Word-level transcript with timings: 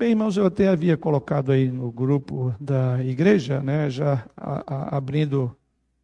Bem, 0.00 0.12
irmãos, 0.12 0.34
eu 0.34 0.46
até 0.46 0.66
havia 0.66 0.96
colocado 0.96 1.52
aí 1.52 1.70
no 1.70 1.92
grupo 1.92 2.54
da 2.58 3.04
igreja, 3.04 3.60
né, 3.60 3.90
já 3.90 4.24
a, 4.34 4.64
a, 4.66 4.96
abrindo, 4.96 5.54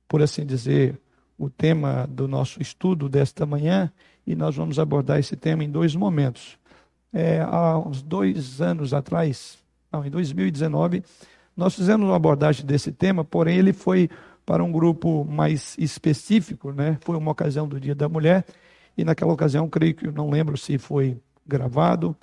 por 0.06 0.20
assim 0.20 0.44
dizer, 0.44 1.00
o 1.38 1.48
tema 1.48 2.06
do 2.06 2.28
nosso 2.28 2.60
estudo 2.60 3.08
desta 3.08 3.46
manhã, 3.46 3.90
e 4.26 4.34
nós 4.34 4.54
vamos 4.54 4.78
abordar 4.78 5.18
esse 5.18 5.34
tema 5.34 5.64
em 5.64 5.70
dois 5.70 5.96
momentos. 5.96 6.58
É, 7.10 7.40
há 7.40 7.78
uns 7.78 8.02
dois 8.02 8.60
anos 8.60 8.92
atrás, 8.92 9.56
não, 9.90 10.04
em 10.04 10.10
2019, 10.10 11.02
nós 11.56 11.74
fizemos 11.74 12.06
uma 12.06 12.16
abordagem 12.16 12.66
desse 12.66 12.92
tema, 12.92 13.24
porém 13.24 13.56
ele 13.56 13.72
foi 13.72 14.10
para 14.44 14.62
um 14.62 14.70
grupo 14.70 15.24
mais 15.24 15.74
específico, 15.78 16.70
né? 16.70 16.98
Foi 17.00 17.16
uma 17.16 17.30
ocasião 17.30 17.66
do 17.66 17.80
Dia 17.80 17.94
da 17.94 18.10
Mulher, 18.10 18.44
e 18.94 19.06
naquela 19.06 19.32
ocasião, 19.32 19.70
creio 19.70 19.94
que, 19.94 20.06
não 20.08 20.28
lembro 20.28 20.54
se 20.58 20.76
foi 20.76 21.16
gravado, 21.46 22.14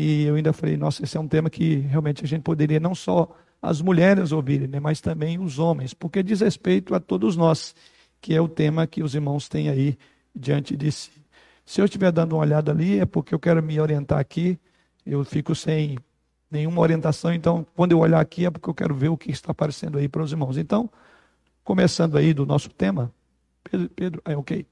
e 0.00 0.26
eu 0.26 0.36
ainda 0.36 0.52
falei, 0.52 0.76
nossa, 0.76 1.02
esse 1.02 1.16
é 1.16 1.20
um 1.20 1.26
tema 1.26 1.50
que 1.50 1.78
realmente 1.78 2.24
a 2.24 2.28
gente 2.28 2.42
poderia 2.42 2.78
não 2.78 2.94
só 2.94 3.34
as 3.60 3.82
mulheres 3.82 4.30
ouvirem, 4.30 4.68
né, 4.68 4.78
mas 4.78 5.00
também 5.00 5.40
os 5.40 5.58
homens, 5.58 5.92
porque 5.92 6.22
diz 6.22 6.40
respeito 6.40 6.94
a 6.94 7.00
todos 7.00 7.36
nós, 7.36 7.74
que 8.20 8.32
é 8.32 8.40
o 8.40 8.46
tema 8.46 8.86
que 8.86 9.02
os 9.02 9.16
irmãos 9.16 9.48
têm 9.48 9.68
aí 9.68 9.98
diante 10.32 10.76
de 10.76 10.92
si. 10.92 11.10
Se 11.66 11.80
eu 11.80 11.84
estiver 11.84 12.12
dando 12.12 12.34
uma 12.34 12.42
olhada 12.42 12.70
ali, 12.70 13.00
é 13.00 13.04
porque 13.04 13.34
eu 13.34 13.40
quero 13.40 13.60
me 13.60 13.80
orientar 13.80 14.20
aqui, 14.20 14.56
eu 15.04 15.24
fico 15.24 15.52
sem 15.52 15.98
nenhuma 16.48 16.80
orientação, 16.80 17.32
então 17.32 17.66
quando 17.74 17.90
eu 17.90 17.98
olhar 17.98 18.20
aqui 18.20 18.46
é 18.46 18.50
porque 18.52 18.70
eu 18.70 18.74
quero 18.74 18.94
ver 18.94 19.08
o 19.08 19.16
que 19.16 19.32
está 19.32 19.50
aparecendo 19.50 19.98
aí 19.98 20.08
para 20.08 20.22
os 20.22 20.30
irmãos. 20.30 20.56
Então, 20.56 20.88
começando 21.64 22.16
aí 22.16 22.32
do 22.32 22.46
nosso 22.46 22.68
tema, 22.70 23.12
Pedro, 23.64 23.88
Pedro 23.88 24.22
é 24.24 24.36
ok. 24.36 24.64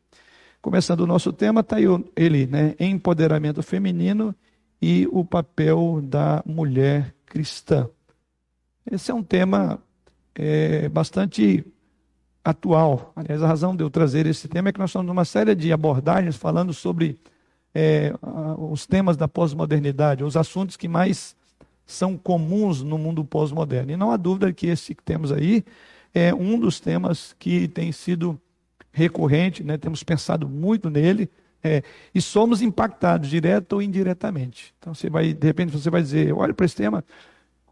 Começando 0.62 1.00
o 1.00 1.06
nosso 1.06 1.32
tema, 1.32 1.62
está 1.62 1.78
ele, 2.14 2.46
né, 2.46 2.76
empoderamento 2.78 3.60
feminino 3.60 4.32
e 4.80 5.08
o 5.10 5.24
papel 5.24 6.00
da 6.02 6.42
mulher 6.46 7.14
cristã. 7.24 7.88
Esse 8.90 9.10
é 9.10 9.14
um 9.14 9.22
tema 9.22 9.80
é, 10.34 10.88
bastante 10.88 11.64
atual. 12.44 13.12
Aliás, 13.16 13.42
a 13.42 13.46
razão 13.48 13.74
de 13.74 13.82
eu 13.82 13.90
trazer 13.90 14.26
esse 14.26 14.46
tema 14.46 14.68
é 14.68 14.72
que 14.72 14.78
nós 14.78 14.90
estamos 14.90 15.06
numa 15.06 15.24
série 15.24 15.54
de 15.54 15.72
abordagens 15.72 16.36
falando 16.36 16.72
sobre 16.72 17.18
é, 17.74 18.14
os 18.58 18.86
temas 18.86 19.16
da 19.16 19.26
pós-modernidade, 19.26 20.22
os 20.22 20.36
assuntos 20.36 20.76
que 20.76 20.88
mais 20.88 21.34
são 21.84 22.16
comuns 22.16 22.82
no 22.82 22.96
mundo 22.98 23.24
pós-moderno. 23.24 23.92
E 23.92 23.96
não 23.96 24.10
há 24.10 24.16
dúvida 24.16 24.52
que 24.52 24.66
esse 24.66 24.94
que 24.94 25.02
temos 25.02 25.32
aí 25.32 25.64
é 26.14 26.34
um 26.34 26.58
dos 26.58 26.80
temas 26.80 27.34
que 27.38 27.68
tem 27.68 27.92
sido 27.92 28.40
recorrente, 28.90 29.62
né? 29.62 29.76
temos 29.76 30.02
pensado 30.02 30.48
muito 30.48 30.88
nele, 30.88 31.28
é, 31.62 31.82
e 32.14 32.20
somos 32.20 32.62
impactados, 32.62 33.28
direto 33.28 33.74
ou 33.74 33.82
indiretamente. 33.82 34.74
Então, 34.78 34.94
você 34.94 35.10
vai, 35.10 35.32
de 35.32 35.46
repente, 35.46 35.72
você 35.72 35.90
vai 35.90 36.02
dizer, 36.02 36.32
olha 36.32 36.54
para 36.54 36.66
esse 36.66 36.76
tema, 36.76 37.04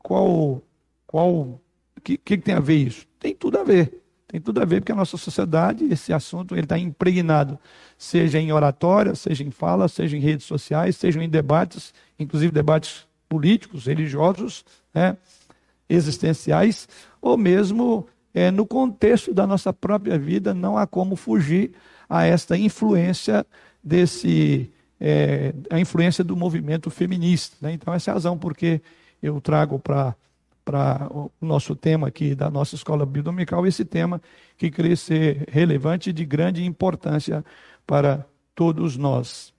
qual, 0.03 0.63
qual, 1.07 1.61
que, 2.03 2.19
que 2.19 2.37
tem 2.39 2.55
a 2.55 2.61
ver 2.61 2.77
isso? 2.77 3.07
Tem 3.19 3.35
tudo 3.35 3.59
a 3.59 3.65
ver. 3.65 4.03
Tem 4.27 4.41
tudo 4.41 4.61
a 4.61 4.65
ver 4.65 4.81
porque 4.81 4.91
a 4.91 4.97
nossa 4.97 5.17
sociedade, 5.17 5.85
esse 5.85 6.13
assunto, 6.13 6.57
ele 6.57 6.65
está 6.65 6.77
impregnado, 6.77 7.57
seja 7.97 8.41
em 8.41 8.53
oratória, 8.53 9.15
seja 9.15 9.45
em 9.45 9.51
fala, 9.53 9.87
seja 9.87 10.17
em 10.17 10.21
redes 10.21 10.45
sociais, 10.45 10.97
seja 10.97 11.23
em 11.23 11.29
debates, 11.29 11.95
inclusive 12.19 12.51
debates 12.51 13.07
políticos, 13.29 13.87
religiosos, 13.87 14.65
né, 14.93 15.17
existenciais, 15.89 16.89
ou 17.23 17.37
mesmo 17.37 18.09
é, 18.35 18.51
no 18.51 18.67
contexto 18.67 19.33
da 19.33 19.47
nossa 19.47 19.73
própria 19.73 20.19
vida, 20.19 20.53
não 20.53 20.77
há 20.77 20.85
como 20.85 21.15
fugir 21.15 21.71
a 22.09 22.25
esta 22.25 22.59
influência 22.59 23.47
desse 23.85 24.71
é, 25.01 25.53
a 25.71 25.79
influência 25.79 26.25
do 26.25 26.37
movimento 26.37 26.91
feminista. 26.91 27.57
Né? 27.61 27.73
Então, 27.73 27.93
essa 27.93 28.11
é 28.11 28.13
a 28.13 28.15
razão 28.15 28.39
porque 28.39 28.81
eu 29.23 29.41
trago 29.41 29.79
para 29.79 30.17
para 30.65 31.09
o 31.13 31.31
nosso 31.43 31.77
tema 31.77 32.09
aqui 32.09 32.35
da 32.35 32.49
nossa 32.49 32.75
escola 32.75 33.05
bidominical, 33.05 33.67
esse 33.67 33.85
tema 33.85 34.21
que 34.57 34.71
creio 34.71 34.97
ser 34.97 35.47
relevante 35.51 36.09
e 36.09 36.13
de 36.13 36.25
grande 36.25 36.65
importância 36.65 37.45
para 37.87 38.25
todos 38.55 38.97
nós. 38.97 39.53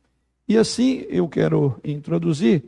E 0.48 0.58
assim 0.58 1.06
eu 1.10 1.30
quero 1.30 1.80
introduzir, 1.84 2.64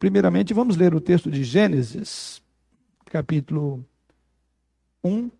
primeiramente 0.00 0.52
vamos 0.52 0.76
ler 0.76 0.94
o 0.94 1.00
texto 1.00 1.30
de 1.30 1.44
Gênesis, 1.44 2.42
capítulo 3.04 3.84
1, 5.04 5.30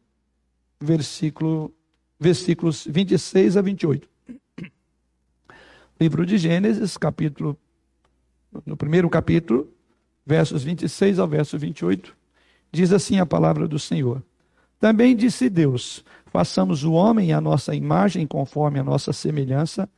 versículo, 0.81 1.75
versículos 2.19 2.87
26 2.89 3.57
a 3.57 3.61
28. 3.61 4.16
Livro 5.99 6.27
de 6.27 6.37
Gênesis, 6.37 6.99
capítulo, 6.99 7.57
no 8.67 8.77
primeiro 8.77 9.09
capítulo, 9.09 9.67
versos 10.27 10.63
26 10.63 11.19
ao 11.19 11.27
verso 11.27 11.59
28, 11.59 12.15
diz 12.71 12.93
assim 12.93 13.19
a 13.19 13.25
palavra 13.25 13.67
do 13.67 13.79
Senhor. 13.79 14.23
Também 14.79 15.17
disse 15.17 15.49
Deus: 15.49 16.05
façamos 16.27 16.85
o 16.85 16.93
homem 16.93 17.33
à 17.33 17.41
nossa 17.41 17.75
imagem, 17.75 18.27
conforme 18.27 18.79
a 18.79 18.85
nossa 18.85 19.11
semelhança, 19.11 19.89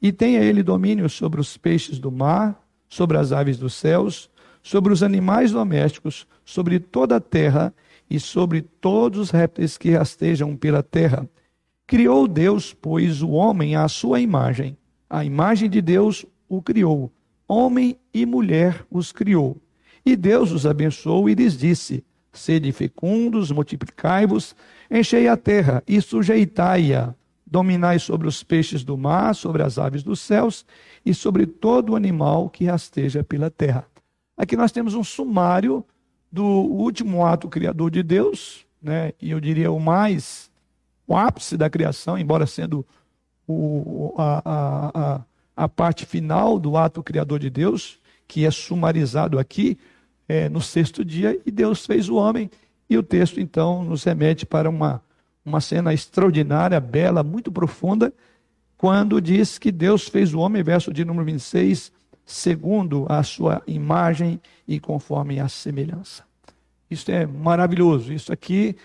e 0.00 0.12
tenha 0.12 0.40
ele 0.40 0.62
domínio 0.62 1.10
sobre 1.10 1.40
os 1.40 1.56
peixes 1.56 1.98
do 1.98 2.12
mar, 2.12 2.64
sobre 2.88 3.18
as 3.18 3.32
aves 3.32 3.58
dos 3.58 3.74
céus, 3.74 4.30
sobre 4.62 4.92
os 4.92 5.02
animais 5.02 5.50
domésticos, 5.50 6.28
sobre 6.44 6.78
toda 6.78 7.16
a 7.16 7.20
terra 7.20 7.74
e 8.08 8.20
sobre 8.20 8.62
todos 8.62 9.18
os 9.18 9.30
répteis 9.30 9.76
que 9.76 9.90
rastejam 9.90 10.56
pela 10.56 10.80
terra. 10.80 11.28
Criou 11.88 12.28
Deus, 12.28 12.72
pois, 12.72 13.20
o 13.20 13.30
homem 13.30 13.74
à 13.74 13.88
sua 13.88 14.20
imagem 14.20 14.76
a 15.10 15.24
imagem 15.24 15.68
de 15.68 15.82
Deus 15.82 16.24
o 16.48 16.62
criou. 16.62 17.10
Homem 17.48 17.98
e 18.14 18.24
mulher 18.24 18.86
os 18.88 19.10
criou. 19.10 19.56
E 20.06 20.14
Deus 20.14 20.52
os 20.52 20.64
abençoou 20.64 21.28
e 21.28 21.34
lhes 21.34 21.58
disse: 21.58 22.04
Sede 22.32 22.70
fecundos, 22.70 23.50
multiplicai-vos, 23.50 24.54
enchei 24.88 25.26
a 25.26 25.36
terra 25.36 25.82
e 25.86 26.00
sujeitai-a. 26.00 27.12
Dominai 27.44 27.98
sobre 27.98 28.28
os 28.28 28.44
peixes 28.44 28.84
do 28.84 28.96
mar, 28.96 29.34
sobre 29.34 29.64
as 29.64 29.76
aves 29.76 30.04
dos 30.04 30.20
céus 30.20 30.64
e 31.04 31.12
sobre 31.12 31.46
todo 31.46 31.96
animal 31.96 32.48
que 32.48 32.66
rasteja 32.66 33.24
pela 33.24 33.50
terra. 33.50 33.84
Aqui 34.36 34.56
nós 34.56 34.70
temos 34.70 34.94
um 34.94 35.02
sumário 35.02 35.84
do 36.30 36.44
último 36.44 37.26
ato 37.26 37.48
criador 37.48 37.90
de 37.90 38.04
Deus, 38.04 38.64
né? 38.80 39.12
e 39.20 39.32
eu 39.32 39.40
diria 39.40 39.72
o 39.72 39.80
mais, 39.80 40.48
o 41.08 41.16
ápice 41.16 41.56
da 41.56 41.68
criação, 41.68 42.16
embora 42.16 42.46
sendo 42.46 42.86
o, 43.46 44.14
a, 44.18 44.42
a, 44.44 45.20
a, 45.56 45.68
parte 45.68 46.06
final 46.06 46.58
do 46.58 46.76
ato 46.76 47.02
criador 47.02 47.38
de 47.38 47.50
Deus, 47.50 47.98
que 48.28 48.44
é 48.44 48.50
sumarizado 48.50 49.38
aqui 49.38 49.78
é, 50.28 50.48
no 50.48 50.60
sexto 50.60 51.04
dia, 51.04 51.38
e 51.44 51.50
Deus 51.50 51.84
fez 51.84 52.08
o 52.08 52.16
homem. 52.16 52.50
E 52.88 52.96
o 52.96 53.02
texto, 53.02 53.40
então, 53.40 53.84
nos 53.84 54.04
remete 54.04 54.46
para 54.46 54.68
uma, 54.68 55.02
uma 55.44 55.60
cena 55.60 55.92
extraordinária, 55.92 56.80
bela, 56.80 57.22
muito 57.22 57.50
profunda, 57.50 58.12
quando 58.76 59.20
diz 59.20 59.58
que 59.58 59.70
Deus 59.70 60.08
fez 60.08 60.32
o 60.32 60.38
homem, 60.38 60.62
verso 60.62 60.92
de 60.92 61.04
número 61.04 61.26
26, 61.26 61.92
segundo 62.24 63.06
a 63.08 63.22
sua 63.22 63.62
imagem 63.66 64.40
e 64.66 64.78
conforme 64.80 65.40
a 65.40 65.48
semelhança. 65.48 66.24
Isso 66.90 67.10
é 67.10 67.26
maravilhoso. 67.26 68.12
Isso 68.12 68.32
aqui, 68.32 68.76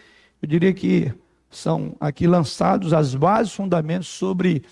eu 0.41 0.47
diria 0.47 0.73
que 0.73 1.13
são 1.57 1.95
aqui 1.99 2.27
lançados 2.27 2.93
as 2.93 3.15
bases 3.15 3.53
fundamentos 3.53 4.07
sobre 4.07 4.63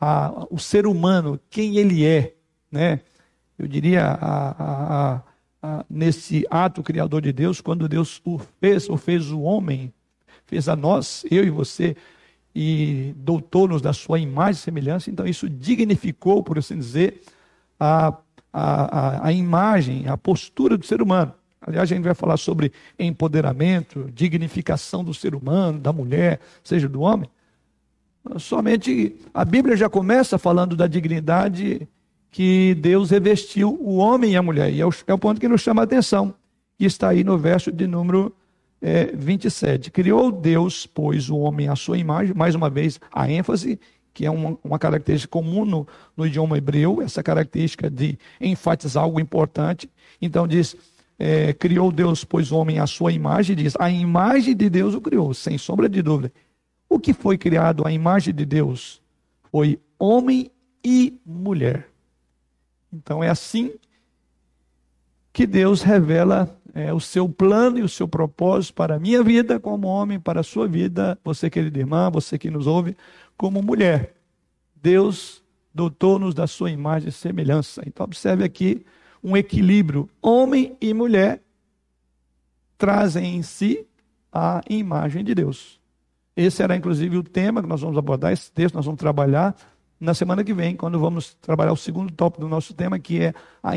a, 0.00 0.46
o 0.50 0.58
ser 0.58 0.86
humano, 0.86 1.38
quem 1.48 1.76
ele 1.76 2.04
é, 2.04 2.34
né? 2.70 3.00
Eu 3.58 3.68
diria 3.68 4.04
a, 4.04 5.22
a, 5.62 5.84
nesse 5.88 6.44
ato 6.50 6.82
criador 6.82 7.22
de 7.22 7.32
Deus, 7.32 7.60
quando 7.60 7.88
Deus 7.88 8.20
o 8.24 8.38
fez, 8.60 8.88
ou 8.88 8.96
fez 8.96 9.30
o 9.30 9.40
homem, 9.40 9.92
fez 10.44 10.68
a 10.68 10.76
nós, 10.76 11.24
eu 11.30 11.44
e 11.44 11.50
você, 11.50 11.96
e 12.54 13.14
doutou-nos 13.16 13.80
da 13.80 13.92
sua 13.92 14.18
imagem 14.18 14.60
e 14.60 14.64
semelhança, 14.64 15.10
então 15.10 15.26
isso 15.26 15.48
dignificou, 15.48 16.42
por 16.42 16.58
assim 16.58 16.76
dizer, 16.76 17.22
a, 17.78 18.16
a, 18.52 19.28
a 19.28 19.32
imagem, 19.32 20.08
a 20.08 20.16
postura 20.16 20.76
do 20.76 20.84
ser 20.84 21.00
humano. 21.00 21.32
Aliás, 21.66 21.90
a 21.90 21.94
gente 21.94 22.04
vai 22.04 22.14
falar 22.14 22.36
sobre 22.36 22.72
empoderamento, 22.98 24.10
dignificação 24.12 25.02
do 25.02 25.14
ser 25.14 25.34
humano, 25.34 25.78
da 25.78 25.92
mulher, 25.92 26.38
seja 26.62 26.88
do 26.88 27.00
homem. 27.00 27.28
Somente 28.38 29.16
a 29.32 29.44
Bíblia 29.44 29.76
já 29.76 29.88
começa 29.88 30.38
falando 30.38 30.76
da 30.76 30.86
dignidade 30.86 31.88
que 32.30 32.74
Deus 32.74 33.10
revestiu 33.10 33.78
o 33.80 33.96
homem 33.96 34.32
e 34.32 34.36
a 34.36 34.42
mulher. 34.42 34.72
E 34.72 34.80
é 34.80 34.86
o, 34.86 34.90
é 35.06 35.14
o 35.14 35.18
ponto 35.18 35.40
que 35.40 35.48
nos 35.48 35.62
chama 35.62 35.82
a 35.82 35.84
atenção, 35.84 36.34
que 36.76 36.84
está 36.84 37.10
aí 37.10 37.24
no 37.24 37.38
verso 37.38 37.72
de 37.72 37.86
número 37.86 38.34
é, 38.82 39.06
27. 39.14 39.90
Criou 39.90 40.30
Deus, 40.30 40.86
pois, 40.86 41.30
o 41.30 41.38
homem 41.38 41.68
à 41.68 41.76
sua 41.76 41.96
imagem, 41.96 42.34
mais 42.34 42.54
uma 42.54 42.68
vez, 42.68 43.00
a 43.10 43.30
ênfase, 43.30 43.80
que 44.12 44.26
é 44.26 44.30
uma, 44.30 44.58
uma 44.62 44.78
característica 44.78 45.30
comum 45.30 45.64
no, 45.64 45.88
no 46.16 46.26
idioma 46.26 46.58
hebreu, 46.58 47.00
essa 47.00 47.22
característica 47.22 47.88
de 47.88 48.18
enfatizar 48.40 49.02
algo 49.02 49.18
importante. 49.18 49.88
Então 50.20 50.46
diz 50.46 50.76
é, 51.18 51.52
criou 51.52 51.92
Deus, 51.92 52.24
pois, 52.24 52.50
o 52.50 52.56
homem 52.56 52.78
à 52.78 52.86
sua 52.86 53.12
imagem, 53.12 53.56
diz, 53.56 53.74
a 53.78 53.90
imagem 53.90 54.54
de 54.54 54.68
Deus 54.68 54.94
o 54.94 55.00
criou, 55.00 55.32
sem 55.32 55.56
sombra 55.56 55.88
de 55.88 56.02
dúvida. 56.02 56.32
O 56.88 56.98
que 56.98 57.12
foi 57.12 57.38
criado 57.38 57.86
à 57.86 57.92
imagem 57.92 58.34
de 58.34 58.44
Deus 58.44 59.00
foi 59.50 59.80
homem 59.98 60.50
e 60.84 61.18
mulher. 61.24 61.88
Então 62.92 63.22
é 63.22 63.28
assim 63.28 63.72
que 65.32 65.46
Deus 65.46 65.82
revela 65.82 66.56
é, 66.72 66.92
o 66.92 67.00
seu 67.00 67.28
plano 67.28 67.78
e 67.78 67.82
o 67.82 67.88
seu 67.88 68.06
propósito 68.06 68.74
para 68.74 68.96
a 68.96 68.98
minha 68.98 69.22
vida 69.22 69.58
como 69.58 69.88
homem, 69.88 70.20
para 70.20 70.40
a 70.40 70.44
sua 70.44 70.68
vida, 70.68 71.18
você 71.24 71.50
querida 71.50 71.78
irmã, 71.78 72.10
você 72.10 72.38
que 72.38 72.50
nos 72.50 72.66
ouve, 72.66 72.96
como 73.36 73.62
mulher. 73.62 74.14
Deus 74.76 75.42
dotou-nos 75.74 76.34
da 76.34 76.46
sua 76.46 76.70
imagem 76.70 77.08
e 77.08 77.12
semelhança. 77.12 77.82
Então, 77.86 78.04
observe 78.04 78.44
aqui 78.44 78.84
um 79.24 79.34
equilíbrio. 79.34 80.08
Homem 80.20 80.76
e 80.78 80.92
mulher 80.92 81.40
trazem 82.76 83.36
em 83.36 83.42
si 83.42 83.86
a 84.30 84.60
imagem 84.68 85.24
de 85.24 85.34
Deus. 85.34 85.80
Esse 86.36 86.62
era, 86.62 86.76
inclusive, 86.76 87.16
o 87.16 87.22
tema 87.22 87.62
que 87.62 87.68
nós 87.68 87.80
vamos 87.80 87.96
abordar, 87.96 88.32
esse 88.32 88.52
texto 88.52 88.74
nós 88.74 88.84
vamos 88.84 89.00
trabalhar 89.00 89.56
na 89.98 90.12
semana 90.12 90.44
que 90.44 90.52
vem, 90.52 90.76
quando 90.76 90.98
vamos 90.98 91.34
trabalhar 91.34 91.72
o 91.72 91.76
segundo 91.76 92.12
tópico 92.12 92.42
do 92.42 92.48
nosso 92.48 92.74
tema, 92.74 92.98
que 92.98 93.22
é 93.22 93.32
a 93.62 93.72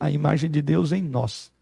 a 0.00 0.10
imagem 0.10 0.50
de 0.50 0.62
Deus 0.62 0.92
em 0.92 1.02
nós. 1.02 1.52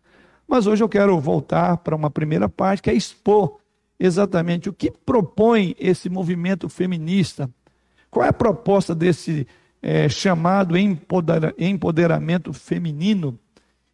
Mas 0.47 0.67
hoje 0.67 0.85
eu 0.85 0.89
quero 0.89 1.19
voltar 1.19 1.79
para 1.79 1.97
uma 1.97 2.11
primeira 2.11 2.49
parte, 2.49 2.83
que 2.83 2.91
é 2.91 2.95
expor 2.95 3.59
exatamente 3.99 4.69
o 4.69 4.73
que 4.73 4.91
propõe 4.91 5.75
esse 5.79 6.09
movimento 6.09 6.69
feminista. 6.69 7.51
Qual 8.11 8.25
é 8.25 8.29
a 8.29 8.33
proposta 8.33 8.95
desse 8.95 9.47
é, 9.83 10.09
chamado 10.09 10.75
empoderamento 10.77 12.53
feminino? 12.53 13.39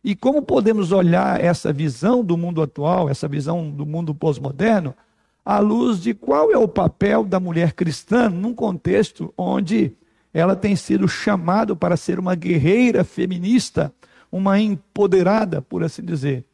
E 0.03 0.15
como 0.15 0.43
podemos 0.43 0.93
olhar 0.93 1.43
essa 1.43 1.73
visão 1.73 2.25
do 2.25 2.37
mundo 2.37 2.63
atual, 2.63 3.09
essa 3.09 3.27
visão 3.27 3.71
do 3.71 3.85
mundo 3.85 4.15
pós-moderno, 4.15 4.95
à 5.45 5.59
luz 5.59 6.01
de 6.01 6.15
qual 6.15 6.51
é 6.51 6.59
o 6.59 6.69
papel 6.69 7.25
da 7.25 7.39
mulher 7.39 7.73
cristã 7.73 8.29
num 8.29 8.55
contexto 8.55 9.33
onde 9.37 9.93
ela 10.35 10.55
tem 10.55 10.77
sido 10.77 11.09
chamada 11.09 11.75
para 11.75 11.97
ser 11.97 12.19
uma 12.19 12.35
guerreira 12.35 13.03
feminista, 13.05 13.93
uma 14.31 14.61
empoderada, 14.61 15.63
por 15.63 15.83
assim 15.83 16.03
dizer. 16.05 16.45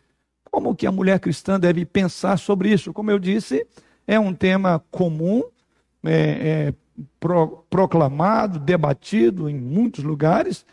Como 0.50 0.76
que 0.76 0.86
a 0.86 0.92
mulher 0.92 1.18
cristã 1.18 1.58
deve 1.58 1.84
pensar 1.84 2.38
sobre 2.38 2.70
isso? 2.70 2.92
Como 2.92 3.10
eu 3.10 3.18
disse, 3.18 3.66
é 4.06 4.20
um 4.20 4.32
tema 4.32 4.82
comum, 4.90 5.42
é, 6.04 6.12
é, 6.12 6.74
pro, 7.18 7.64
proclamado, 7.68 8.58
debatido 8.58 9.48
em 9.48 9.54
muitos 9.54 10.04
lugares, 10.04 10.64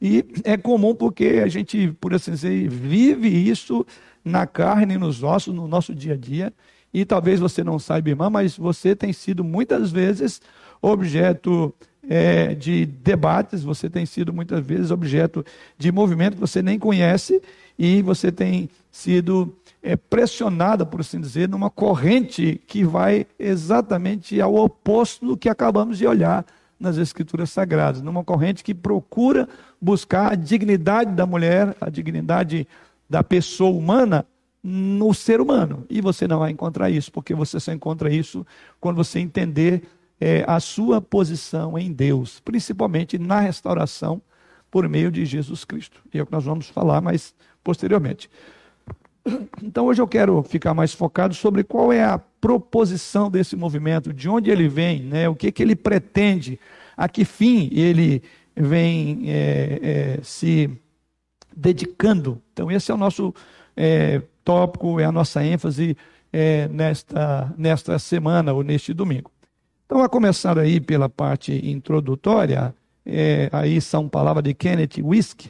e 0.00 0.24
é 0.44 0.56
comum 0.56 0.94
porque 0.94 1.40
a 1.42 1.48
gente, 1.48 1.88
por 2.00 2.14
assim 2.14 2.30
dizer, 2.30 2.68
vive 2.68 3.28
isso 3.28 3.84
na 4.24 4.46
carne 4.46 4.94
e 4.94 4.98
nos 4.98 5.22
ossos, 5.22 5.54
no 5.54 5.66
nosso 5.66 5.94
dia 5.94 6.14
a 6.14 6.16
dia, 6.16 6.52
e 6.92 7.04
talvez 7.04 7.40
você 7.40 7.62
não 7.62 7.78
saiba, 7.78 8.10
irmã, 8.10 8.30
mas 8.30 8.56
você 8.56 8.94
tem 8.94 9.12
sido 9.12 9.44
muitas 9.44 9.90
vezes 9.90 10.40
objeto 10.80 11.74
é, 12.08 12.54
de 12.54 12.86
debates, 12.86 13.62
você 13.62 13.90
tem 13.90 14.06
sido 14.06 14.32
muitas 14.32 14.64
vezes 14.64 14.90
objeto 14.90 15.44
de 15.76 15.92
movimento 15.92 16.34
que 16.34 16.40
você 16.40 16.62
nem 16.62 16.78
conhece 16.78 17.42
e 17.78 18.00
você 18.02 18.32
tem 18.32 18.70
sido 18.90 19.54
é, 19.88 19.96
pressionada, 19.96 20.84
por 20.84 21.00
assim 21.00 21.18
dizer, 21.18 21.48
numa 21.48 21.70
corrente 21.70 22.60
que 22.66 22.84
vai 22.84 23.26
exatamente 23.38 24.38
ao 24.38 24.54
oposto 24.54 25.24
do 25.24 25.34
que 25.34 25.48
acabamos 25.48 25.96
de 25.96 26.06
olhar 26.06 26.44
nas 26.78 26.98
Escrituras 26.98 27.48
Sagradas, 27.48 28.02
numa 28.02 28.22
corrente 28.22 28.62
que 28.62 28.74
procura 28.74 29.48
buscar 29.80 30.32
a 30.32 30.34
dignidade 30.34 31.12
da 31.12 31.24
mulher, 31.24 31.74
a 31.80 31.88
dignidade 31.88 32.68
da 33.08 33.24
pessoa 33.24 33.70
humana 33.70 34.26
no 34.62 35.14
ser 35.14 35.40
humano. 35.40 35.86
E 35.88 36.02
você 36.02 36.28
não 36.28 36.40
vai 36.40 36.50
encontrar 36.50 36.90
isso, 36.90 37.10
porque 37.10 37.34
você 37.34 37.58
só 37.58 37.72
encontra 37.72 38.12
isso 38.12 38.46
quando 38.78 38.96
você 38.98 39.18
entender 39.20 39.84
é, 40.20 40.44
a 40.46 40.60
sua 40.60 41.00
posição 41.00 41.78
em 41.78 41.90
Deus, 41.90 42.40
principalmente 42.40 43.18
na 43.18 43.40
restauração 43.40 44.20
por 44.70 44.86
meio 44.86 45.10
de 45.10 45.24
Jesus 45.24 45.64
Cristo. 45.64 46.02
E 46.12 46.18
é 46.18 46.22
o 46.22 46.26
que 46.26 46.32
nós 46.32 46.44
vamos 46.44 46.68
falar 46.68 47.00
mais 47.00 47.34
posteriormente. 47.64 48.28
Então 49.62 49.86
hoje 49.86 50.00
eu 50.00 50.08
quero 50.08 50.42
ficar 50.42 50.74
mais 50.74 50.92
focado 50.92 51.34
sobre 51.34 51.64
qual 51.64 51.92
é 51.92 52.04
a 52.04 52.18
proposição 52.18 53.30
desse 53.30 53.56
movimento, 53.56 54.12
de 54.12 54.28
onde 54.28 54.50
ele 54.50 54.68
vem, 54.68 55.02
né, 55.02 55.28
o 55.28 55.34
que, 55.34 55.50
que 55.50 55.62
ele 55.62 55.74
pretende, 55.74 56.58
a 56.96 57.08
que 57.08 57.24
fim 57.24 57.68
ele 57.72 58.22
vem 58.56 59.24
é, 59.26 59.80
é, 59.82 60.20
se 60.22 60.70
dedicando. 61.56 62.40
Então 62.52 62.70
esse 62.70 62.90
é 62.90 62.94
o 62.94 62.98
nosso 62.98 63.34
é, 63.76 64.22
tópico, 64.44 65.00
é 65.00 65.04
a 65.04 65.12
nossa 65.12 65.44
ênfase 65.44 65.96
é, 66.32 66.68
nesta, 66.68 67.52
nesta 67.56 67.98
semana 67.98 68.52
ou 68.52 68.62
neste 68.62 68.92
domingo. 68.92 69.30
Então, 69.86 70.02
a 70.02 70.08
começar 70.08 70.58
aí 70.58 70.80
pela 70.80 71.08
parte 71.08 71.66
introdutória, 71.66 72.74
é, 73.06 73.48
aí 73.50 73.80
são 73.80 74.06
palavras 74.06 74.44
de 74.44 74.52
Kenneth 74.52 75.02
Wisk, 75.02 75.46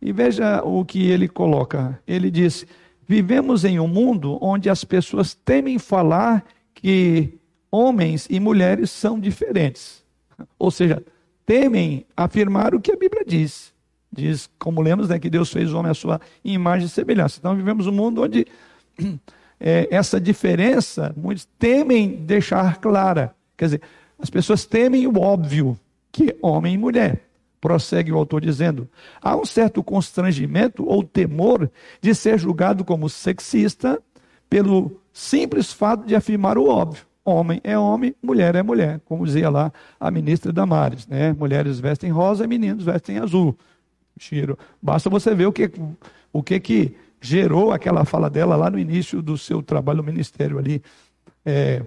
e 0.00 0.12
veja 0.12 0.62
o 0.64 0.84
que 0.84 1.08
ele 1.08 1.28
coloca. 1.28 2.00
Ele 2.06 2.30
diz: 2.30 2.66
Vivemos 3.08 3.64
em 3.64 3.80
um 3.80 3.88
mundo 3.88 4.36
onde 4.38 4.68
as 4.68 4.84
pessoas 4.84 5.32
temem 5.32 5.78
falar 5.78 6.44
que 6.74 7.38
homens 7.72 8.26
e 8.28 8.38
mulheres 8.38 8.90
são 8.90 9.18
diferentes. 9.18 10.04
Ou 10.58 10.70
seja, 10.70 11.02
temem 11.46 12.04
afirmar 12.14 12.74
o 12.74 12.80
que 12.80 12.92
a 12.92 12.96
Bíblia 12.96 13.24
diz. 13.26 13.72
Diz, 14.12 14.50
como 14.58 14.82
lemos, 14.82 15.08
né, 15.08 15.18
que 15.18 15.30
Deus 15.30 15.50
fez 15.50 15.72
o 15.72 15.78
homem 15.78 15.90
à 15.90 15.94
sua 15.94 16.20
imagem 16.44 16.86
e 16.86 16.90
semelhança. 16.90 17.38
Então 17.38 17.56
vivemos 17.56 17.86
um 17.86 17.92
mundo 17.92 18.22
onde 18.22 18.46
é, 19.58 19.88
essa 19.90 20.20
diferença, 20.20 21.14
muitos 21.16 21.48
temem 21.58 22.10
deixar 22.10 22.76
clara. 22.76 23.34
Quer 23.56 23.64
dizer, 23.64 23.82
as 24.18 24.28
pessoas 24.28 24.66
temem 24.66 25.06
o 25.06 25.18
óbvio, 25.18 25.78
que 26.12 26.36
homem 26.42 26.74
e 26.74 26.78
mulher. 26.78 27.27
Prossegue 27.60 28.12
o 28.12 28.16
autor 28.16 28.40
dizendo: 28.40 28.88
há 29.20 29.36
um 29.36 29.44
certo 29.44 29.82
constrangimento 29.82 30.86
ou 30.86 31.02
temor 31.02 31.70
de 32.00 32.14
ser 32.14 32.38
julgado 32.38 32.84
como 32.84 33.08
sexista 33.08 34.00
pelo 34.48 35.00
simples 35.12 35.72
fato 35.72 36.06
de 36.06 36.14
afirmar 36.14 36.56
o 36.56 36.68
óbvio. 36.68 37.06
Homem 37.24 37.60
é 37.62 37.78
homem, 37.78 38.14
mulher 38.22 38.54
é 38.54 38.62
mulher, 38.62 39.00
como 39.04 39.26
dizia 39.26 39.50
lá 39.50 39.70
a 40.00 40.10
ministra 40.10 40.50
Damares, 40.50 41.06
né? 41.06 41.34
Mulheres 41.34 41.78
vestem 41.78 42.10
rosa, 42.10 42.46
meninos 42.46 42.84
vestem 42.84 43.18
azul. 43.18 43.56
Chiro. 44.18 44.58
Basta 44.82 45.08
você 45.08 45.34
ver 45.34 45.46
o 45.46 45.52
que, 45.52 45.70
o 46.32 46.42
que, 46.42 46.58
que 46.58 46.96
gerou 47.20 47.72
aquela 47.72 48.04
fala 48.04 48.28
dela 48.28 48.56
lá 48.56 48.70
no 48.70 48.78
início 48.78 49.22
do 49.22 49.36
seu 49.36 49.62
trabalho 49.62 49.98
no 49.98 50.04
ministério 50.04 50.58
ali 50.58 50.82
é, 51.44 51.82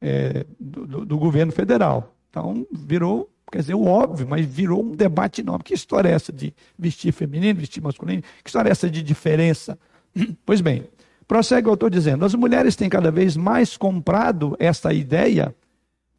é, 0.00 0.46
do, 0.58 1.04
do, 1.04 1.18
governo 1.18 1.52
federal. 1.52 2.14
Então, 2.30 2.66
virou, 2.72 3.30
quer 3.52 3.58
dizer, 3.58 3.74
o 3.74 3.84
óbvio, 3.84 4.26
mas 4.26 4.46
virou 4.46 4.82
um 4.82 4.96
debate 4.96 5.42
enorme. 5.42 5.62
Que 5.62 5.74
história 5.74 6.08
é 6.08 6.12
essa 6.12 6.32
de 6.32 6.54
vestir 6.76 7.12
feminino, 7.12 7.60
vestir 7.60 7.82
masculino? 7.82 8.22
Que 8.42 8.48
história 8.48 8.70
é 8.70 8.72
essa 8.72 8.90
de 8.90 9.02
diferença? 9.02 9.78
Pois 10.44 10.60
bem, 10.60 10.84
prossegue 11.28 11.68
o 11.68 11.70
autor 11.70 11.90
dizendo: 11.90 12.24
as 12.24 12.34
mulheres 12.34 12.74
têm 12.74 12.88
cada 12.88 13.10
vez 13.10 13.36
mais 13.36 13.76
comprado 13.76 14.56
essa 14.58 14.92
ideia 14.92 15.54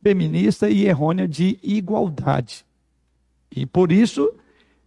feminista 0.02 0.70
e 0.70 0.86
errônea 0.86 1.28
de 1.28 1.58
igualdade. 1.64 2.64
E 3.56 3.66
por 3.66 3.92
isso 3.92 4.32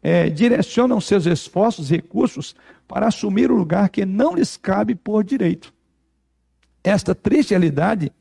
é, 0.03 0.29
direcionam 0.29 1.01
seus 1.01 1.27
esforços 1.27 1.91
e 1.91 1.97
recursos 1.97 2.55
para 2.87 3.09
assumir 3.09 3.51
o 3.51 3.57
lugar 3.57 3.89
que 3.89 4.05
não 4.05 4.35
lhes 4.35 4.57
cabe 4.57 4.95
por 4.95 5.25
direito. 5.25 5.73
Esta 6.85 7.15
triste 7.15 7.51
realidade, 7.51 8.13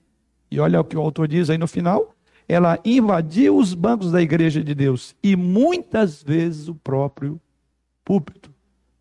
e 0.50 0.60
olha 0.60 0.82
o 0.82 0.84
que 0.84 0.98
o 0.98 1.02
autor 1.02 1.28
diz 1.28 1.50
aí 1.50 1.58
no 1.58 1.68
final, 1.68 2.15
ela 2.48 2.80
invadiu 2.86 3.58
os 3.58 3.74
bancos 3.74 4.12
da 4.12 4.22
igreja 4.22 4.64
de 4.64 4.76
Deus 4.76 5.16
e 5.24 5.36
muitas 5.36 6.22
vezes 6.22 6.68
o 6.68 6.76
próprio 6.76 7.40
púlpito. 8.04 8.52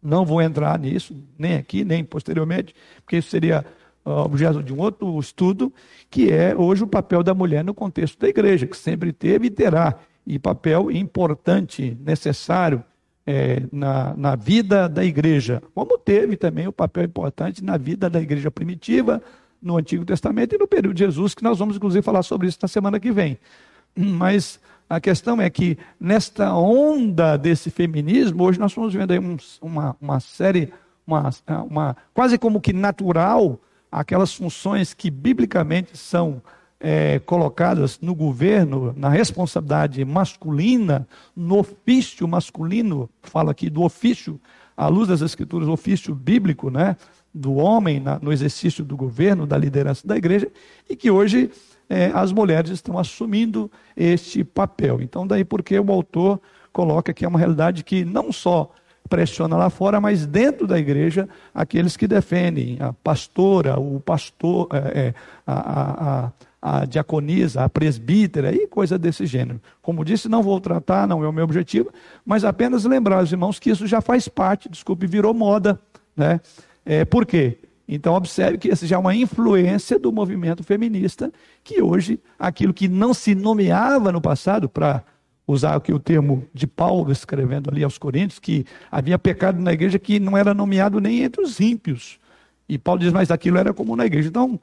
Não 0.02 0.24
vou 0.24 0.40
entrar 0.40 0.78
nisso, 0.78 1.16
nem 1.38 1.54
aqui, 1.54 1.84
nem 1.84 2.04
posteriormente, 2.04 2.74
porque 3.02 3.16
isso 3.16 3.30
seria 3.30 3.64
objeto 4.04 4.62
de 4.62 4.72
um 4.72 4.78
outro 4.78 5.18
estudo, 5.18 5.72
que 6.10 6.30
é 6.30 6.54
hoje 6.54 6.84
o 6.84 6.86
papel 6.86 7.22
da 7.22 7.32
mulher 7.32 7.64
no 7.64 7.72
contexto 7.72 8.18
da 8.18 8.28
igreja, 8.28 8.66
que 8.66 8.76
sempre 8.76 9.12
teve 9.12 9.46
e 9.46 9.50
terá 9.50 9.98
e 10.26 10.38
papel 10.38 10.90
importante, 10.90 11.96
necessário 12.00 12.82
é, 13.26 13.62
na, 13.72 14.14
na 14.16 14.36
vida 14.36 14.88
da 14.88 15.04
igreja, 15.04 15.62
como 15.74 15.98
teve 15.98 16.36
também 16.36 16.66
o 16.66 16.72
papel 16.72 17.04
importante 17.04 17.64
na 17.64 17.76
vida 17.76 18.10
da 18.10 18.20
igreja 18.20 18.50
primitiva, 18.50 19.22
no 19.64 19.78
Antigo 19.78 20.04
Testamento 20.04 20.54
e 20.54 20.58
no 20.58 20.68
período 20.68 20.94
de 20.94 21.04
Jesus, 21.04 21.34
que 21.34 21.42
nós 21.42 21.58
vamos 21.58 21.76
inclusive 21.76 22.02
falar 22.02 22.22
sobre 22.22 22.46
isso 22.46 22.58
na 22.60 22.68
semana 22.68 23.00
que 23.00 23.10
vem. 23.10 23.38
Mas 23.96 24.60
a 24.88 25.00
questão 25.00 25.40
é 25.40 25.48
que 25.48 25.78
nesta 25.98 26.54
onda 26.54 27.36
desse 27.36 27.70
feminismo, 27.70 28.44
hoje 28.44 28.60
nós 28.60 28.72
estamos 28.72 28.92
vendo 28.92 29.12
aí 29.12 29.18
um, 29.18 29.36
uma, 29.62 29.96
uma 30.00 30.20
série, 30.20 30.72
uma, 31.06 31.30
uma, 31.68 31.96
quase 32.12 32.36
como 32.36 32.60
que 32.60 32.72
natural, 32.72 33.58
aquelas 33.90 34.34
funções 34.34 34.92
que 34.92 35.10
biblicamente 35.10 35.96
são 35.96 36.42
é, 36.78 37.18
colocadas 37.20 37.98
no 38.00 38.14
governo, 38.14 38.92
na 38.94 39.08
responsabilidade 39.08 40.04
masculina, 40.04 41.08
no 41.34 41.60
ofício 41.60 42.28
masculino, 42.28 43.08
fala 43.22 43.52
aqui 43.52 43.70
do 43.70 43.82
ofício, 43.82 44.38
à 44.76 44.88
luz 44.88 45.08
das 45.08 45.22
escrituras, 45.22 45.68
ofício 45.68 46.14
bíblico, 46.14 46.70
né, 46.70 46.96
do 47.34 47.54
homem 47.54 47.98
na, 47.98 48.18
no 48.20 48.32
exercício 48.32 48.84
do 48.84 48.96
governo, 48.96 49.46
da 49.46 49.58
liderança 49.58 50.06
da 50.06 50.16
igreja, 50.16 50.48
e 50.88 50.94
que 50.94 51.10
hoje 51.10 51.50
é, 51.88 52.10
as 52.14 52.32
mulheres 52.32 52.70
estão 52.70 52.98
assumindo 52.98 53.70
este 53.96 54.44
papel. 54.44 55.00
Então, 55.02 55.26
daí 55.26 55.44
porque 55.44 55.78
o 55.78 55.90
autor 55.90 56.40
coloca 56.72 57.12
que 57.12 57.24
é 57.24 57.28
uma 57.28 57.38
realidade 57.38 57.82
que 57.82 58.04
não 58.04 58.32
só 58.32 58.70
pressiona 59.08 59.56
lá 59.56 59.68
fora, 59.68 60.00
mas 60.00 60.26
dentro 60.26 60.66
da 60.66 60.78
igreja, 60.78 61.28
aqueles 61.54 61.96
que 61.96 62.06
defendem, 62.06 62.78
a 62.80 62.92
pastora, 62.92 63.78
o 63.78 64.00
pastor, 64.00 64.68
é, 64.72 64.78
é, 64.78 65.14
a, 65.46 66.32
a, 66.62 66.80
a 66.80 66.84
diaconisa, 66.86 67.62
a 67.62 67.68
presbítera 67.68 68.54
e 68.54 68.66
coisa 68.66 68.98
desse 68.98 69.26
gênero. 69.26 69.60
Como 69.82 70.04
disse, 70.04 70.28
não 70.28 70.42
vou 70.42 70.58
tratar, 70.60 71.06
não 71.06 71.22
é 71.22 71.28
o 71.28 71.32
meu 71.32 71.44
objetivo, 71.44 71.90
mas 72.24 72.44
apenas 72.44 72.84
lembrar 72.84 73.18
aos 73.18 73.30
irmãos 73.30 73.58
que 73.58 73.70
isso 73.70 73.86
já 73.86 74.00
faz 74.00 74.26
parte, 74.26 74.70
desculpe, 74.70 75.06
virou 75.06 75.34
moda. 75.34 75.78
Né? 76.16 76.40
É, 76.84 77.04
por 77.04 77.24
quê? 77.24 77.58
Então, 77.86 78.14
observe 78.14 78.58
que 78.58 78.70
essa 78.70 78.86
já 78.86 78.96
é 78.96 78.98
uma 78.98 79.14
influência 79.14 79.98
do 79.98 80.10
movimento 80.10 80.62
feminista, 80.62 81.30
que 81.62 81.82
hoje, 81.82 82.18
aquilo 82.38 82.72
que 82.72 82.88
não 82.88 83.12
se 83.12 83.34
nomeava 83.34 84.10
no 84.10 84.20
passado, 84.20 84.68
para 84.68 85.04
usar 85.46 85.74
aqui 85.74 85.92
o 85.92 85.98
termo 85.98 86.46
de 86.54 86.66
Paulo 86.66 87.12
escrevendo 87.12 87.70
ali 87.70 87.84
aos 87.84 87.98
Coríntios, 87.98 88.38
que 88.38 88.64
havia 88.90 89.18
pecado 89.18 89.60
na 89.60 89.72
igreja 89.72 89.98
que 89.98 90.18
não 90.18 90.36
era 90.36 90.54
nomeado 90.54 91.00
nem 91.00 91.22
entre 91.22 91.42
os 91.42 91.60
ímpios. 91.60 92.18
E 92.66 92.78
Paulo 92.78 93.00
diz, 93.00 93.12
mas 93.12 93.30
aquilo 93.30 93.58
era 93.58 93.74
comum 93.74 93.94
na 93.94 94.06
igreja. 94.06 94.28
Então, 94.28 94.58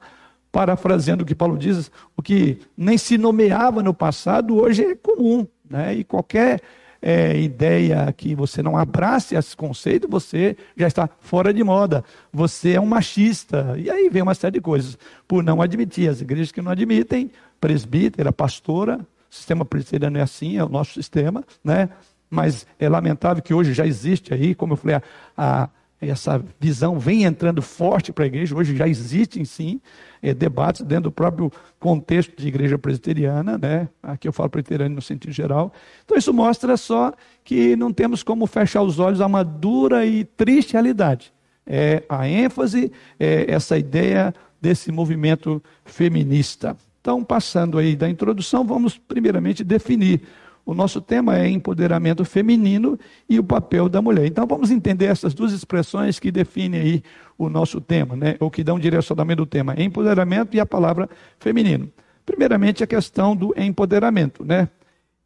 parafraseando 0.50 1.22
o 1.22 1.26
que 1.26 1.34
Paulo 1.34 1.56
diz, 1.56 1.90
o 2.16 2.22
que 2.22 2.58
nem 2.76 2.98
se 2.98 3.16
nomeava 3.16 3.82
no 3.82 3.94
passado, 3.94 4.56
hoje 4.56 4.84
é 4.84 4.96
comum. 4.96 5.46
Né? 5.70 5.94
E 5.94 6.04
qualquer 6.04 6.60
é, 7.02 7.36
ideia 7.40 8.12
que 8.16 8.32
você 8.32 8.62
não 8.62 8.76
abrace 8.76 9.34
esse 9.34 9.56
conceito, 9.56 10.08
você 10.08 10.56
já 10.76 10.86
está 10.86 11.10
fora 11.20 11.52
de 11.52 11.64
moda. 11.64 12.04
Você 12.32 12.74
é 12.74 12.80
um 12.80 12.86
machista. 12.86 13.74
E 13.76 13.90
aí 13.90 14.08
vem 14.08 14.22
uma 14.22 14.34
série 14.34 14.54
de 14.54 14.60
coisas. 14.60 14.96
Por 15.26 15.42
não 15.42 15.60
admitir. 15.60 16.08
As 16.08 16.20
igrejas 16.20 16.52
que 16.52 16.62
não 16.62 16.70
admitem, 16.70 17.30
presbítera, 17.60 18.32
pastora, 18.32 19.00
sistema 19.28 19.64
presbiteriano 19.64 20.18
é 20.18 20.22
assim, 20.22 20.56
é 20.56 20.64
o 20.64 20.68
nosso 20.68 20.94
sistema, 20.94 21.42
né? 21.64 21.88
Mas 22.30 22.66
é 22.78 22.88
lamentável 22.88 23.42
que 23.42 23.52
hoje 23.52 23.74
já 23.74 23.86
existe 23.86 24.32
aí, 24.32 24.54
como 24.54 24.74
eu 24.74 24.76
falei, 24.76 24.96
a, 24.96 25.02
a 25.36 25.68
essa 26.08 26.42
visão 26.58 26.98
vem 26.98 27.24
entrando 27.24 27.62
forte 27.62 28.12
para 28.12 28.24
a 28.24 28.26
igreja, 28.26 28.56
hoje 28.56 28.76
já 28.76 28.88
existem 28.88 29.44
sim 29.44 29.80
é, 30.20 30.34
debates 30.34 30.82
dentro 30.82 31.04
do 31.04 31.12
próprio 31.12 31.50
contexto 31.78 32.34
de 32.36 32.48
igreja 32.48 32.78
presbiteriana, 32.78 33.56
né? 33.56 33.88
aqui 34.02 34.26
eu 34.26 34.32
falo 34.32 34.50
presbiteriano 34.50 34.94
no 34.94 35.02
sentido 35.02 35.32
geral. 35.32 35.72
Então 36.04 36.16
isso 36.16 36.32
mostra 36.32 36.76
só 36.76 37.12
que 37.44 37.76
não 37.76 37.92
temos 37.92 38.22
como 38.22 38.46
fechar 38.46 38.82
os 38.82 38.98
olhos 38.98 39.20
a 39.20 39.26
uma 39.26 39.44
dura 39.44 40.04
e 40.04 40.24
triste 40.24 40.72
realidade. 40.72 41.32
É 41.66 42.02
a 42.08 42.28
ênfase, 42.28 42.90
é 43.18 43.50
essa 43.52 43.78
ideia 43.78 44.34
desse 44.60 44.90
movimento 44.90 45.62
feminista. 45.84 46.76
Então, 47.00 47.24
passando 47.24 47.78
aí 47.78 47.96
da 47.96 48.08
introdução, 48.08 48.64
vamos 48.64 48.96
primeiramente 48.96 49.64
definir 49.64 50.22
o 50.64 50.74
nosso 50.74 51.00
tema 51.00 51.38
é 51.38 51.48
empoderamento 51.48 52.24
feminino 52.24 52.98
e 53.28 53.38
o 53.38 53.44
papel 53.44 53.88
da 53.88 54.00
mulher. 54.00 54.26
Então 54.26 54.46
vamos 54.46 54.70
entender 54.70 55.06
essas 55.06 55.34
duas 55.34 55.52
expressões 55.52 56.20
que 56.20 56.30
definem 56.30 56.80
aí 56.80 57.02
o 57.36 57.48
nosso 57.48 57.80
tema, 57.80 58.14
né? 58.14 58.36
ou 58.38 58.50
que 58.50 58.62
dão 58.62 58.78
direcionamento 58.78 59.42
do 59.42 59.46
tema, 59.46 59.74
empoderamento 59.76 60.54
e 60.56 60.60
a 60.60 60.66
palavra 60.66 61.08
feminino. 61.38 61.90
Primeiramente 62.24 62.84
a 62.84 62.86
questão 62.86 63.34
do 63.34 63.52
empoderamento, 63.56 64.44
né? 64.44 64.68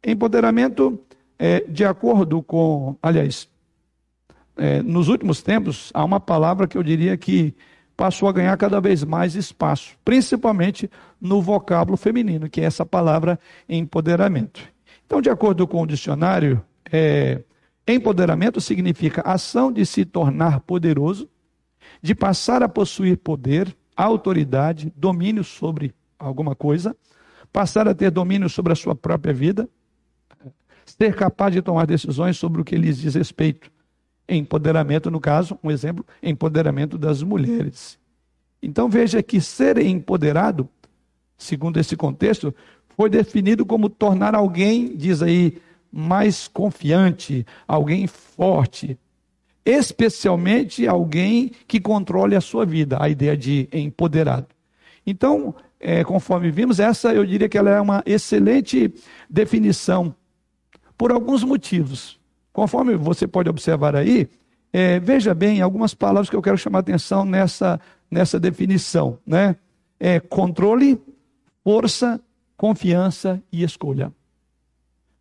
Empoderamento, 0.03 0.99
é, 1.37 1.63
de 1.67 1.85
acordo 1.85 2.41
com, 2.41 2.95
aliás, 3.03 3.47
é, 4.57 4.81
nos 4.81 5.07
últimos 5.07 5.43
tempos 5.43 5.91
há 5.93 6.03
uma 6.03 6.19
palavra 6.19 6.67
que 6.67 6.75
eu 6.75 6.81
diria 6.81 7.15
que 7.15 7.53
passou 7.95 8.27
a 8.27 8.31
ganhar 8.31 8.57
cada 8.57 8.79
vez 8.79 9.03
mais 9.03 9.35
espaço, 9.35 9.95
principalmente 10.03 10.89
no 11.21 11.41
vocábulo 11.41 11.97
feminino, 11.97 12.49
que 12.49 12.61
é 12.61 12.63
essa 12.63 12.85
palavra 12.85 13.39
empoderamento. 13.69 14.76
Então, 15.07 15.21
de 15.21 15.29
acordo 15.29 15.65
com 15.65 15.81
o 15.81 15.87
dicionário, 15.87 16.61
é, 16.91 17.41
empoderamento 17.87 18.59
significa 18.59 19.21
ação 19.21 19.71
de 19.71 19.85
se 19.85 20.03
tornar 20.03 20.59
poderoso, 20.59 21.29
de 22.01 22.13
passar 22.13 22.61
a 22.61 22.67
possuir 22.67 23.17
poder, 23.17 23.73
autoridade, 23.95 24.91
domínio 24.97 25.45
sobre 25.45 25.95
alguma 26.19 26.53
coisa, 26.53 26.93
passar 27.53 27.87
a 27.87 27.95
ter 27.95 28.11
domínio 28.11 28.49
sobre 28.49 28.73
a 28.73 28.75
sua 28.75 28.93
própria 28.93 29.33
vida, 29.33 29.69
ser 30.85 31.15
capaz 31.15 31.53
de 31.53 31.61
tomar 31.61 31.87
decisões 31.87 32.37
sobre 32.37 32.61
o 32.61 32.65
que 32.65 32.75
lhes 32.75 32.97
diz 32.97 33.15
respeito. 33.15 33.71
Empoderamento, 34.27 35.09
no 35.09 35.21
caso, 35.21 35.57
um 35.63 35.71
exemplo, 35.71 36.05
empoderamento 36.21 36.97
das 36.97 37.23
mulheres. 37.23 37.97
Então 38.61 38.89
veja 38.89 39.23
que 39.23 39.39
ser 39.39 39.77
empoderado, 39.77 40.67
segundo 41.37 41.79
esse 41.79 41.95
contexto, 41.95 42.53
foi 42.97 43.11
definido 43.11 43.63
como 43.63 43.89
tornar 43.89 44.33
alguém, 44.33 44.97
diz 44.97 45.21
aí, 45.21 45.59
mais 45.91 46.47
confiante, 46.47 47.45
alguém 47.67 48.07
forte, 48.07 48.97
especialmente 49.63 50.87
alguém 50.87 51.51
que 51.67 51.79
controle 51.79 52.35
a 52.35 52.41
sua 52.41 52.65
vida, 52.65 52.97
a 52.99 53.07
ideia 53.07 53.37
de 53.37 53.69
empoderado. 53.71 54.47
Então, 55.05 55.53
é, 55.79 56.03
conforme 56.03 56.49
vimos, 56.49 56.79
essa 56.79 57.13
eu 57.13 57.23
diria 57.23 57.47
que 57.47 57.57
ela 57.57 57.69
é 57.69 57.79
uma 57.79 58.01
excelente 58.03 58.91
definição, 59.29 60.13
por 60.97 61.11
alguns 61.11 61.43
motivos. 61.43 62.19
Conforme 62.51 62.95
você 62.95 63.27
pode 63.27 63.47
observar 63.47 63.95
aí, 63.95 64.27
é, 64.73 64.99
veja 64.99 65.35
bem 65.35 65.61
algumas 65.61 65.93
palavras 65.93 66.29
que 66.29 66.35
eu 66.35 66.41
quero 66.41 66.57
chamar 66.57 66.79
a 66.79 66.81
atenção 66.81 67.23
nessa, 67.23 67.79
nessa 68.09 68.39
definição. 68.39 69.19
Né? 69.25 69.55
É, 69.99 70.19
controle, 70.19 70.99
força, 71.63 72.19
confiança 72.57 73.41
e 73.51 73.63
escolha. 73.63 74.11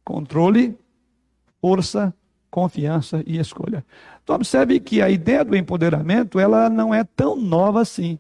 Controle, 0.03 0.77
força, 1.61 2.15
confiança 2.51 3.23
e 3.27 3.39
escolha. 3.39 3.85
Então 4.25 4.35
observe 4.35 4.81
que 4.81 5.03
a 5.03 5.11
ideia 5.11 5.45
do 5.45 5.55
empoderamento, 5.55 6.41
ela 6.41 6.71
não 6.71 6.95
é 6.95 7.05
tão 7.05 7.37
nova 7.37 7.83
assim. 7.83 8.19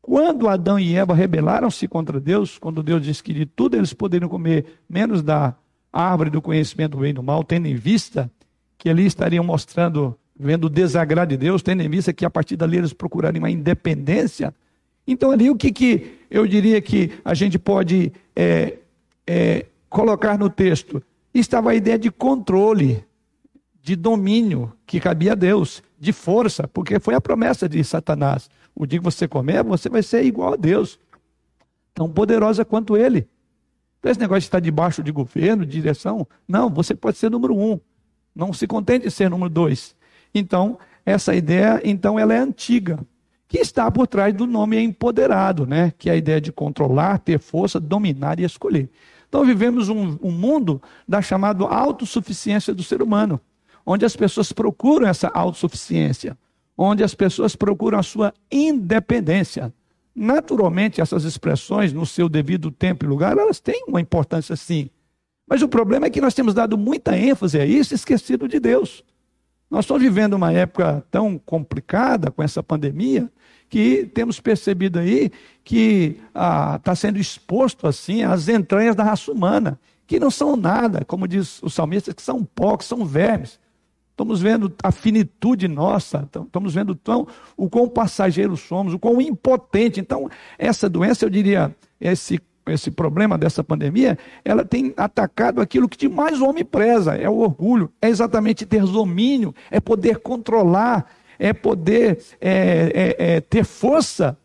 Quando 0.00 0.48
Adão 0.48 0.78
e 0.78 0.94
Eva 0.94 1.14
rebelaram-se 1.14 1.88
contra 1.88 2.20
Deus, 2.20 2.58
quando 2.58 2.82
Deus 2.82 3.02
disse 3.02 3.22
que 3.22 3.32
de 3.32 3.46
tudo 3.46 3.76
eles 3.76 3.92
poderiam 3.92 4.28
comer, 4.28 4.80
menos 4.88 5.22
da 5.22 5.54
árvore 5.92 6.30
do 6.30 6.42
conhecimento 6.42 6.92
do 6.92 6.98
bem 6.98 7.10
e 7.10 7.14
do 7.14 7.22
mal, 7.22 7.42
tendo 7.42 7.66
em 7.66 7.74
vista 7.74 8.30
que 8.76 8.90
ali 8.90 9.06
estariam 9.06 9.42
mostrando, 9.42 10.16
vendo 10.38 10.66
o 10.66 10.70
desagrado 10.70 11.30
de 11.30 11.38
Deus, 11.38 11.62
tendo 11.62 11.82
em 11.82 11.88
vista 11.88 12.12
que 12.12 12.24
a 12.24 12.30
partir 12.30 12.54
dali 12.54 12.76
eles 12.76 12.92
procurariam 12.92 13.42
uma 13.42 13.50
independência, 13.50 14.54
então, 15.06 15.30
ali, 15.30 15.50
o 15.50 15.56
que, 15.56 15.70
que 15.70 16.18
eu 16.30 16.46
diria 16.46 16.80
que 16.80 17.12
a 17.24 17.34
gente 17.34 17.58
pode 17.58 18.12
é, 18.34 18.78
é, 19.26 19.66
colocar 19.88 20.38
no 20.38 20.48
texto? 20.48 21.02
Estava 21.32 21.70
a 21.70 21.74
ideia 21.74 21.98
de 21.98 22.10
controle, 22.10 23.04
de 23.82 23.94
domínio 23.94 24.72
que 24.86 24.98
cabia 24.98 25.32
a 25.32 25.34
Deus, 25.34 25.82
de 25.98 26.12
força, 26.12 26.66
porque 26.66 26.98
foi 26.98 27.14
a 27.14 27.20
promessa 27.20 27.68
de 27.68 27.84
Satanás. 27.84 28.48
O 28.74 28.86
dia 28.86 28.98
que 28.98 29.04
você 29.04 29.28
comer, 29.28 29.62
você 29.62 29.90
vai 29.90 30.02
ser 30.02 30.24
igual 30.24 30.54
a 30.54 30.56
Deus, 30.56 30.98
tão 31.92 32.08
poderosa 32.08 32.64
quanto 32.64 32.96
ele. 32.96 33.28
Então, 33.98 34.10
esse 34.10 34.20
negócio 34.20 34.40
de 34.40 34.46
estar 34.46 34.60
debaixo 34.60 35.02
de 35.02 35.12
governo, 35.12 35.66
de 35.66 35.72
direção, 35.72 36.26
não, 36.48 36.70
você 36.70 36.94
pode 36.94 37.18
ser 37.18 37.30
número 37.30 37.56
um. 37.56 37.78
Não 38.34 38.52
se 38.52 38.66
contente 38.66 39.04
de 39.04 39.10
ser 39.10 39.28
número 39.28 39.50
dois. 39.50 39.94
Então, 40.34 40.78
essa 41.04 41.34
ideia, 41.34 41.80
então, 41.84 42.18
ela 42.18 42.34
é 42.34 42.38
antiga 42.38 42.98
que 43.54 43.60
está 43.60 43.88
por 43.88 44.08
trás 44.08 44.34
do 44.34 44.48
nome 44.48 44.80
empoderado, 44.80 45.64
né? 45.64 45.92
que 45.96 46.10
é 46.10 46.14
a 46.14 46.16
ideia 46.16 46.40
de 46.40 46.50
controlar, 46.50 47.20
ter 47.20 47.38
força, 47.38 47.78
dominar 47.78 48.40
e 48.40 48.42
escolher. 48.42 48.90
Então 49.28 49.44
vivemos 49.44 49.88
um, 49.88 50.18
um 50.20 50.32
mundo 50.32 50.82
da 51.06 51.22
chamada 51.22 51.62
autossuficiência 51.62 52.74
do 52.74 52.82
ser 52.82 53.00
humano, 53.00 53.40
onde 53.86 54.04
as 54.04 54.16
pessoas 54.16 54.50
procuram 54.50 55.06
essa 55.06 55.28
autossuficiência, 55.28 56.36
onde 56.76 57.04
as 57.04 57.14
pessoas 57.14 57.54
procuram 57.54 57.96
a 57.96 58.02
sua 58.02 58.34
independência. 58.50 59.72
Naturalmente, 60.12 61.00
essas 61.00 61.22
expressões, 61.22 61.92
no 61.92 62.04
seu 62.04 62.28
devido 62.28 62.72
tempo 62.72 63.04
e 63.04 63.08
lugar, 63.08 63.38
elas 63.38 63.60
têm 63.60 63.84
uma 63.86 64.00
importância 64.00 64.56
sim. 64.56 64.90
Mas 65.48 65.62
o 65.62 65.68
problema 65.68 66.06
é 66.06 66.10
que 66.10 66.20
nós 66.20 66.34
temos 66.34 66.54
dado 66.54 66.76
muita 66.76 67.16
ênfase 67.16 67.60
a 67.60 67.64
isso 67.64 67.94
e 67.94 67.96
esquecido 67.96 68.48
de 68.48 68.58
Deus. 68.58 69.04
Nós 69.74 69.86
estamos 69.86 70.04
vivendo 70.04 70.34
uma 70.34 70.52
época 70.52 71.04
tão 71.10 71.36
complicada 71.36 72.30
com 72.30 72.44
essa 72.44 72.62
pandemia 72.62 73.28
que 73.68 74.06
temos 74.14 74.38
percebido 74.38 75.00
aí 75.00 75.32
que 75.64 76.20
está 76.28 76.92
ah, 76.92 76.94
sendo 76.94 77.18
exposto 77.18 77.88
assim 77.88 78.22
às 78.22 78.46
entranhas 78.46 78.94
da 78.94 79.02
raça 79.02 79.32
humana, 79.32 79.80
que 80.06 80.20
não 80.20 80.30
são 80.30 80.54
nada, 80.54 81.04
como 81.04 81.26
diz 81.26 81.60
o 81.60 81.68
salmista, 81.68 82.14
que 82.14 82.22
são 82.22 82.44
pó, 82.44 82.76
que 82.76 82.84
são 82.84 83.04
vermes. 83.04 83.58
Estamos 84.12 84.40
vendo 84.40 84.72
a 84.80 84.92
finitude 84.92 85.66
nossa, 85.66 86.28
estamos 86.40 86.72
vendo 86.72 86.94
tão, 86.94 87.26
o 87.56 87.68
quão 87.68 87.88
passageiros 87.88 88.60
somos, 88.60 88.94
o 88.94 88.98
quão 88.98 89.20
impotente. 89.20 89.98
Então, 89.98 90.30
essa 90.56 90.88
doença, 90.88 91.24
eu 91.24 91.30
diria, 91.30 91.74
esse 92.00 92.40
esse 92.66 92.90
problema 92.90 93.36
dessa 93.36 93.62
pandemia, 93.62 94.18
ela 94.44 94.64
tem 94.64 94.94
atacado 94.96 95.60
aquilo 95.60 95.88
que 95.88 95.98
de 95.98 96.08
mais 96.08 96.40
o 96.40 96.46
homem 96.48 96.64
preza, 96.64 97.14
é 97.14 97.28
o 97.28 97.38
orgulho, 97.38 97.90
é 98.00 98.08
exatamente 98.08 98.64
ter 98.64 98.84
domínio, 98.84 99.54
é 99.70 99.80
poder 99.80 100.18
controlar, 100.18 101.10
é 101.38 101.52
poder 101.52 102.18
é, 102.40 103.16
é, 103.18 103.34
é 103.36 103.40
ter 103.40 103.64
força. 103.64 104.36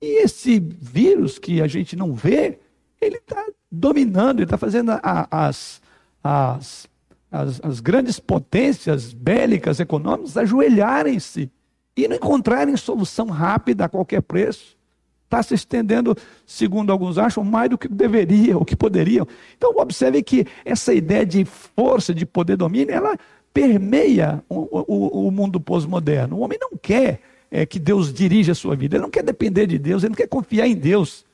E 0.00 0.22
esse 0.22 0.58
vírus 0.60 1.38
que 1.38 1.60
a 1.60 1.66
gente 1.66 1.96
não 1.96 2.14
vê, 2.14 2.58
ele 3.00 3.16
está 3.16 3.44
dominando, 3.70 4.38
ele 4.38 4.44
está 4.44 4.56
fazendo 4.56 4.92
a, 4.92 5.28
as, 5.30 5.82
as, 6.22 6.88
as, 7.30 7.60
as 7.62 7.80
grandes 7.80 8.18
potências 8.18 9.12
bélicas, 9.12 9.80
econômicas, 9.80 10.36
ajoelharem-se 10.36 11.50
e 11.96 12.08
não 12.08 12.16
encontrarem 12.16 12.76
solução 12.76 13.26
rápida 13.26 13.84
a 13.84 13.88
qualquer 13.88 14.22
preço. 14.22 14.77
Está 15.28 15.42
se 15.42 15.52
estendendo, 15.52 16.16
segundo 16.46 16.90
alguns 16.90 17.18
acham, 17.18 17.44
mais 17.44 17.68
do 17.68 17.76
que 17.76 17.86
deveria, 17.86 18.56
o 18.56 18.64
que 18.64 18.74
poderiam. 18.74 19.28
Então, 19.58 19.74
observe 19.76 20.22
que 20.22 20.46
essa 20.64 20.94
ideia 20.94 21.26
de 21.26 21.44
força, 21.44 22.14
de 22.14 22.24
poder 22.24 22.56
domínio, 22.56 22.94
ela 22.94 23.14
permeia 23.52 24.42
o, 24.48 24.84
o, 24.88 25.28
o 25.28 25.30
mundo 25.30 25.60
pós-moderno. 25.60 26.36
O 26.36 26.40
homem 26.40 26.58
não 26.58 26.70
quer 26.80 27.20
é, 27.50 27.66
que 27.66 27.78
Deus 27.78 28.10
dirija 28.10 28.52
a 28.52 28.54
sua 28.54 28.74
vida, 28.74 28.96
ele 28.96 29.02
não 29.02 29.10
quer 29.10 29.22
depender 29.22 29.66
de 29.66 29.78
Deus, 29.78 30.02
ele 30.02 30.10
não 30.10 30.16
quer 30.16 30.28
confiar 30.28 30.66
em 30.66 30.74
Deus. 30.74 31.26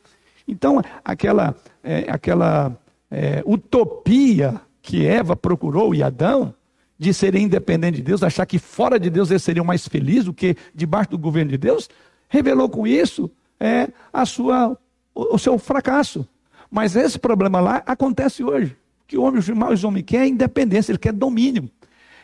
Então, 0.47 0.83
aquela, 1.05 1.55
é, 1.85 2.07
aquela 2.09 2.77
é, 3.09 3.45
utopia 3.47 4.61
que 4.83 5.07
Eva 5.07 5.37
procurou 5.37 5.95
e 5.95 6.03
Adão, 6.03 6.53
de 6.99 7.15
serem 7.15 7.45
independentes 7.45 7.99
de 7.99 8.03
Deus, 8.03 8.25
achar 8.25 8.45
que 8.45 8.59
fora 8.59 8.99
de 8.99 9.09
Deus 9.09 9.31
eles 9.31 9.45
seriam 9.45 9.65
mais 9.65 9.87
felizes 9.87 10.25
do 10.25 10.35
que 10.35 10.57
debaixo 10.75 11.11
do 11.11 11.19
governo 11.19 11.53
de 11.53 11.59
Deus, 11.59 11.89
revelou 12.29 12.69
com 12.69 12.89
isso 12.89 13.31
é 13.65 13.89
a 14.13 14.27
sua, 14.27 14.77
o, 15.15 15.35
o 15.35 15.39
seu 15.39 15.59
fracasso. 15.59 16.27
Mas 16.71 16.97
esse 16.97 17.19
problema 17.19 17.61
lá 17.61 17.83
acontece 17.87 18.43
hoje. 18.43 18.77
Que 19.07 19.17
o 19.17 19.23
homem, 19.23 19.41
o 19.41 19.87
homem 19.87 20.03
quer 20.03 20.27
independência, 20.27 20.93
ele 20.93 20.99
quer 20.99 21.13
domínio. 21.13 21.71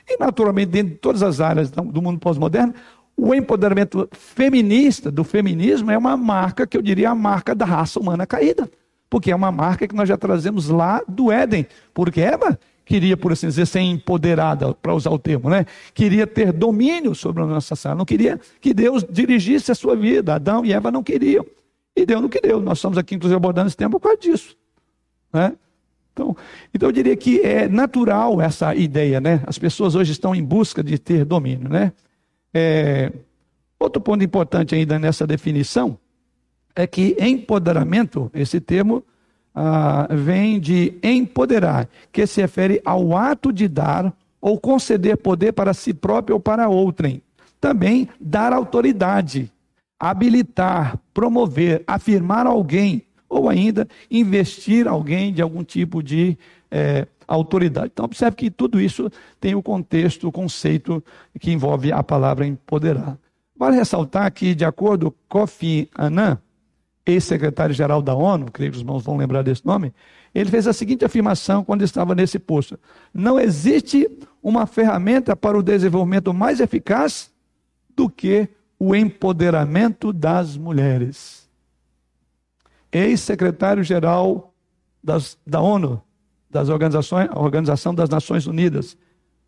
E, 0.09 0.19
naturalmente, 0.19 0.71
dentro 0.71 0.95
de 0.95 0.99
todas 0.99 1.23
as 1.23 1.41
áreas 1.41 1.71
do 1.71 2.03
mundo 2.03 2.19
pós-moderno, 2.19 2.75
o 3.17 3.35
empoderamento 3.35 4.09
feminista, 4.13 5.11
do 5.11 5.23
feminismo, 5.23 5.91
é 5.91 5.99
uma 5.99 6.17
marca, 6.17 6.67
que 6.67 6.77
eu 6.77 6.83
diria, 6.83 7.11
a 7.11 7.15
marca 7.15 7.55
da 7.55 7.65
raça 7.65 8.01
humana 8.01 8.27
caída. 8.27 8.69
Porque 9.09 9.31
é 9.31 9.37
uma 9.37 9.53
marca 9.53 9.87
que 9.87 9.95
nós 9.95 10.09
já 10.09 10.17
trazemos 10.17 10.69
lá 10.69 11.03
do 11.07 11.31
Éden. 11.31 11.67
Porque 11.93 12.21
Eva 12.21 12.59
queria, 12.91 13.17
por 13.17 13.31
assim 13.31 13.47
dizer, 13.47 13.67
ser 13.67 13.79
empoderada, 13.79 14.75
para 14.75 14.93
usar 14.93 15.11
o 15.11 15.19
termo, 15.19 15.49
né? 15.49 15.65
Queria 15.95 16.27
ter 16.27 16.53
domínio 16.53 17.15
sobre 17.15 17.41
a 17.41 17.47
nossa 17.47 17.77
sala, 17.77 17.95
não 17.95 18.05
queria 18.05 18.41
que 18.61 18.75
Deus 18.75 19.07
dirigisse 19.09 19.71
a 19.71 19.77
sua 19.77 19.95
vida. 19.95 20.35
Adão 20.35 20.65
e 20.65 20.73
Eva 20.73 20.91
não 20.91 21.01
queriam. 21.01 21.47
E 21.95 22.05
Deus 22.05 22.21
não 22.21 22.29
que 22.29 22.41
deu. 22.41 22.61
Nós 22.61 22.79
estamos 22.79 22.99
aqui, 22.99 23.15
inclusive, 23.15 23.37
abordando 23.37 23.69
esse 23.69 23.77
tempo 23.77 24.01
por 24.01 24.09
causa 24.09 24.19
disso. 24.21 24.57
Né? 25.33 25.53
Então, 26.13 26.37
então, 26.75 26.89
eu 26.89 26.93
diria 26.93 27.17
que 27.17 27.41
é 27.43 27.69
natural 27.69 28.41
essa 28.41 28.75
ideia, 28.75 29.21
né? 29.21 29.41
As 29.47 29.57
pessoas 29.57 29.95
hoje 29.95 30.11
estão 30.11 30.35
em 30.35 30.43
busca 30.43 30.83
de 30.83 30.99
ter 30.99 31.25
domínio, 31.25 31.69
né? 31.69 31.93
É, 32.53 33.13
outro 33.79 34.03
ponto 34.03 34.25
importante 34.25 34.75
ainda 34.75 34.99
nessa 34.99 35.25
definição 35.25 35.97
é 36.75 36.89
que 36.89 37.17
empoderamento, 37.21 38.29
esse 38.35 38.61
termo, 38.61 39.05
ah, 39.63 40.09
vem 40.11 40.59
de 40.59 40.95
empoderar, 41.03 41.87
que 42.11 42.27
se 42.27 42.41
refere 42.41 42.81
ao 42.83 43.15
ato 43.15 43.53
de 43.53 43.69
dar 43.69 44.11
ou 44.41 44.59
conceder 44.59 45.19
poder 45.19 45.53
para 45.53 45.75
si 45.75 45.93
próprio 45.93 46.37
ou 46.37 46.41
para 46.41 46.67
outrem. 46.67 47.23
Também 47.61 48.09
dar 48.19 48.55
autoridade, 48.55 49.53
habilitar, 49.99 50.99
promover, 51.13 51.85
afirmar 51.87 52.47
alguém, 52.47 53.03
ou 53.29 53.51
ainda 53.51 53.87
investir 54.11 54.89
alguém 54.89 55.31
de 55.31 55.43
algum 55.43 55.63
tipo 55.63 56.03
de 56.03 56.39
é, 56.71 57.07
autoridade. 57.29 57.91
Então, 57.93 58.07
observe 58.07 58.37
que 58.39 58.51
tudo 58.51 58.81
isso 58.81 59.11
tem 59.39 59.55
o 59.55 59.63
contexto, 59.63 60.27
o 60.27 60.33
conceito 60.33 61.05
que 61.39 61.51
envolve 61.51 61.93
a 61.93 62.03
palavra 62.03 62.47
empoderar. 62.47 63.19
Vale 63.55 63.77
ressaltar 63.77 64.33
que, 64.33 64.55
de 64.55 64.65
acordo 64.65 65.11
com 65.29 65.41
Kofi 65.41 65.87
Annan, 65.99 66.39
ex-secretário-geral 67.07 68.03
da 68.03 68.15
ONU, 68.15 68.51
creio 68.53 68.71
que 68.71 68.77
os 68.77 68.83
irmãos 68.83 69.03
vão 69.03 69.17
lembrar 69.17 69.43
desse 69.43 69.65
nome, 69.65 69.93
ele 70.35 70.51
fez 70.51 70.67
a 70.67 70.73
seguinte 70.73 71.05
afirmação 71.05 71.65
quando 71.65 71.83
estava 71.83 72.15
nesse 72.15 72.39
posto: 72.39 72.79
Não 73.13 73.39
existe 73.39 74.09
uma 74.43 74.67
ferramenta 74.67 75.35
para 75.35 75.59
o 75.59 75.63
desenvolvimento 75.63 76.33
mais 76.33 76.61
eficaz 76.61 77.31
do 77.97 78.09
que 78.09 78.49
o 78.79 78.95
empoderamento 78.95 80.13
das 80.13 80.57
mulheres. 80.57 81.49
Ex-secretário-geral 82.93 84.55
da 85.47 85.61
ONU, 85.61 86.03
das 86.49 86.69
organizações, 86.69 87.29
Organização 87.35 87.95
das 87.95 88.09
Nações 88.09 88.47
Unidas, 88.47 88.97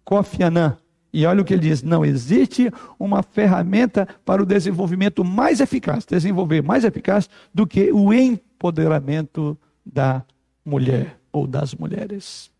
Kofi 0.04 0.42
Annan, 0.42 0.76
e 1.12 1.26
olha 1.26 1.42
o 1.42 1.44
que 1.44 1.52
ele 1.52 1.68
diz: 1.68 1.82
não 1.82 2.04
existe 2.04 2.70
uma 2.98 3.22
ferramenta 3.22 4.08
para 4.24 4.42
o 4.42 4.46
desenvolvimento 4.46 5.24
mais 5.24 5.60
eficaz, 5.60 6.04
desenvolver 6.06 6.62
mais 6.62 6.84
eficaz 6.84 7.28
do 7.52 7.66
que 7.66 7.92
o 7.92 8.12
empoderamento 8.12 9.58
da 9.84 10.24
mulher 10.64 11.18
ou 11.30 11.46
das 11.46 11.74
mulheres. 11.74 12.50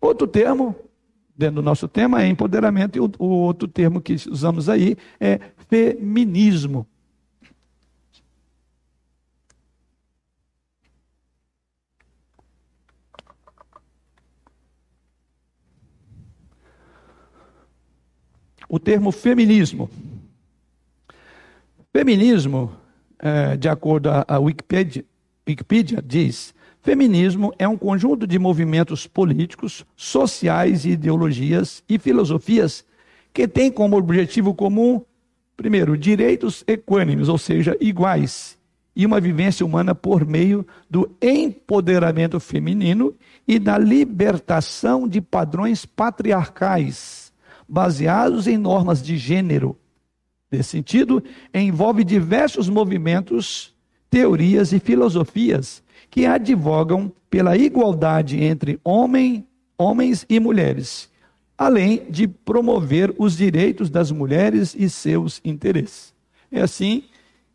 Outro 0.00 0.26
termo, 0.26 0.76
dentro 1.36 1.56
do 1.56 1.62
nosso 1.62 1.88
tema, 1.88 2.22
é 2.22 2.28
empoderamento, 2.28 2.96
e 2.96 3.00
o, 3.00 3.10
o 3.18 3.26
outro 3.26 3.66
termo 3.66 4.00
que 4.00 4.14
usamos 4.30 4.68
aí 4.68 4.96
é 5.18 5.40
feminismo. 5.68 6.86
O 18.68 18.78
termo 18.78 19.10
feminismo. 19.10 19.88
Feminismo, 21.92 22.72
é, 23.18 23.56
de 23.56 23.68
acordo 23.68 24.10
à 24.10 24.38
Wikipedia, 24.38 25.04
Wikipedia, 25.48 26.02
diz: 26.04 26.54
feminismo 26.82 27.52
é 27.58 27.66
um 27.66 27.76
conjunto 27.76 28.26
de 28.26 28.38
movimentos 28.38 29.06
políticos, 29.06 29.84
sociais, 29.96 30.84
ideologias 30.84 31.82
e 31.88 31.98
filosofias 31.98 32.84
que 33.32 33.48
têm 33.48 33.70
como 33.70 33.96
objetivo 33.96 34.54
comum, 34.54 35.02
primeiro, 35.56 35.96
direitos 35.96 36.62
equânimes, 36.66 37.28
ou 37.28 37.38
seja, 37.38 37.76
iguais, 37.80 38.58
e 38.94 39.06
uma 39.06 39.20
vivência 39.20 39.64
humana 39.64 39.94
por 39.94 40.26
meio 40.26 40.66
do 40.90 41.10
empoderamento 41.22 42.38
feminino 42.38 43.14
e 43.46 43.58
da 43.58 43.78
libertação 43.78 45.08
de 45.08 45.20
padrões 45.20 45.86
patriarcais 45.86 47.27
baseados 47.68 48.46
em 48.46 48.56
normas 48.56 49.02
de 49.02 49.16
gênero. 49.18 49.76
Nesse 50.50 50.70
sentido, 50.70 51.22
envolve 51.52 52.02
diversos 52.04 52.68
movimentos, 52.68 53.74
teorias 54.08 54.72
e 54.72 54.80
filosofias 54.80 55.82
que 56.10 56.24
advogam 56.24 57.12
pela 57.28 57.56
igualdade 57.56 58.42
entre 58.42 58.80
homem, 58.82 59.46
homens 59.76 60.24
e 60.28 60.40
mulheres, 60.40 61.10
além 61.56 62.06
de 62.08 62.26
promover 62.26 63.14
os 63.18 63.36
direitos 63.36 63.90
das 63.90 64.10
mulheres 64.10 64.74
e 64.78 64.88
seus 64.88 65.40
interesses. 65.44 66.14
É 66.50 66.62
assim 66.62 67.04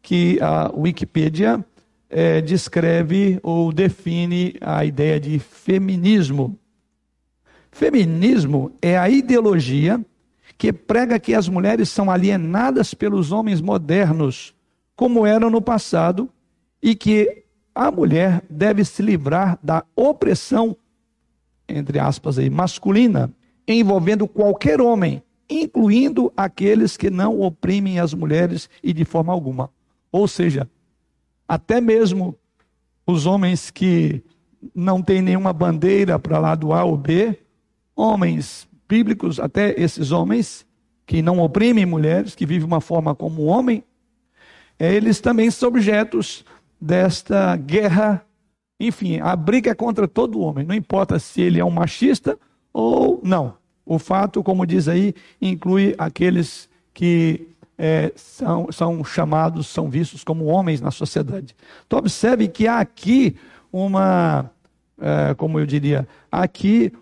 que 0.01 0.37
a 0.41 0.71
Wikipedia 0.75 1.65
é, 2.09 2.41
descreve 2.41 3.39
ou 3.41 3.73
define 3.73 4.55
a 4.61 4.85
ideia 4.85 5.19
de 5.19 5.39
feminismo. 5.39 6.59
Feminismo 7.73 8.71
é 8.79 8.97
a 8.97 9.09
ideologia 9.09 9.99
que 10.59 10.71
prega 10.71 11.19
que 11.19 11.33
as 11.33 11.49
mulheres 11.49 11.89
são 11.89 12.09
alienadas 12.09 12.93
pelos 12.93 13.31
homens 13.31 13.59
modernos, 13.59 14.53
como 14.95 15.25
eram 15.25 15.49
no 15.49 15.59
passado, 15.59 16.29
e 16.81 16.93
que 16.93 17.43
a 17.73 17.89
mulher 17.89 18.43
deve 18.47 18.85
se 18.85 19.01
livrar 19.01 19.57
da 19.61 19.83
opressão, 19.95 20.77
entre 21.67 21.97
aspas 21.97 22.37
aí, 22.37 22.47
masculina, 22.47 23.33
envolvendo 23.67 24.27
qualquer 24.27 24.79
homem, 24.79 25.23
incluindo 25.49 26.31
aqueles 26.37 26.95
que 26.95 27.09
não 27.09 27.41
oprimem 27.41 27.99
as 27.99 28.13
mulheres 28.13 28.69
e 28.83 28.93
de 28.93 29.03
forma 29.03 29.33
alguma. 29.33 29.71
Ou 30.11 30.27
seja, 30.27 30.69
até 31.47 31.81
mesmo 31.81 32.37
os 33.07 33.25
homens 33.25 33.71
que 33.71 34.23
não 34.75 35.01
têm 35.01 35.23
nenhuma 35.23 35.51
bandeira 35.51 36.19
para 36.19 36.37
lá 36.37 36.53
do 36.53 36.71
A 36.71 36.83
ou 36.83 36.95
B, 36.95 37.42
homens 37.95 38.67
bíblicos, 38.87 39.39
até 39.39 39.79
esses 39.79 40.11
homens 40.11 40.65
que 41.05 41.21
não 41.21 41.39
oprimem 41.39 41.85
mulheres, 41.85 42.35
que 42.35 42.45
vivem 42.45 42.65
uma 42.65 42.81
forma 42.81 43.13
como 43.13 43.43
homem, 43.43 43.83
é, 44.79 44.93
eles 44.93 45.19
também 45.19 45.49
são 45.51 45.69
objetos 45.69 46.45
desta 46.79 47.55
guerra. 47.55 48.25
Enfim, 48.79 49.19
a 49.19 49.35
briga 49.35 49.71
é 49.71 49.75
contra 49.75 50.07
todo 50.07 50.39
homem, 50.39 50.65
não 50.65 50.75
importa 50.75 51.19
se 51.19 51.41
ele 51.41 51.59
é 51.59 51.65
um 51.65 51.71
machista 51.71 52.37
ou 52.71 53.19
não. 53.23 53.55
O 53.85 53.99
fato, 53.99 54.41
como 54.41 54.65
diz 54.65 54.87
aí, 54.87 55.13
inclui 55.41 55.93
aqueles 55.97 56.69
que 56.93 57.47
é, 57.77 58.11
são, 58.15 58.71
são 58.71 59.03
chamados, 59.03 59.67
são 59.67 59.89
vistos 59.89 60.23
como 60.23 60.45
homens 60.45 60.79
na 60.79 60.91
sociedade. 60.91 61.55
Então, 61.85 61.99
observe 61.99 62.47
que 62.47 62.67
há 62.67 62.79
aqui 62.79 63.35
uma, 63.71 64.49
é, 64.99 65.33
como 65.33 65.59
eu 65.59 65.65
diria, 65.65 66.07
aqui 66.31 66.93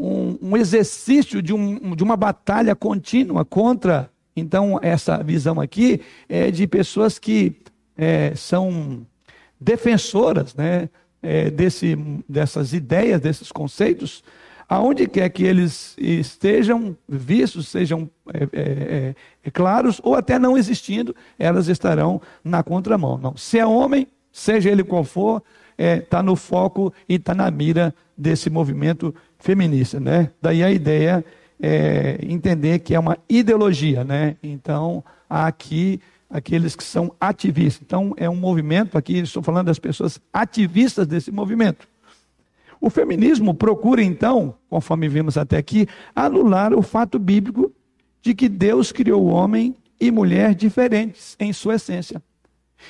um, 0.00 0.38
um 0.40 0.56
exercício 0.56 1.42
de, 1.42 1.52
um, 1.52 1.94
de 1.94 2.02
uma 2.02 2.16
batalha 2.16 2.74
contínua 2.74 3.44
contra, 3.44 4.10
então, 4.34 4.78
essa 4.82 5.22
visão 5.22 5.60
aqui 5.60 6.00
é 6.28 6.50
de 6.50 6.66
pessoas 6.66 7.18
que 7.18 7.56
é, 7.96 8.32
são 8.34 9.06
defensoras 9.60 10.54
né, 10.54 10.88
é, 11.22 11.50
desse, 11.50 11.96
dessas 12.26 12.72
ideias, 12.72 13.20
desses 13.20 13.52
conceitos, 13.52 14.24
aonde 14.66 15.06
quer 15.06 15.28
que 15.28 15.44
eles 15.44 15.94
estejam 15.98 16.96
vistos, 17.06 17.68
sejam 17.68 18.08
é, 18.32 18.42
é, 18.44 18.48
é, 18.52 19.14
é, 19.44 19.50
claros, 19.50 20.00
ou 20.02 20.14
até 20.14 20.38
não 20.38 20.56
existindo, 20.56 21.14
elas 21.38 21.68
estarão 21.68 22.22
na 22.42 22.62
contramão. 22.62 23.18
Não. 23.18 23.36
Se 23.36 23.58
é 23.58 23.66
homem, 23.66 24.06
seja 24.32 24.70
ele 24.70 24.84
qual 24.84 25.04
for, 25.04 25.42
está 25.76 26.18
é, 26.20 26.22
no 26.22 26.36
foco 26.36 26.92
e 27.08 27.14
está 27.14 27.34
na 27.34 27.50
mira 27.50 27.94
desse 28.16 28.48
movimento 28.48 29.14
feminista. 29.40 29.98
Né? 29.98 30.30
Daí 30.40 30.62
a 30.62 30.70
ideia 30.70 31.24
é 31.60 32.18
entender 32.22 32.78
que 32.78 32.94
é 32.94 32.98
uma 32.98 33.18
ideologia. 33.28 34.04
Né? 34.04 34.36
Então, 34.42 35.02
há 35.28 35.46
aqui 35.46 36.00
aqueles 36.30 36.76
que 36.76 36.84
são 36.84 37.12
ativistas. 37.20 37.82
Então, 37.84 38.14
é 38.16 38.30
um 38.30 38.36
movimento, 38.36 38.96
aqui 38.96 39.18
estou 39.18 39.42
falando 39.42 39.66
das 39.66 39.80
pessoas 39.80 40.20
ativistas 40.32 41.06
desse 41.06 41.32
movimento. 41.32 41.88
O 42.80 42.88
feminismo 42.88 43.52
procura, 43.52 44.02
então, 44.02 44.54
conforme 44.70 45.08
vimos 45.08 45.36
até 45.36 45.58
aqui, 45.58 45.86
anular 46.14 46.72
o 46.72 46.80
fato 46.80 47.18
bíblico 47.18 47.72
de 48.22 48.34
que 48.34 48.48
Deus 48.48 48.92
criou 48.92 49.26
homem 49.26 49.74
e 50.00 50.10
mulher 50.10 50.54
diferentes 50.54 51.36
em 51.38 51.52
sua 51.52 51.74
essência. 51.74 52.22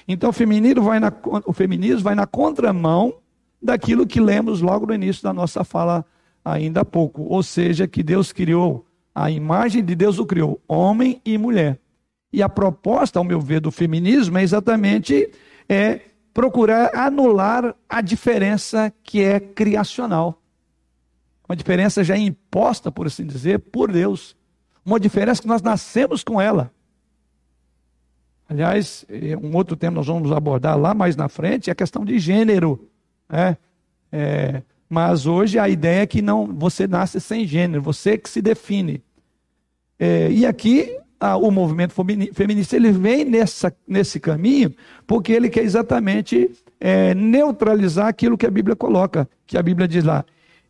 Então, 0.06 0.30
o 0.30 0.32
feminismo 0.32 0.82
vai 0.82 1.00
na, 1.00 1.12
o 1.46 1.52
feminismo 1.52 2.02
vai 2.02 2.14
na 2.14 2.26
contramão 2.26 3.14
daquilo 3.60 4.06
que 4.06 4.20
lemos 4.20 4.60
logo 4.60 4.86
no 4.86 4.94
início 4.94 5.22
da 5.22 5.32
nossa 5.32 5.64
fala 5.64 6.04
ainda 6.44 6.80
há 6.80 6.84
pouco. 6.84 7.22
Ou 7.22 7.42
seja, 7.42 7.86
que 7.86 8.02
Deus 8.02 8.32
criou, 8.32 8.86
a 9.14 9.30
imagem 9.30 9.84
de 9.84 9.94
Deus 9.94 10.18
o 10.18 10.26
criou, 10.26 10.60
homem 10.66 11.20
e 11.24 11.36
mulher. 11.36 11.78
E 12.32 12.42
a 12.42 12.48
proposta, 12.48 13.18
ao 13.18 13.24
meu 13.24 13.40
ver, 13.40 13.60
do 13.60 13.70
feminismo 13.70 14.38
é 14.38 14.42
exatamente 14.42 15.30
é 15.68 16.00
procurar 16.32 16.94
anular 16.94 17.74
a 17.88 18.00
diferença 18.00 18.92
que 19.02 19.22
é 19.22 19.40
criacional. 19.40 20.40
Uma 21.48 21.56
diferença 21.56 22.04
já 22.04 22.16
imposta, 22.16 22.92
por 22.92 23.06
assim 23.06 23.26
dizer, 23.26 23.58
por 23.58 23.90
Deus. 23.90 24.36
Uma 24.84 25.00
diferença 25.00 25.42
que 25.42 25.48
nós 25.48 25.62
nascemos 25.62 26.22
com 26.22 26.40
ela. 26.40 26.72
Aliás, 28.48 29.04
é, 29.08 29.36
um 29.36 29.54
outro 29.54 29.76
tema 29.76 29.96
nós 29.96 30.06
vamos 30.06 30.32
abordar 30.32 30.78
lá 30.78 30.94
mais 30.94 31.14
na 31.14 31.28
frente 31.28 31.70
é 31.70 31.72
a 31.72 31.76
questão 31.76 32.04
de 32.04 32.18
gênero. 32.18 32.88
Né? 33.28 33.56
É, 34.10 34.62
mas 34.90 35.24
hoje 35.24 35.56
a 35.56 35.68
ideia 35.68 36.02
é 36.02 36.06
que 36.06 36.20
não 36.20 36.44
você 36.46 36.88
nasce 36.88 37.20
sem 37.20 37.46
gênero, 37.46 37.80
você 37.80 38.18
que 38.18 38.28
se 38.28 38.42
define. 38.42 39.00
É, 39.96 40.28
e 40.32 40.44
aqui 40.44 40.98
a, 41.20 41.36
o 41.36 41.50
movimento 41.52 41.94
feminista 42.34 42.74
ele 42.74 42.90
vem 42.90 43.24
nessa, 43.24 43.72
nesse 43.86 44.18
caminho 44.18 44.74
porque 45.06 45.32
ele 45.32 45.48
quer 45.48 45.62
exatamente 45.62 46.50
é, 46.80 47.14
neutralizar 47.14 48.08
aquilo 48.08 48.36
que 48.36 48.46
a 48.46 48.50
Bíblia 48.50 48.74
coloca, 48.74 49.28
que 49.46 49.56
a 49.56 49.62
Bíblia 49.62 49.86
diz 49.86 50.02
lá, 50.02 50.24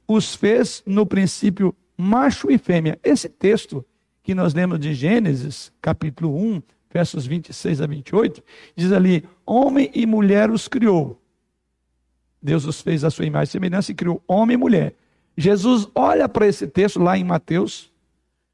os 0.07 0.35
fez 0.35 0.83
no 0.85 1.07
princípio 1.07 1.75
macho 1.97 2.51
e 2.51 2.59
fêmea. 2.59 2.99
Esse 3.03 3.29
texto 3.29 3.85
que 4.23 4.35
nós 4.35 4.53
lemos 4.53 4.79
de 4.79 4.93
Gênesis, 4.93 5.73
capítulo 5.81 6.37
1, 6.37 6.63
versos 6.93 7.27
26 7.27 7.81
a 7.81 7.87
28, 7.87 8.43
diz 8.77 8.93
ali: 8.93 9.25
homem 9.47 9.91
e 9.95 10.05
mulher 10.05 10.51
os 10.51 10.69
criou. 10.69 11.20
Deus 12.43 12.65
os 12.65 12.81
fez 12.81 13.05
a 13.05 13.11
sua 13.11 13.27
imagem 13.27 13.49
e 13.49 13.53
semelhança 13.53 13.93
e 13.93 13.95
criou 13.95 14.23
homem 14.27 14.55
e 14.55 14.59
mulher. 14.59 14.95
Jesus 15.37 15.89
olha 15.95 16.29
para 16.29 16.47
esse 16.47 16.67
texto 16.67 17.01
lá 17.01 17.17
em 17.17 17.25
Mateus, 17.25 17.91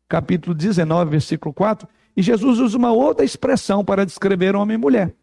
capítulo 0.09 0.55
19, 0.55 1.11
versículo 1.11 1.53
4, 1.53 1.89
e 2.17 2.23
Jesus 2.23 2.59
usa 2.59 2.77
uma 2.77 2.93
outra 2.93 3.25
expressão 3.25 3.85
para 3.85 4.07
descrever 4.07 4.57
homem 4.57 4.75
e 4.75 4.79
mulher. 4.79 5.15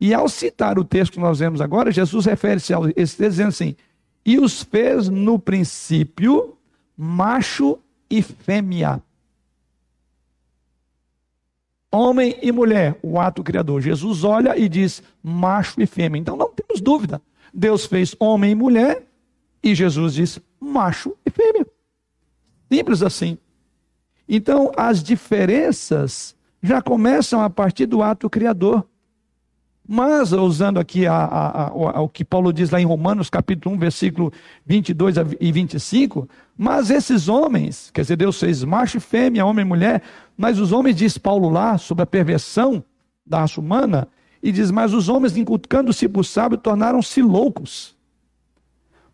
E 0.00 0.12
ao 0.14 0.28
citar 0.28 0.78
o 0.78 0.84
texto 0.84 1.14
que 1.14 1.20
nós 1.20 1.38
vemos 1.38 1.60
agora, 1.60 1.90
Jesus 1.90 2.26
refere-se 2.26 2.72
a 2.72 2.78
esse 2.94 3.16
texto 3.16 3.30
dizendo 3.30 3.48
assim: 3.48 3.76
E 4.24 4.38
os 4.38 4.62
fez 4.62 5.08
no 5.08 5.38
princípio 5.38 6.56
macho 6.96 7.78
e 8.08 8.22
fêmea. 8.22 9.02
Homem 11.90 12.38
e 12.42 12.52
mulher, 12.52 12.98
o 13.02 13.18
ato 13.18 13.42
criador. 13.42 13.80
Jesus 13.80 14.22
olha 14.22 14.58
e 14.58 14.68
diz 14.68 15.02
macho 15.22 15.80
e 15.80 15.86
fêmea. 15.86 16.20
Então 16.20 16.36
não 16.36 16.52
temos 16.52 16.80
dúvida. 16.80 17.22
Deus 17.56 17.86
fez 17.86 18.14
homem 18.20 18.50
e 18.50 18.54
mulher 18.54 19.02
e 19.62 19.74
Jesus 19.74 20.12
diz 20.12 20.38
macho 20.60 21.16
e 21.24 21.30
fêmea. 21.30 21.66
Simples 22.70 23.02
assim. 23.02 23.38
Então, 24.28 24.70
as 24.76 25.02
diferenças 25.02 26.36
já 26.62 26.82
começam 26.82 27.40
a 27.40 27.48
partir 27.48 27.86
do 27.86 28.02
ato 28.02 28.28
criador. 28.28 28.86
Mas, 29.88 30.32
usando 30.32 30.78
aqui 30.78 31.06
a, 31.06 31.14
a, 31.14 31.68
a, 31.68 32.00
o 32.02 32.08
que 32.08 32.24
Paulo 32.24 32.52
diz 32.52 32.70
lá 32.70 32.80
em 32.80 32.84
Romanos, 32.84 33.30
capítulo 33.30 33.74
1, 33.76 33.78
versículo 33.78 34.32
22 34.66 35.14
e 35.40 35.52
25, 35.52 36.28
mas 36.58 36.90
esses 36.90 37.28
homens, 37.28 37.90
quer 37.94 38.02
dizer, 38.02 38.16
Deus 38.16 38.38
fez 38.38 38.64
macho 38.64 38.98
e 38.98 39.00
fêmea, 39.00 39.46
homem 39.46 39.64
e 39.64 39.68
mulher, 39.68 40.02
mas 40.36 40.58
os 40.58 40.72
homens, 40.72 40.96
diz 40.96 41.16
Paulo 41.16 41.48
lá, 41.48 41.78
sobre 41.78 42.02
a 42.02 42.06
perversão 42.06 42.84
da 43.24 43.40
raça 43.40 43.60
humana, 43.60 44.08
e 44.42 44.52
diz, 44.52 44.70
mas 44.70 44.92
os 44.92 45.08
homens, 45.08 45.36
inculcando-se 45.36 46.08
por 46.08 46.24
sábio, 46.24 46.58
tornaram-se 46.58 47.22
loucos. 47.22 47.96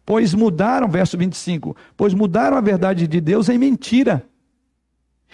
Pois 0.05 0.35
mudaram, 0.35 0.89
verso 0.89 1.17
25, 1.17 1.77
pois 1.97 2.13
mudaram 2.13 2.57
a 2.57 2.61
verdade 2.61 3.07
de 3.07 3.21
Deus 3.21 3.49
em 3.49 3.57
mentira 3.57 4.27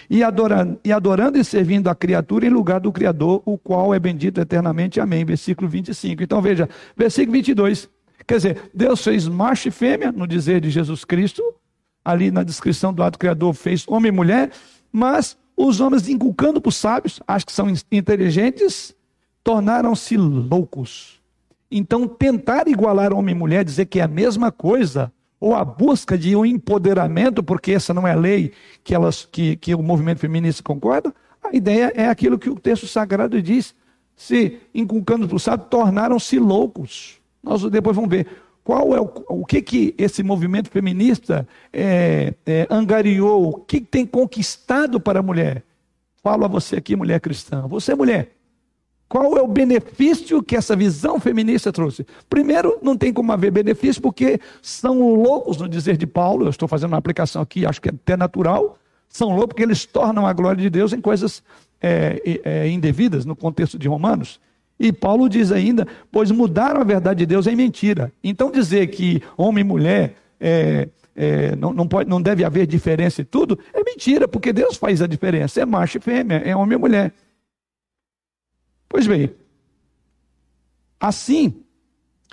e 0.09 0.22
adorando, 0.22 0.79
e 0.85 0.92
adorando 0.92 1.38
e 1.38 1.44
servindo 1.44 1.88
a 1.88 1.94
criatura 1.94 2.46
em 2.46 2.51
lugar 2.51 2.81
do 2.81 2.92
Criador, 2.92 3.42
o 3.44 3.57
qual 3.57 3.94
é 3.94 3.98
bendito 3.98 4.40
eternamente. 4.40 5.01
Amém. 5.01 5.24
Versículo 5.24 5.68
25. 5.68 6.22
Então 6.22 6.40
veja, 6.40 6.68
versículo 6.96 7.33
22. 7.33 7.88
Quer 8.27 8.37
dizer, 8.37 8.70
Deus 8.74 9.03
fez 9.03 9.27
macho 9.27 9.68
e 9.68 9.70
fêmea, 9.70 10.12
no 10.12 10.27
dizer 10.27 10.61
de 10.61 10.70
Jesus 10.70 11.05
Cristo, 11.05 11.42
ali 12.05 12.31
na 12.31 12.42
descrição 12.42 12.92
do 12.92 13.03
ato 13.03 13.18
criador, 13.18 13.55
fez 13.55 13.85
homem 13.88 14.11
e 14.11 14.14
mulher, 14.14 14.51
mas 14.92 15.37
os 15.57 15.81
homens, 15.81 16.09
inculcando 16.09 16.61
para 16.61 16.68
os 16.68 16.77
sábios, 16.77 17.20
acho 17.27 17.46
que 17.46 17.53
são 17.53 17.72
inteligentes, 17.90 18.94
tornaram-se 19.49 20.15
loucos. 20.15 21.23
Então, 21.71 22.07
tentar 22.07 22.69
igualar 22.69 23.15
homem 23.15 23.35
e 23.35 23.39
mulher, 23.39 23.65
dizer 23.65 23.87
que 23.87 23.99
é 23.99 24.03
a 24.03 24.07
mesma 24.07 24.53
coisa, 24.53 25.11
ou 25.41 25.55
a 25.55 25.65
busca 25.65 26.19
de 26.19 26.37
um 26.37 26.45
empoderamento, 26.45 27.43
porque 27.43 27.73
essa 27.73 27.95
não 27.95 28.07
é 28.07 28.13
a 28.13 28.15
lei 28.15 28.53
que, 28.85 28.95
elas, 28.95 29.25
que, 29.25 29.57
que 29.57 29.75
o 29.75 29.83
movimento 29.83 30.19
feminista 30.19 30.63
concorda, 30.63 31.15
a 31.43 31.57
ideia 31.57 31.91
é 31.97 32.11
aquilo 32.11 32.39
que 32.39 32.51
o 32.51 32.57
texto 32.57 32.87
sagrado 32.87 33.41
diz. 33.41 33.75
Se 34.15 34.59
inculcando 34.75 35.35
o 35.35 35.39
sábio, 35.39 35.65
tornaram-se 35.71 36.39
loucos. 36.39 37.19
Nós 37.43 37.63
depois 37.71 37.97
vamos 37.97 38.11
ver 38.11 38.27
qual 38.63 38.95
é 38.95 39.01
o, 39.01 39.11
o 39.31 39.47
que, 39.47 39.63
que 39.63 39.95
esse 39.97 40.23
movimento 40.23 40.69
feminista 40.69 41.49
é, 41.73 42.35
é, 42.45 42.67
angariou, 42.69 43.49
o 43.49 43.55
que 43.61 43.81
tem 43.81 44.05
conquistado 44.05 45.01
para 45.01 45.21
a 45.21 45.23
mulher. 45.23 45.65
Falo 46.23 46.45
a 46.45 46.49
você 46.49 46.77
aqui, 46.77 46.95
mulher 46.95 47.19
cristã. 47.19 47.67
Você, 47.67 47.95
mulher, 47.95 48.38
qual 49.09 49.38
é 49.38 49.42
o 49.42 49.49
benefício 49.49 50.42
que 50.42 50.55
essa 50.55 50.77
visão 50.77 51.18
feminista 51.18 51.73
trouxe? 51.73 52.07
Primeiro, 52.29 52.79
não 52.83 52.97
tem 52.97 53.12
como 53.12 53.33
haver 53.33 53.51
benefício, 53.51 54.03
porque 54.03 54.38
são 54.61 55.14
loucos, 55.14 55.57
no 55.57 55.68
dizer 55.68 55.97
de 55.97 56.07
Paulo, 56.07 56.44
eu 56.44 56.51
estou 56.51 56.68
fazendo 56.68 56.92
uma 56.92 56.99
aplicação 56.99 57.40
aqui, 57.40 57.64
acho 57.64 57.81
que 57.81 57.88
é 57.88 57.92
até 57.92 58.16
natural, 58.16 58.79
são 59.09 59.31
loucos 59.31 59.49
porque 59.49 59.62
eles 59.62 59.87
tornam 59.87 60.27
a 60.27 60.33
glória 60.33 60.61
de 60.61 60.68
Deus 60.68 60.92
em 60.92 61.01
coisas 61.01 61.42
é, 61.81 62.40
é, 62.44 62.68
indevidas, 62.68 63.25
no 63.25 63.35
contexto 63.35 63.79
de 63.79 63.88
Romanos. 63.88 64.38
E 64.79 64.92
Paulo 64.92 65.29
diz 65.29 65.51
ainda, 65.51 65.88
pois 66.12 66.31
mudaram 66.31 66.81
a 66.81 66.85
verdade 66.85 67.21
de 67.21 67.27
Deus 67.27 67.47
em 67.47 67.57
mentira. 67.57 68.12
Então 68.23 68.51
dizer 68.51 68.88
que 68.88 69.23
homem 69.37 69.62
e 69.62 69.66
mulher 69.66 70.14
é, 70.38 70.88
é, 71.16 71.57
não, 71.57 71.73
não, 71.73 71.88
pode, 71.88 72.09
não 72.09 72.23
deve 72.23 72.44
haver 72.44 72.66
diferença 72.66 73.23
e 73.23 73.25
tudo, 73.25 73.59
é 73.73 73.83
mentira, 73.83 74.29
porque 74.29 74.53
Deus 74.53 74.77
faz 74.77 75.03
a 75.03 75.07
diferença. 75.07 75.61
É 75.61 75.66
macho 75.66 75.99
e 75.99 76.01
fêmea, 76.01 76.37
é 76.44 76.55
homem 76.55 76.77
e 76.77 76.81
mulher. 76.81 77.12
Pois 78.88 79.07
bem, 79.07 79.31
assim, 80.98 81.62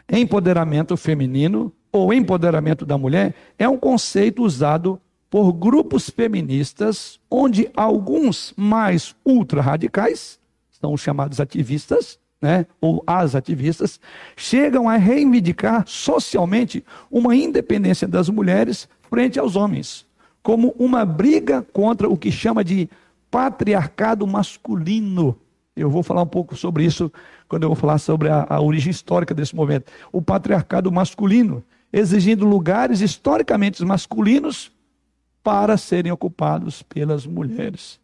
empoderamento 0.10 0.96
feminino 0.96 1.74
ou 1.92 2.14
empoderamento 2.14 2.86
da 2.86 2.98
mulher 2.98 3.36
é 3.58 3.68
um 3.68 3.78
conceito 3.78 4.44
usado 4.44 5.00
por 5.30 5.52
grupos 5.52 6.10
feministas, 6.10 7.20
onde 7.30 7.70
alguns 7.76 8.54
mais 8.56 9.16
ultra-radicais, 9.26 10.40
são 10.72 10.96
chamados 10.96 11.40
ativistas, 11.40 12.18
né, 12.42 12.66
ou 12.80 13.04
as 13.08 13.36
ativistas, 13.36 14.00
chegam 14.36 14.88
a 14.88 14.96
reivindicar 14.96 15.84
socialmente 15.88 16.86
uma 17.10 17.36
independência 17.36 18.08
das 18.08 18.30
mulheres 18.30 18.88
frente 19.10 19.40
aos 19.40 19.56
homens, 19.56 20.06
como 20.44 20.76
uma 20.78 21.04
briga 21.04 21.62
contra 21.74 22.08
o 22.08 22.18
que 22.18 22.32
chama 22.32 22.64
de 22.64 22.90
patriarcado 23.32 24.26
masculino. 24.28 25.38
Eu 25.76 25.90
vou 25.90 26.02
falar 26.02 26.22
um 26.22 26.28
pouco 26.28 26.56
sobre 26.56 26.86
isso 26.86 27.12
quando 27.50 27.64
eu 27.64 27.70
vou 27.70 27.76
falar 27.76 27.98
sobre 27.98 28.30
a, 28.30 28.46
a 28.50 28.62
origem 28.62 28.92
histórica 28.92 29.34
desse 29.34 29.56
movimento. 29.56 29.92
O 30.12 30.22
patriarcado 30.22 30.92
masculino, 30.92 31.64
exigindo 31.92 32.46
lugares 32.46 33.02
historicamente 33.02 33.84
masculinos 33.84 34.72
para 35.44 35.78
serem 35.78 36.12
ocupados 36.12 36.82
pelas 36.82 37.28
mulheres. 37.28 38.00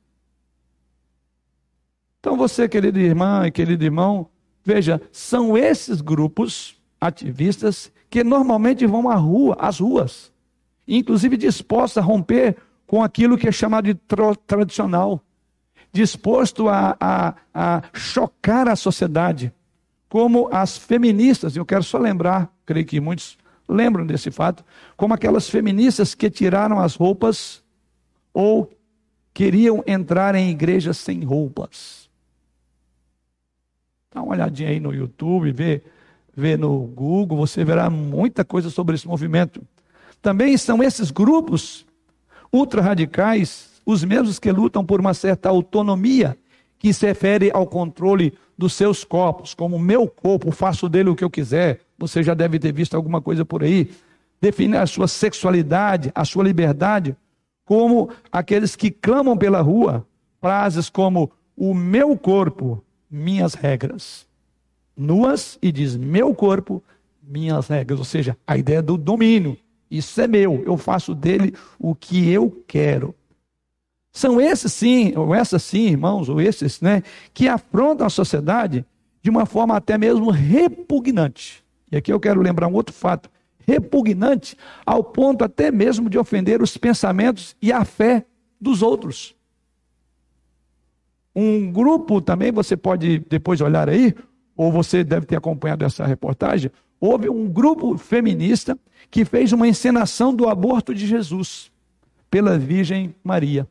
Então, 2.20 2.38
você, 2.38 2.70
querida 2.70 3.00
irmã 3.00 3.48
e 3.48 3.52
querido 3.52 3.84
irmão, 3.84 4.28
veja, 4.64 5.02
são 5.12 5.58
esses 5.58 6.02
grupos 6.02 6.76
ativistas 7.00 7.92
que 8.12 8.24
normalmente 8.24 8.86
vão 8.86 9.10
à 9.10 9.16
rua, 9.16 9.58
às 9.60 9.80
ruas, 9.80 10.32
inclusive 10.88 11.36
dispostos 11.36 11.98
a 11.98 12.06
romper 12.06 12.58
com 12.86 13.02
aquilo 13.02 13.38
que 13.38 13.48
é 13.48 13.52
chamado 13.52 13.86
de 13.86 13.96
tradicional, 14.46 15.24
disposto 15.92 16.70
a, 16.70 16.96
a, 17.00 17.36
a 17.54 17.84
chocar 17.94 18.68
a 18.68 18.76
sociedade, 18.76 19.54
como 20.08 20.50
as 20.52 20.78
feministas, 20.78 21.56
eu 21.56 21.66
quero 21.66 21.84
só 21.84 21.98
lembrar, 21.98 22.52
creio 22.66 22.86
que 22.86 23.00
muitos 23.00 23.38
lembram 23.68 24.06
desse 24.06 24.30
fato, 24.30 24.64
como 24.98 25.14
aquelas 25.14 25.50
feministas 25.50 26.14
que 26.14 26.30
tiraram 26.30 26.80
as 26.80 26.96
roupas 26.96 27.64
ou 28.34 28.72
queriam 29.34 29.84
entrar 29.88 30.36
em 30.36 30.50
igrejas 30.50 30.98
sem 30.98 31.24
roupas. 31.24 32.10
Dá 34.14 34.22
uma 34.22 34.34
olhadinha 34.34 34.70
aí 34.70 34.80
no 34.80 34.94
YouTube, 34.94 35.52
vê, 35.54 35.82
vê 36.36 36.58
no 36.58 36.80
Google, 36.80 37.38
você 37.38 37.64
verá 37.64 37.90
muita 37.90 38.44
coisa 38.44 38.70
sobre 38.70 38.96
esse 38.96 39.08
movimento. 39.08 39.62
Também 40.22 40.58
são 40.58 40.84
esses 40.84 41.10
grupos 41.10 41.86
ultra-radicais 42.52 43.71
os 43.92 44.04
mesmos 44.04 44.40
que 44.40 44.52
lutam 44.52 44.86
por 44.86 45.00
uma 45.00 45.14
certa 45.14 45.50
autonomia 45.50 46.38
que 46.80 46.92
se 46.94 47.06
refere 47.06 47.52
ao 47.54 47.68
controle 47.68 48.34
dos 48.58 48.74
seus 48.74 49.04
corpos, 49.04 49.54
como 49.54 49.78
meu 49.78 50.08
corpo, 50.08 50.52
faço 50.52 50.90
dele 50.90 51.10
o 51.10 51.16
que 51.16 51.24
eu 51.24 51.30
quiser. 51.30 51.80
Você 51.98 52.24
já 52.24 52.34
deve 52.34 52.58
ter 52.58 52.74
visto 52.74 52.96
alguma 52.96 53.22
coisa 53.22 53.46
por 53.46 53.64
aí. 53.64 53.92
Define 54.42 54.78
a 54.78 54.88
sua 54.88 55.08
sexualidade, 55.08 56.12
a 56.16 56.26
sua 56.26 56.44
liberdade, 56.44 57.16
como 57.66 58.10
aqueles 58.32 58.76
que 58.76 58.90
clamam 58.90 59.38
pela 59.38 59.62
rua, 59.62 60.06
frases 60.40 60.90
como 60.90 61.32
o 61.56 61.74
meu 61.74 62.18
corpo, 62.18 62.84
minhas 63.10 63.54
regras. 63.54 64.26
Nuas 64.98 65.60
e 65.62 65.72
diz 65.72 65.96
meu 65.96 66.34
corpo, 66.34 66.84
minhas 67.22 67.68
regras, 67.68 68.00
ou 68.00 68.06
seja, 68.06 68.36
a 68.46 68.58
ideia 68.58 68.82
do 68.82 68.98
domínio. 68.98 69.56
Isso 69.90 70.20
é 70.22 70.28
meu, 70.28 70.64
eu 70.66 70.78
faço 70.78 71.14
dele 71.14 71.54
o 71.78 71.94
que 71.94 72.30
eu 72.30 72.64
quero. 72.68 73.14
São 74.12 74.42
esses 74.42 74.74
sim, 74.74 75.14
ou 75.16 75.34
essas 75.34 75.64
sim, 75.64 75.88
irmãos, 75.88 76.28
ou 76.28 76.42
esses, 76.42 76.82
né, 76.82 77.02
que 77.34 77.48
afrontam 77.48 78.06
a 78.06 78.10
sociedade 78.10 78.86
de 79.22 79.30
uma 79.30 79.46
forma 79.46 79.76
até 79.76 79.98
mesmo 79.98 80.30
repugnante. 80.30 81.64
E 81.92 81.98
aqui 81.98 82.12
eu 82.12 82.20
quero 82.20 82.42
lembrar 82.42 82.68
um 82.68 82.74
outro 82.74 82.94
fato 82.94 83.30
repugnante 83.66 84.58
ao 84.86 85.04
ponto 85.04 85.44
até 85.44 85.72
mesmo 85.72 86.10
de 86.10 86.18
ofender 86.18 86.62
os 86.62 86.76
pensamentos 86.78 87.56
e 87.62 87.72
a 87.72 87.86
fé 87.86 88.26
dos 88.60 88.82
outros. 88.82 89.36
Um 91.34 91.72
grupo 91.72 92.20
também, 92.20 92.52
você 92.52 92.76
pode 92.76 93.20
depois 93.30 93.62
olhar 93.62 93.88
aí, 93.88 94.14
ou 94.56 94.72
você 94.72 95.04
deve 95.04 95.26
ter 95.26 95.38
acompanhado 95.38 95.86
essa 95.86 96.06
reportagem, 96.06 96.70
houve 97.00 97.30
um 97.30 97.48
grupo 97.48 97.98
feminista 97.98 98.78
que 99.10 99.24
fez 99.24 99.54
uma 99.54 99.68
encenação 99.68 100.34
do 100.34 100.50
aborto 100.50 100.94
de 100.94 101.08
Jesus 101.08 101.72
pela 102.30 102.58
Virgem 102.58 103.16
Maria. 103.24 103.68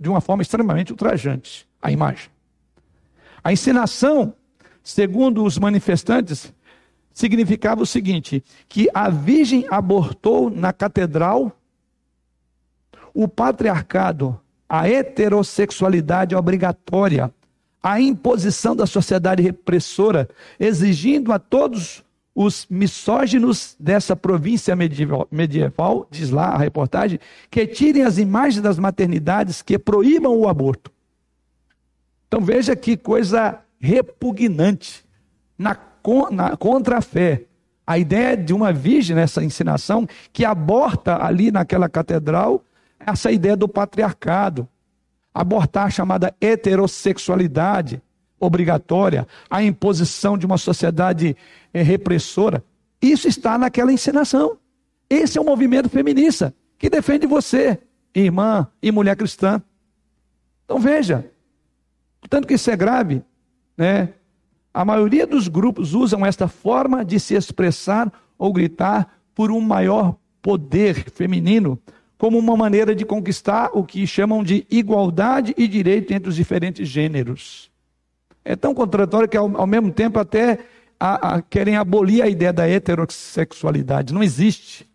De 0.00 0.08
uma 0.08 0.22
forma 0.22 0.42
extremamente 0.42 0.90
ultrajante, 0.90 1.68
a 1.80 1.92
imagem. 1.92 2.30
A 3.44 3.52
encenação 3.52 4.34
segundo 4.82 5.44
os 5.44 5.58
manifestantes, 5.58 6.52
significava 7.12 7.82
o 7.82 7.86
seguinte: 7.86 8.42
que 8.68 8.88
a 8.94 9.08
Virgem 9.08 9.66
abortou 9.70 10.50
na 10.50 10.72
catedral 10.72 11.52
o 13.12 13.26
patriarcado, 13.26 14.38
a 14.68 14.88
heterossexualidade 14.88 16.34
obrigatória, 16.34 17.32
a 17.82 18.00
imposição 18.00 18.76
da 18.76 18.86
sociedade 18.86 19.42
repressora, 19.42 20.28
exigindo 20.58 21.32
a 21.32 21.38
todos 21.38 22.04
os 22.42 22.66
misóginos 22.70 23.76
dessa 23.78 24.16
província 24.16 24.74
medieval, 24.74 26.08
diz 26.10 26.30
lá 26.30 26.46
a 26.46 26.56
reportagem, 26.56 27.20
que 27.50 27.66
tirem 27.66 28.02
as 28.02 28.16
imagens 28.16 28.62
das 28.62 28.78
maternidades 28.78 29.60
que 29.60 29.78
proíbam 29.78 30.34
o 30.34 30.48
aborto. 30.48 30.90
Então 32.26 32.40
veja 32.40 32.74
que 32.74 32.96
coisa 32.96 33.60
repugnante 33.78 35.04
na, 35.58 35.76
na, 36.30 36.56
contra 36.56 36.96
a 36.96 37.02
fé. 37.02 37.42
A 37.86 37.98
ideia 37.98 38.34
de 38.38 38.54
uma 38.54 38.72
virgem 38.72 39.14
nessa 39.14 39.44
ensinação 39.44 40.08
que 40.32 40.42
aborta 40.42 41.22
ali 41.22 41.50
naquela 41.50 41.90
catedral 41.90 42.64
essa 42.98 43.30
ideia 43.30 43.56
do 43.56 43.68
patriarcado, 43.68 44.66
abortar 45.34 45.88
a 45.88 45.90
chamada 45.90 46.34
heterossexualidade 46.40 48.00
obrigatória, 48.40 49.28
a 49.48 49.62
imposição 49.62 50.38
de 50.38 50.46
uma 50.46 50.56
sociedade 50.56 51.36
é, 51.72 51.82
repressora. 51.82 52.64
Isso 53.00 53.28
está 53.28 53.58
naquela 53.58 53.92
ensinação. 53.92 54.56
Esse 55.08 55.38
é 55.38 55.40
o 55.40 55.44
movimento 55.44 55.88
feminista 55.88 56.54
que 56.78 56.88
defende 56.88 57.26
você, 57.26 57.78
irmã 58.14 58.66
e 58.82 58.90
mulher 58.90 59.14
cristã. 59.14 59.62
Então 60.64 60.78
veja, 60.78 61.30
tanto 62.28 62.48
que 62.48 62.54
isso 62.54 62.70
é 62.70 62.76
grave, 62.76 63.22
né? 63.76 64.14
A 64.72 64.84
maioria 64.84 65.26
dos 65.26 65.48
grupos 65.48 65.94
usam 65.94 66.24
esta 66.24 66.46
forma 66.46 67.04
de 67.04 67.18
se 67.18 67.34
expressar 67.34 68.10
ou 68.38 68.52
gritar 68.52 69.18
por 69.34 69.50
um 69.50 69.60
maior 69.60 70.16
poder 70.40 71.10
feminino, 71.10 71.78
como 72.16 72.38
uma 72.38 72.56
maneira 72.56 72.94
de 72.94 73.04
conquistar 73.04 73.70
o 73.74 73.84
que 73.84 74.06
chamam 74.06 74.44
de 74.44 74.66
igualdade 74.70 75.54
e 75.56 75.66
direito 75.66 76.12
entre 76.12 76.28
os 76.28 76.36
diferentes 76.36 76.88
gêneros. 76.88 77.69
É 78.50 78.56
tão 78.56 78.74
contraditório 78.74 79.28
que, 79.28 79.36
ao, 79.36 79.56
ao 79.56 79.66
mesmo 79.66 79.92
tempo, 79.92 80.18
até 80.18 80.58
a, 80.98 81.36
a, 81.36 81.42
querem 81.42 81.76
abolir 81.76 82.20
a 82.20 82.28
ideia 82.28 82.52
da 82.52 82.68
heterossexualidade. 82.68 84.12
Não 84.12 84.24
existe. 84.24 84.90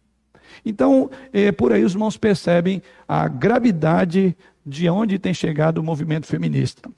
Então, 0.65 1.09
é, 1.31 1.53
por 1.53 1.71
aí 1.71 1.85
os 1.85 1.93
irmãos 1.93 2.17
percebem 2.17 2.81
a 3.07 3.29
gravidade 3.29 4.35
de 4.65 4.89
onde 4.89 5.17
tem 5.17 5.33
chegado 5.33 5.77
o 5.77 5.83
movimento 5.83 6.27
feminista. 6.27 6.89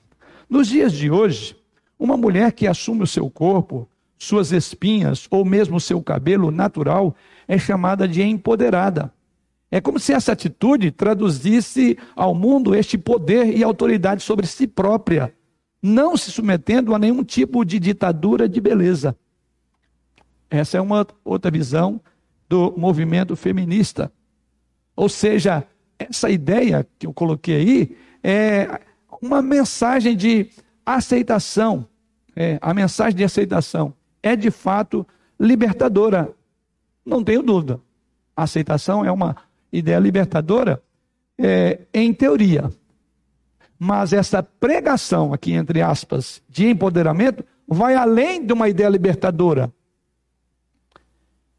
Nos 0.50 0.66
dias 0.66 0.92
de 0.92 1.08
hoje, 1.08 1.56
uma 1.96 2.16
mulher 2.16 2.50
que 2.50 2.66
assume 2.66 3.04
o 3.04 3.06
seu 3.06 3.30
corpo, 3.30 3.88
suas 4.18 4.50
espinhas 4.50 5.28
ou 5.30 5.44
mesmo 5.44 5.78
seu 5.78 6.02
cabelo 6.02 6.50
natural 6.50 7.14
é 7.46 7.56
chamada 7.56 8.08
de 8.08 8.20
empoderada. 8.20 9.12
É 9.70 9.80
como 9.80 10.00
se 10.00 10.12
essa 10.12 10.32
atitude 10.32 10.90
traduzisse 10.90 11.96
ao 12.16 12.34
mundo 12.34 12.74
este 12.74 12.98
poder 12.98 13.56
e 13.56 13.62
autoridade 13.62 14.24
sobre 14.24 14.44
si 14.44 14.66
própria, 14.66 15.32
não 15.82 16.16
se 16.16 16.30
submetendo 16.30 16.94
a 16.94 16.98
nenhum 16.98 17.22
tipo 17.22 17.64
de 17.64 17.78
ditadura 17.78 18.48
de 18.48 18.60
beleza. 18.60 19.16
Essa 20.50 20.78
é 20.78 20.80
uma 20.80 21.06
outra 21.24 21.50
visão 21.50 22.00
do 22.48 22.74
movimento 22.76 23.36
feminista. 23.36 24.10
Ou 24.96 25.08
seja, 25.08 25.64
essa 25.98 26.30
ideia 26.30 26.86
que 26.98 27.06
eu 27.06 27.12
coloquei 27.12 27.56
aí 27.56 27.96
é 28.22 28.80
uma 29.20 29.42
mensagem 29.42 30.16
de 30.16 30.50
aceitação, 30.84 31.86
é, 32.34 32.58
a 32.60 32.72
mensagem 32.72 33.16
de 33.16 33.24
aceitação 33.24 33.92
é 34.22 34.34
de 34.34 34.50
fato 34.50 35.06
libertadora. 35.38 36.32
Não 37.04 37.22
tenho 37.22 37.42
dúvida. 37.42 37.80
A 38.36 38.44
aceitação 38.44 39.04
é 39.04 39.10
uma 39.10 39.36
ideia 39.72 39.98
libertadora 39.98 40.82
é, 41.38 41.80
em 41.92 42.12
teoria. 42.12 42.70
Mas 43.78 44.12
essa 44.12 44.42
pregação, 44.42 45.32
aqui 45.32 45.52
entre 45.52 45.80
aspas, 45.80 46.42
de 46.48 46.68
empoderamento, 46.68 47.44
vai 47.66 47.94
além 47.94 48.44
de 48.44 48.52
uma 48.52 48.68
ideia 48.68 48.88
libertadora. 48.88 49.72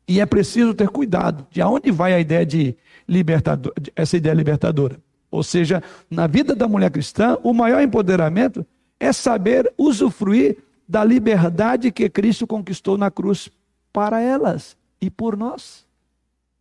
E 0.08 0.20
é 0.20 0.26
preciso 0.26 0.74
ter 0.74 0.90
cuidado 0.90 1.48
de 1.52 1.62
aonde 1.62 1.92
vai 1.92 2.14
a 2.14 2.20
ideia 2.20 2.46
de 2.46 2.76
libertador, 3.08 3.74
essa 3.96 4.18
ideia 4.18 4.34
libertadora. 4.34 4.98
Ou 5.32 5.44
seja, 5.44 5.84
na 6.10 6.26
vida 6.26 6.56
da 6.56 6.68
mulher 6.68 6.90
cristã, 6.90 7.38
o 7.44 7.54
maior 7.54 7.82
empoderamento 7.82 8.66
é 9.00 9.14
saber 9.14 9.72
usufruir 9.78 10.58
da 10.88 11.04
liberdade 11.04 11.92
que 11.92 12.10
Cristo 12.10 12.48
conquistou 12.48 12.98
na 12.98 13.12
cruz 13.12 13.50
para 13.94 14.20
elas 14.20 14.76
e 15.00 15.10
por 15.10 15.38
nós. 15.38 15.86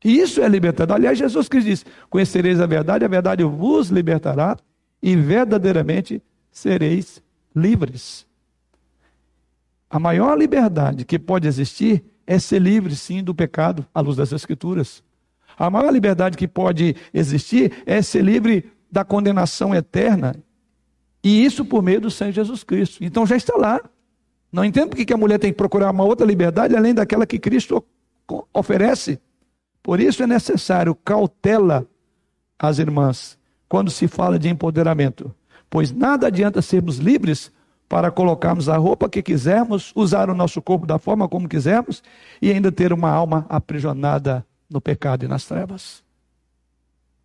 E 0.04 0.20
isso 0.20 0.42
é 0.42 0.48
libertador. 0.48 0.96
Aliás, 0.96 1.18
Jesus 1.18 1.48
Cristo 1.48 1.66
diz: 1.66 1.86
Conhecereis 2.10 2.60
a 2.60 2.66
verdade, 2.66 3.04
a 3.04 3.08
verdade 3.08 3.42
vos 3.42 3.88
libertará, 3.88 4.56
e 5.02 5.16
verdadeiramente 5.16 6.22
sereis 6.50 7.22
livres. 7.54 8.26
A 9.90 9.98
maior 9.98 10.36
liberdade 10.36 11.04
que 11.04 11.18
pode 11.18 11.48
existir 11.48 12.04
é 12.26 12.38
ser 12.38 12.60
livre, 12.60 12.94
sim, 12.94 13.22
do 13.22 13.34
pecado, 13.34 13.86
à 13.94 14.00
luz 14.00 14.16
das 14.16 14.32
Escrituras. 14.32 15.02
A 15.56 15.70
maior 15.70 15.90
liberdade 15.90 16.36
que 16.36 16.46
pode 16.46 16.94
existir 17.12 17.82
é 17.86 18.02
ser 18.02 18.22
livre 18.22 18.70
da 18.90 19.04
condenação 19.04 19.74
eterna 19.74 20.36
e 21.22 21.44
isso 21.44 21.64
por 21.64 21.82
meio 21.82 22.00
do 22.00 22.10
Senhor 22.10 22.32
Jesus 22.32 22.62
Cristo. 22.62 23.02
Então 23.02 23.26
já 23.26 23.36
está 23.36 23.56
lá. 23.56 23.80
Não 24.50 24.64
entendo 24.64 24.90
porque 24.90 25.04
que 25.04 25.12
a 25.12 25.16
mulher 25.16 25.38
tem 25.38 25.52
que 25.52 25.56
procurar 25.58 25.90
uma 25.90 26.04
outra 26.04 26.26
liberdade 26.26 26.76
além 26.76 26.94
daquela 26.94 27.26
que 27.26 27.38
Cristo 27.38 27.84
oferece. 28.52 29.20
Por 29.82 30.00
isso 30.00 30.22
é 30.22 30.26
necessário 30.26 30.94
cautela 30.94 31.86
às 32.58 32.78
irmãs 32.78 33.38
quando 33.68 33.90
se 33.90 34.08
fala 34.08 34.38
de 34.38 34.48
empoderamento. 34.48 35.34
Pois 35.68 35.92
nada 35.92 36.28
adianta 36.28 36.62
sermos 36.62 36.98
livres 36.98 37.52
para 37.88 38.10
colocarmos 38.10 38.68
a 38.68 38.76
roupa 38.76 39.08
que 39.08 39.22
quisermos, 39.22 39.92
usar 39.94 40.28
o 40.28 40.34
nosso 40.34 40.60
corpo 40.60 40.86
da 40.86 40.98
forma 40.98 41.28
como 41.28 41.48
quisermos 41.48 42.02
e 42.40 42.50
ainda 42.50 42.70
ter 42.70 42.92
uma 42.92 43.10
alma 43.10 43.46
aprisionada 43.48 44.44
no 44.68 44.80
pecado 44.80 45.24
e 45.24 45.28
nas 45.28 45.44
trevas. 45.44 46.02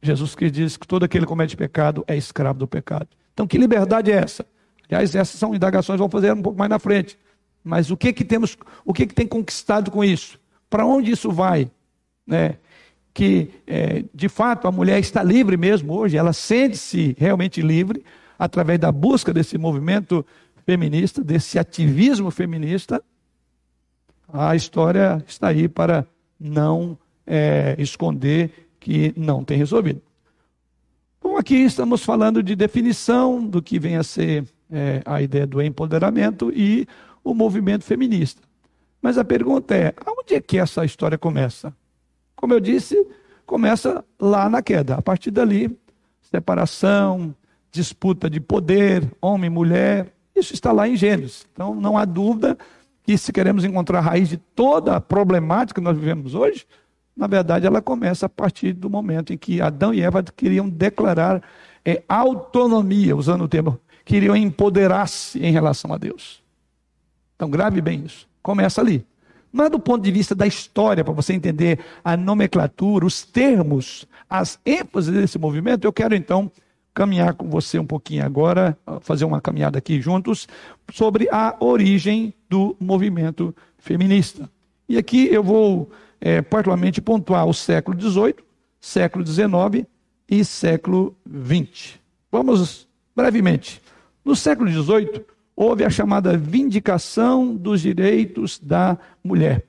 Jesus 0.01 0.35
que 0.35 0.49
diz 0.49 0.77
que 0.77 0.87
todo 0.87 1.03
aquele 1.03 1.25
que 1.25 1.29
comete 1.29 1.55
pecado 1.55 2.03
é 2.07 2.15
escravo 2.15 2.59
do 2.59 2.67
pecado. 2.67 3.07
Então, 3.33 3.47
que 3.47 3.57
liberdade 3.57 4.11
é 4.11 4.15
essa? 4.15 4.45
Aliás, 4.89 5.15
essas 5.15 5.39
são 5.39 5.55
indagações, 5.55 5.97
vamos 5.97 6.11
fazer 6.11 6.33
um 6.33 6.41
pouco 6.41 6.57
mais 6.57 6.69
na 6.69 6.77
frente. 6.79 7.17
Mas 7.63 7.89
o 7.89 7.97
que 7.97 8.11
que 8.11 8.23
temos, 8.23 8.57
o 8.85 8.93
que 8.93 9.07
que 9.07 9.13
tem 9.13 9.25
conquistado 9.25 9.89
com 9.89 10.03
isso? 10.03 10.39
Para 10.69 10.85
onde 10.85 11.11
isso 11.11 11.31
vai? 11.31 11.71
Né? 12.27 12.57
Que, 13.13 13.49
é, 13.67 14.03
de 14.13 14.27
fato, 14.27 14.67
a 14.67 14.71
mulher 14.71 14.99
está 14.99 15.21
livre 15.21 15.55
mesmo 15.55 15.93
hoje, 15.93 16.17
ela 16.17 16.33
sente-se 16.33 17.15
realmente 17.17 17.61
livre 17.61 18.03
através 18.39 18.79
da 18.79 18.91
busca 18.91 19.31
desse 19.31 19.57
movimento 19.57 20.25
feminista, 20.65 21.23
desse 21.23 21.59
ativismo 21.59 22.31
feminista. 22.31 23.03
A 24.31 24.55
história 24.55 25.23
está 25.27 25.49
aí 25.49 25.67
para 25.67 26.07
não 26.39 26.97
é, 27.25 27.75
esconder 27.77 28.69
que 28.79 29.13
não 29.15 29.43
tem 29.43 29.57
resolvido. 29.57 30.01
Bom, 31.21 31.37
aqui 31.37 31.55
estamos 31.55 32.03
falando 32.03 32.43
de 32.43 32.55
definição 32.55 33.45
do 33.45 33.61
que 33.61 33.79
vem 33.79 33.95
a 33.95 34.03
ser 34.03 34.45
é, 34.69 35.01
a 35.05 35.21
ideia 35.21 35.47
do 35.47 35.61
empoderamento 35.61 36.51
e 36.53 36.87
o 37.23 37.33
movimento 37.33 37.85
feminista. 37.85 38.41
Mas 39.01 39.17
a 39.17 39.23
pergunta 39.23 39.75
é: 39.75 39.93
aonde 40.05 40.35
é 40.35 40.41
que 40.41 40.57
essa 40.57 40.83
história 40.83 41.17
começa? 41.17 41.73
Como 42.43 42.53
eu 42.53 42.59
disse, 42.59 43.07
começa 43.45 44.03
lá 44.19 44.49
na 44.49 44.61
queda. 44.61 44.95
A 44.95 45.01
partir 45.01 45.31
dali, 45.31 45.79
separação, 46.23 47.33
disputa 47.71 48.29
de 48.29 48.41
poder, 48.41 49.09
homem 49.21 49.47
e 49.47 49.49
mulher, 49.49 50.13
isso 50.35 50.53
está 50.53 50.73
lá 50.73 50.85
em 50.85 50.97
Gênesis. 50.97 51.47
Então 51.53 51.73
não 51.73 51.97
há 51.97 52.03
dúvida 52.03 52.57
que 53.01 53.17
se 53.17 53.31
queremos 53.31 53.63
encontrar 53.63 53.99
a 53.99 54.01
raiz 54.01 54.27
de 54.27 54.35
toda 54.35 54.97
a 54.97 54.99
problemática 54.99 55.79
que 55.79 55.85
nós 55.85 55.97
vivemos 55.97 56.35
hoje, 56.35 56.67
na 57.15 57.27
verdade, 57.27 57.65
ela 57.65 57.81
começa 57.81 58.25
a 58.25 58.29
partir 58.29 58.73
do 58.73 58.89
momento 58.89 59.31
em 59.31 59.37
que 59.37 59.61
Adão 59.61 59.93
e 59.93 60.01
Eva 60.01 60.21
queriam 60.21 60.67
declarar 60.67 61.41
é, 61.85 62.03
autonomia, 62.09 63.15
usando 63.15 63.45
o 63.45 63.47
termo, 63.47 63.79
queriam 64.03 64.35
empoderar-se 64.35 65.39
em 65.39 65.53
relação 65.53 65.93
a 65.93 65.97
Deus. 65.97 66.43
Então, 67.37 67.49
grave 67.49 67.79
bem 67.79 68.03
isso. 68.03 68.27
Começa 68.41 68.81
ali. 68.81 69.05
Mas 69.53 69.69
do 69.69 69.77
ponto 69.77 70.03
de 70.03 70.11
vista 70.11 70.33
da 70.33 70.47
história, 70.47 71.03
para 71.03 71.13
você 71.13 71.31
entender 71.31 71.79
a 72.03 72.17
nomenclatura, 72.17 73.05
os 73.05 73.21
termos, 73.21 74.07
as 74.27 74.59
ênfases 74.65 75.13
desse 75.13 75.37
movimento, 75.37 75.85
eu 75.85 75.93
quero 75.93 76.15
então 76.15 76.51
caminhar 76.91 77.35
com 77.35 77.47
você 77.47 77.77
um 77.77 77.85
pouquinho 77.85 78.25
agora, 78.25 78.75
fazer 79.01 79.25
uma 79.25 79.39
caminhada 79.39 79.77
aqui 79.77 80.01
juntos, 80.01 80.47
sobre 80.91 81.29
a 81.31 81.55
origem 81.59 82.33
do 82.49 82.75
movimento 82.79 83.55
feminista. 83.77 84.49
E 84.89 84.97
aqui 84.97 85.27
eu 85.31 85.43
vou 85.43 85.91
é, 86.19 86.41
particularmente 86.41 86.99
pontuar 86.99 87.45
o 87.45 87.53
século 87.53 87.99
XVIII, 87.99 88.35
século 88.81 89.25
XIX 89.25 89.85
e 90.27 90.43
século 90.43 91.15
XX. 91.27 91.99
Vamos 92.31 92.87
brevemente. 93.15 93.79
No 94.25 94.35
século 94.35 94.71
XVIII, 94.71 95.25
houve 95.55 95.83
a 95.83 95.89
chamada 95.89 96.37
vindicação 96.37 97.55
dos 97.55 97.81
direitos 97.81 98.59
da 98.59 98.97
mulher. 99.23 99.65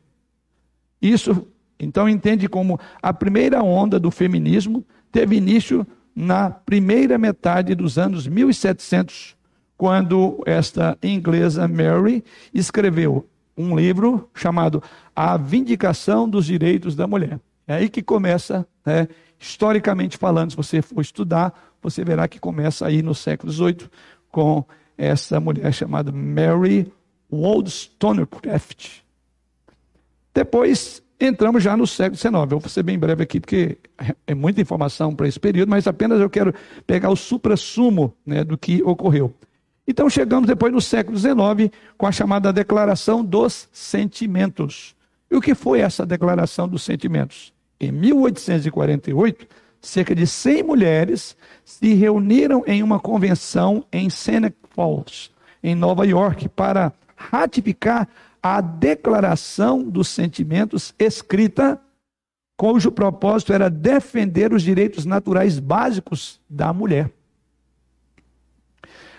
Isso, 1.01 1.47
então, 1.79 2.09
entende 2.09 2.49
como 2.49 2.79
a 3.03 3.13
primeira 3.13 3.63
onda 3.63 3.99
do 3.99 4.11
feminismo 4.11 4.85
teve 5.13 5.37
início 5.37 5.87
na 6.15 6.51
primeira 6.51 7.19
metade 7.19 7.75
dos 7.75 7.99
anos 7.99 8.27
1700, 8.27 9.37
quando 9.77 10.43
esta 10.47 10.97
inglesa 11.03 11.67
Mary 11.67 12.25
escreveu 12.53 13.29
um 13.57 13.77
livro 13.77 14.29
chamado 14.35 14.83
A 15.15 15.37
Vindicação 15.37 16.29
dos 16.29 16.47
Direitos 16.47 16.95
da 16.95 17.07
Mulher. 17.07 17.41
É 17.67 17.75
aí 17.75 17.89
que 17.89 18.03
começa, 18.03 18.67
né, 18.85 19.09
historicamente 19.39 20.17
falando, 20.17 20.51
se 20.51 20.57
você 20.57 20.81
for 20.81 21.01
estudar, 21.01 21.53
você 21.83 22.05
verá 22.05 22.27
que 22.29 22.39
começa 22.39 22.87
aí 22.87 23.03
no 23.03 23.15
século 23.15 23.53
XVIII 23.53 23.89
com 24.31 24.65
essa 24.97 25.41
mulher 25.41 25.73
chamada 25.73 26.13
Mary 26.13 26.93
Wollstonecraft. 27.33 29.01
Depois 30.33 31.03
entramos 31.21 31.63
já 31.63 31.77
no 31.77 31.87
século 31.87 32.17
XIX. 32.17 32.35
Eu 32.35 32.61
vou 32.61 32.69
ser 32.69 32.83
bem 32.83 32.99
breve 32.99 33.23
aqui, 33.23 33.41
porque 33.41 33.79
é 34.27 34.35
muita 34.35 34.61
informação 34.61 35.15
para 35.15 35.29
esse 35.29 35.39
período, 35.39 35.69
mas 35.69 35.87
apenas 35.87 36.21
eu 36.21 36.29
quero 36.29 36.55
pegar 36.87 37.11
o 37.11 37.17
supra-sumo 37.17 38.15
né, 38.27 38.43
do 38.45 38.59
que 38.59 38.83
ocorreu. 38.83 39.33
Então 39.87 40.09
chegamos 40.09 40.47
depois 40.47 40.73
no 40.73 40.81
século 40.81 41.17
XIX 41.17 41.71
com 41.97 42.07
a 42.07 42.13
chamada 42.13 42.53
Declaração 42.53 43.25
dos 43.25 43.69
Sentimentos. 43.71 44.95
E 45.31 45.37
o 45.37 45.41
que 45.41 45.55
foi 45.55 45.81
essa 45.81 46.07
Declaração 46.07 46.67
dos 46.67 46.83
Sentimentos? 46.83 47.53
Em 47.79 47.93
1848, 47.93 49.47
cerca 49.81 50.15
de 50.15 50.27
100 50.27 50.63
mulheres 50.63 51.37
se 51.65 51.93
reuniram 51.95 52.65
em 52.67 52.83
uma 52.83 52.99
convenção 52.99 53.85
em 53.93 54.09
Seneca 54.09 54.64
Falls, 54.75 55.31
em 55.63 55.75
Nova 55.75 56.07
York, 56.07 56.49
para 56.49 56.93
ratificar 57.17 58.09
a 58.43 58.61
Declaração 58.61 59.83
dos 59.83 60.09
Sentimentos 60.09 60.95
escrita, 60.99 61.81
cujo 62.57 62.93
propósito 62.93 63.53
era 63.53 63.71
defender 63.71 64.53
os 64.53 64.63
direitos 64.63 65.07
naturais 65.07 65.59
básicos 65.59 66.41
da 66.51 66.73
mulher. 66.73 67.11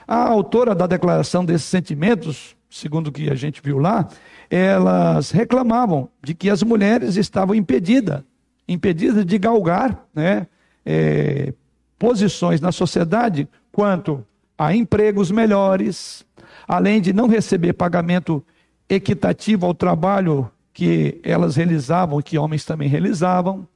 A 0.08 0.28
autora 0.28 0.76
da 0.76 0.86
declaração 0.86 1.44
desses 1.44 1.68
sentimentos, 1.68 2.56
segundo 2.70 3.08
o 3.08 3.12
que 3.12 3.30
a 3.30 3.36
gente 3.36 3.62
viu 3.64 3.80
lá, 3.80 4.08
elas 4.50 5.32
reclamavam 5.32 6.08
de 6.22 6.36
que 6.36 6.50
as 6.50 6.62
mulheres 6.62 7.16
estavam 7.16 7.56
impedidas, 7.56 8.22
impedidas 8.68 9.26
de 9.26 9.38
galgar 9.40 10.06
né, 10.14 10.46
é, 10.86 11.52
posições 11.98 12.62
na 12.62 12.72
sociedade 12.72 13.48
quanto 13.72 14.24
a 14.58 14.76
empregos 14.76 15.32
melhores, 15.32 16.26
além 16.68 17.02
de 17.02 17.14
não 17.14 17.28
receber 17.28 17.74
pagamento 17.74 18.44
equitativo 18.90 19.66
ao 19.66 19.74
trabalho 19.74 20.50
que 20.74 21.20
elas 21.24 21.56
realizavam, 21.56 22.22
que 22.22 22.38
homens 22.38 22.66
também 22.66 22.88
realizavam. 22.88 23.68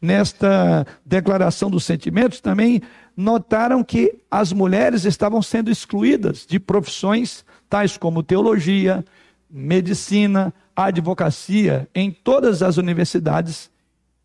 Nesta 0.00 0.86
declaração 1.04 1.70
dos 1.70 1.84
sentimentos 1.84 2.40
também 2.40 2.80
notaram 3.16 3.82
que 3.82 4.18
as 4.30 4.52
mulheres 4.52 5.04
estavam 5.04 5.42
sendo 5.42 5.70
excluídas 5.70 6.46
de 6.46 6.58
profissões 6.58 7.44
tais 7.68 7.96
como 7.96 8.22
teologia, 8.22 9.04
medicina, 9.50 10.52
advocacia 10.74 11.88
em 11.94 12.10
todas 12.10 12.62
as 12.62 12.76
universidades 12.76 13.70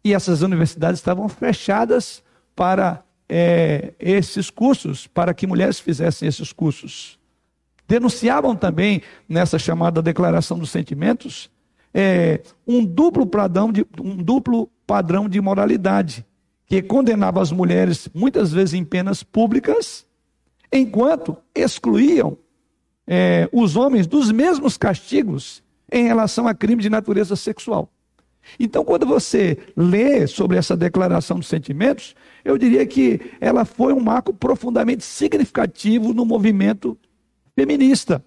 e 0.03 0.13
essas 0.13 0.41
universidades 0.41 0.99
estavam 0.99 1.27
fechadas 1.27 2.23
para 2.55 3.03
é, 3.29 3.93
esses 3.99 4.49
cursos, 4.49 5.05
para 5.05 5.33
que 5.33 5.45
mulheres 5.45 5.79
fizessem 5.79 6.27
esses 6.27 6.51
cursos. 6.51 7.19
Denunciavam 7.87 8.55
também, 8.55 9.01
nessa 9.27 9.59
chamada 9.59 10.01
Declaração 10.01 10.57
dos 10.57 10.71
Sentimentos, 10.71 11.49
é, 11.93 12.41
um, 12.67 12.83
duplo 12.83 13.25
padrão 13.25 13.71
de, 13.71 13.85
um 14.01 14.15
duplo 14.17 14.69
padrão 14.85 15.29
de 15.29 15.39
moralidade 15.39 16.25
que 16.65 16.81
condenava 16.81 17.41
as 17.41 17.51
mulheres 17.51 18.07
muitas 18.13 18.51
vezes 18.51 18.75
em 18.75 18.83
penas 18.83 19.23
públicas, 19.23 20.05
enquanto 20.71 21.35
excluíam 21.55 22.37
é, 23.07 23.49
os 23.51 23.75
homens 23.75 24.05
dos 24.05 24.31
mesmos 24.31 24.77
castigos 24.77 25.63
em 25.91 26.03
relação 26.03 26.47
a 26.47 26.53
crime 26.53 26.81
de 26.81 26.89
natureza 26.89 27.35
sexual. 27.35 27.91
Então, 28.57 28.85
quando 28.85 29.05
você 29.05 29.57
lê 29.75 30.25
sobre 30.27 30.57
essa 30.57 30.75
declaração 30.75 31.37
dos 31.37 31.47
sentimentos, 31.47 32.15
eu 32.43 32.57
diria 32.57 32.85
que 32.85 33.19
ela 33.39 33.65
foi 33.65 33.93
um 33.93 33.99
marco 33.99 34.33
profundamente 34.33 35.03
significativo 35.03 36.13
no 36.13 36.25
movimento 36.25 36.97
feminista. 37.55 38.23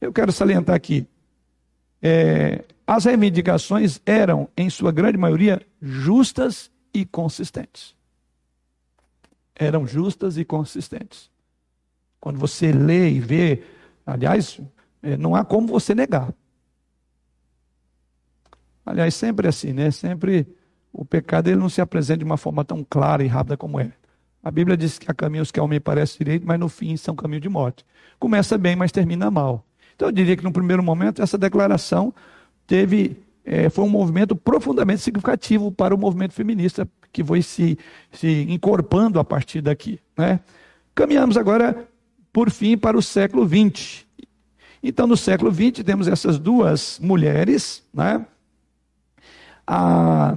Eu 0.00 0.12
quero 0.12 0.32
salientar 0.32 0.74
aqui. 0.74 1.06
É, 2.00 2.64
as 2.86 3.04
reivindicações 3.04 4.00
eram, 4.04 4.48
em 4.56 4.68
sua 4.68 4.90
grande 4.90 5.16
maioria, 5.16 5.60
justas 5.80 6.70
e 6.92 7.04
consistentes. 7.04 7.94
Eram 9.54 9.86
justas 9.86 10.36
e 10.36 10.44
consistentes. 10.44 11.30
Quando 12.20 12.38
você 12.38 12.72
lê 12.72 13.10
e 13.10 13.20
vê, 13.20 13.62
aliás, 14.04 14.60
é, 15.02 15.16
não 15.16 15.34
há 15.34 15.44
como 15.44 15.66
você 15.66 15.94
negar. 15.94 16.32
Aliás, 18.84 19.14
sempre 19.14 19.48
assim, 19.48 19.72
né? 19.72 19.90
Sempre 19.90 20.46
o 20.92 21.04
pecado 21.04 21.48
ele 21.48 21.56
não 21.56 21.68
se 21.68 21.80
apresenta 21.80 22.18
de 22.18 22.24
uma 22.24 22.36
forma 22.36 22.64
tão 22.64 22.84
clara 22.88 23.24
e 23.24 23.26
rápida 23.26 23.56
como 23.56 23.80
é. 23.80 23.92
A 24.42 24.50
Bíblia 24.50 24.76
diz 24.76 24.98
que 24.98 25.10
há 25.10 25.14
caminhos 25.14 25.50
que 25.50 25.60
ao 25.60 25.66
homem 25.66 25.80
parece 25.80 26.18
direito, 26.18 26.46
mas 26.46 26.58
no 26.58 26.68
fim 26.68 26.96
são 26.96 27.14
caminho 27.14 27.40
de 27.40 27.48
morte. 27.48 27.84
Começa 28.18 28.58
bem, 28.58 28.74
mas 28.74 28.90
termina 28.90 29.30
mal. 29.30 29.64
Então 29.94 30.08
eu 30.08 30.12
diria 30.12 30.36
que 30.36 30.44
no 30.44 30.52
primeiro 30.52 30.82
momento 30.82 31.22
essa 31.22 31.38
declaração 31.38 32.12
teve 32.66 33.16
é, 33.44 33.68
foi 33.68 33.84
um 33.84 33.88
movimento 33.88 34.36
profundamente 34.36 35.00
significativo 35.00 35.70
para 35.72 35.94
o 35.94 35.98
movimento 35.98 36.32
feminista 36.32 36.88
que 37.12 37.22
foi 37.22 37.42
se, 37.42 37.78
se 38.10 38.46
encorpando 38.48 39.18
a 39.18 39.24
partir 39.24 39.60
daqui. 39.60 40.00
Né? 40.16 40.40
Caminhamos 40.94 41.36
agora 41.36 41.88
por 42.32 42.50
fim, 42.50 42.78
para 42.78 42.96
o 42.96 43.02
século 43.02 43.46
XX. 43.46 44.06
Então, 44.82 45.06
no 45.06 45.16
século 45.16 45.52
XX, 45.52 45.84
temos 45.84 46.08
essas 46.08 46.38
duas 46.38 46.98
mulheres, 46.98 47.84
né? 47.92 48.24
A, 49.66 50.36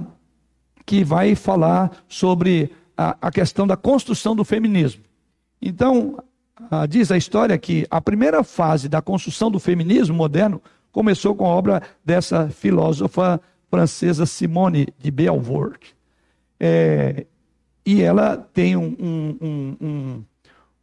que 0.84 1.02
vai 1.02 1.34
falar 1.34 1.90
sobre 2.08 2.70
a, 2.96 3.16
a 3.20 3.30
questão 3.30 3.66
da 3.66 3.76
construção 3.76 4.36
do 4.36 4.44
feminismo. 4.44 5.02
Então, 5.60 6.22
a, 6.70 6.86
diz 6.86 7.10
a 7.10 7.16
história 7.16 7.58
que 7.58 7.84
a 7.90 8.00
primeira 8.00 8.44
fase 8.44 8.88
da 8.88 9.02
construção 9.02 9.50
do 9.50 9.58
feminismo 9.58 10.16
moderno 10.16 10.62
começou 10.92 11.34
com 11.34 11.44
a 11.44 11.50
obra 11.50 11.82
dessa 12.04 12.48
filósofa 12.48 13.40
francesa 13.68 14.24
Simone 14.24 14.86
de 14.98 15.10
Beauvoir. 15.10 15.72
É, 16.58 17.26
e 17.84 18.00
ela 18.02 18.36
tem 18.36 18.76
um, 18.76 18.96
um, 18.98 19.76
um, 19.80 20.24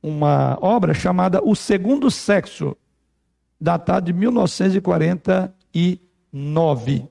uma 0.02 0.58
obra 0.62 0.94
chamada 0.94 1.41
O 1.44 1.54
Segundo 1.56 2.10
Sexo, 2.12 2.78
datada 3.60 4.06
de 4.06 4.14
1949. 4.14 7.10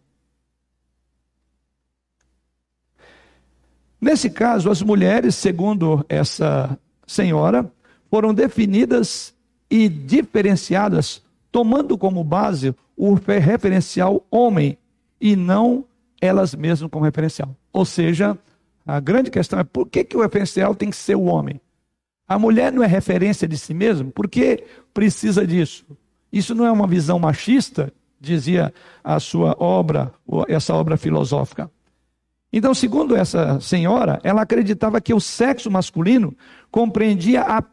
Nesse 4.02 4.28
caso, 4.28 4.68
as 4.68 4.82
mulheres, 4.82 5.36
segundo 5.36 6.04
essa 6.08 6.76
senhora, 7.06 7.70
foram 8.10 8.34
definidas 8.34 9.32
e 9.70 9.88
diferenciadas, 9.88 11.22
tomando 11.52 11.96
como 11.96 12.24
base 12.24 12.74
o 12.96 13.14
referencial 13.14 14.26
homem 14.28 14.76
e 15.20 15.36
não 15.36 15.84
elas 16.20 16.52
mesmas 16.52 16.90
como 16.90 17.04
referencial. 17.04 17.54
Ou 17.72 17.84
seja, 17.84 18.36
a 18.84 18.98
grande 18.98 19.30
questão 19.30 19.60
é 19.60 19.64
por 19.64 19.88
que, 19.88 20.02
que 20.02 20.16
o 20.16 20.22
referencial 20.22 20.74
tem 20.74 20.90
que 20.90 20.96
ser 20.96 21.14
o 21.14 21.26
homem? 21.26 21.60
A 22.26 22.36
mulher 22.40 22.72
não 22.72 22.82
é 22.82 22.88
referência 22.88 23.46
de 23.46 23.56
si 23.56 23.72
mesma? 23.72 24.10
Por 24.10 24.28
que 24.28 24.64
precisa 24.92 25.46
disso? 25.46 25.84
Isso 26.32 26.56
não 26.56 26.66
é 26.66 26.72
uma 26.72 26.88
visão 26.88 27.20
machista, 27.20 27.92
dizia 28.20 28.74
a 29.04 29.20
sua 29.20 29.54
obra, 29.60 30.12
essa 30.48 30.74
obra 30.74 30.96
filosófica. 30.96 31.70
Então, 32.52 32.74
segundo 32.74 33.16
essa 33.16 33.58
senhora, 33.60 34.20
ela 34.22 34.42
acreditava 34.42 35.00
que 35.00 35.14
o 35.14 35.20
sexo 35.20 35.70
masculino 35.70 36.36
compreendia 36.70 37.42
a, 37.42 37.64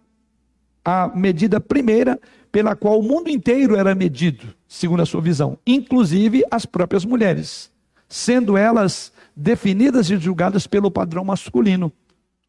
a 0.85 1.11
medida 1.13 1.59
primeira 1.59 2.17
pela 2.51 2.75
qual 2.75 2.99
o 2.99 3.03
mundo 3.03 3.29
inteiro 3.29 3.75
era 3.75 3.93
medido, 3.93 4.47
segundo 4.67 5.01
a 5.01 5.05
sua 5.05 5.21
visão, 5.21 5.57
inclusive 5.67 6.43
as 6.49 6.65
próprias 6.65 7.03
mulheres, 7.03 7.69
sendo 8.07 8.57
elas 8.57 9.11
definidas 9.35 10.09
e 10.09 10.17
julgadas 10.17 10.65
pelo 10.65 10.89
padrão 10.89 11.25
masculino. 11.25 11.91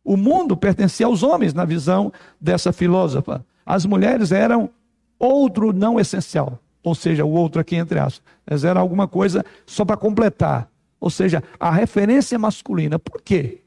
O 0.04 0.16
mundo 0.16 0.56
pertencia 0.56 1.06
aos 1.06 1.22
homens, 1.22 1.52
na 1.52 1.64
visão 1.64 2.12
dessa 2.40 2.72
filósofa. 2.72 3.44
As 3.66 3.84
mulheres 3.84 4.32
eram 4.32 4.70
outro 5.18 5.72
não 5.72 6.00
essencial, 6.00 6.58
ou 6.82 6.94
seja, 6.94 7.24
o 7.24 7.30
outro 7.30 7.60
aqui 7.60 7.76
entre 7.76 7.98
aspas. 7.98 8.22
Elas 8.46 8.64
eram 8.64 8.80
alguma 8.80 9.06
coisa 9.06 9.44
só 9.66 9.84
para 9.84 9.96
completar. 9.96 10.69
Ou 11.00 11.08
seja, 11.08 11.42
a 11.58 11.70
referência 11.70 12.38
masculina. 12.38 12.98
Por 12.98 13.22
quê? 13.22 13.62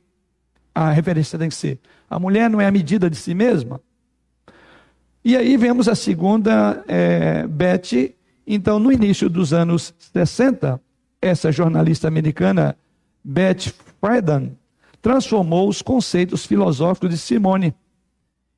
A 0.74 0.92
referência 0.92 1.38
tem 1.40 1.50
que 1.50 1.56
ser. 1.56 1.80
A 2.10 2.20
mulher 2.20 2.50
não 2.50 2.62
é 2.62 2.68
a 2.68 2.72
medida 2.72 3.10
de 3.10 3.16
si 3.16 3.34
mesma? 3.34 3.82
E 5.26 5.36
aí 5.36 5.58
vemos 5.58 5.88
a 5.88 5.96
segunda, 5.96 6.84
é, 6.88 7.48
Betty. 7.48 8.16
Então, 8.46 8.78
no 8.78 8.92
início 8.92 9.30
dos 9.30 9.54
anos 9.54 9.94
60, 10.14 10.80
essa 11.22 11.52
jornalista 11.52 12.08
americana, 12.08 12.78
Betty 13.24 13.74
Friedan, 14.00 14.52
transformou 15.02 15.68
os 15.68 15.82
conceitos 15.82 16.46
filosóficos 16.46 17.10
de 17.10 17.18
Simone 17.18 17.74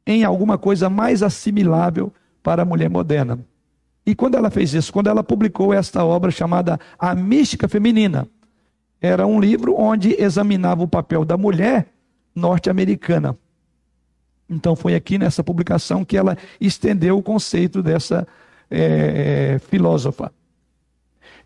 em 0.06 0.24
alguma 0.24 0.58
coisa 0.58 0.90
mais 0.90 1.24
assimilável 1.24 2.12
para 2.44 2.64
a 2.64 2.66
mulher 2.66 2.90
moderna. 2.90 3.40
E 4.06 4.14
quando 4.14 4.36
ela 4.36 4.52
fez 4.52 4.74
isso? 4.74 4.94
Quando 4.94 5.08
ela 5.08 5.24
publicou 5.24 5.74
esta 5.74 6.06
obra 6.06 6.30
chamada 6.30 6.80
A 7.00 7.16
Mística 7.16 7.68
Feminina. 7.68 8.28
Era 9.02 9.26
um 9.28 9.40
livro 9.40 9.76
onde 9.78 10.16
examinava 10.20 10.84
o 10.84 10.88
papel 10.88 11.24
da 11.24 11.38
mulher 11.38 11.88
norte-americana. 12.34 13.38
Então 14.50 14.76
foi 14.76 14.96
aqui 14.96 15.18
nessa 15.18 15.44
publicação 15.44 16.06
que 16.06 16.18
ela 16.18 16.38
estendeu 16.60 17.18
o 17.18 17.24
conceito 17.24 17.82
dessa 17.82 18.28
é, 18.70 19.60
filósofa. 19.68 20.32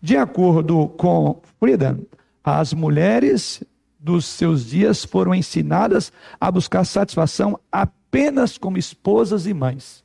De 0.02 0.16
acordo 0.16 0.88
com 0.88 1.40
Friedan, 1.58 1.98
as 2.42 2.72
mulheres 2.72 3.62
dos 3.98 4.24
seus 4.24 4.66
dias 4.66 5.04
foram 5.04 5.34
ensinadas 5.34 6.10
a 6.40 6.50
buscar 6.50 6.84
satisfação 6.84 7.58
apenas 7.70 8.56
como 8.56 8.78
esposas 8.78 9.46
e 9.46 9.52
mães. 9.52 10.02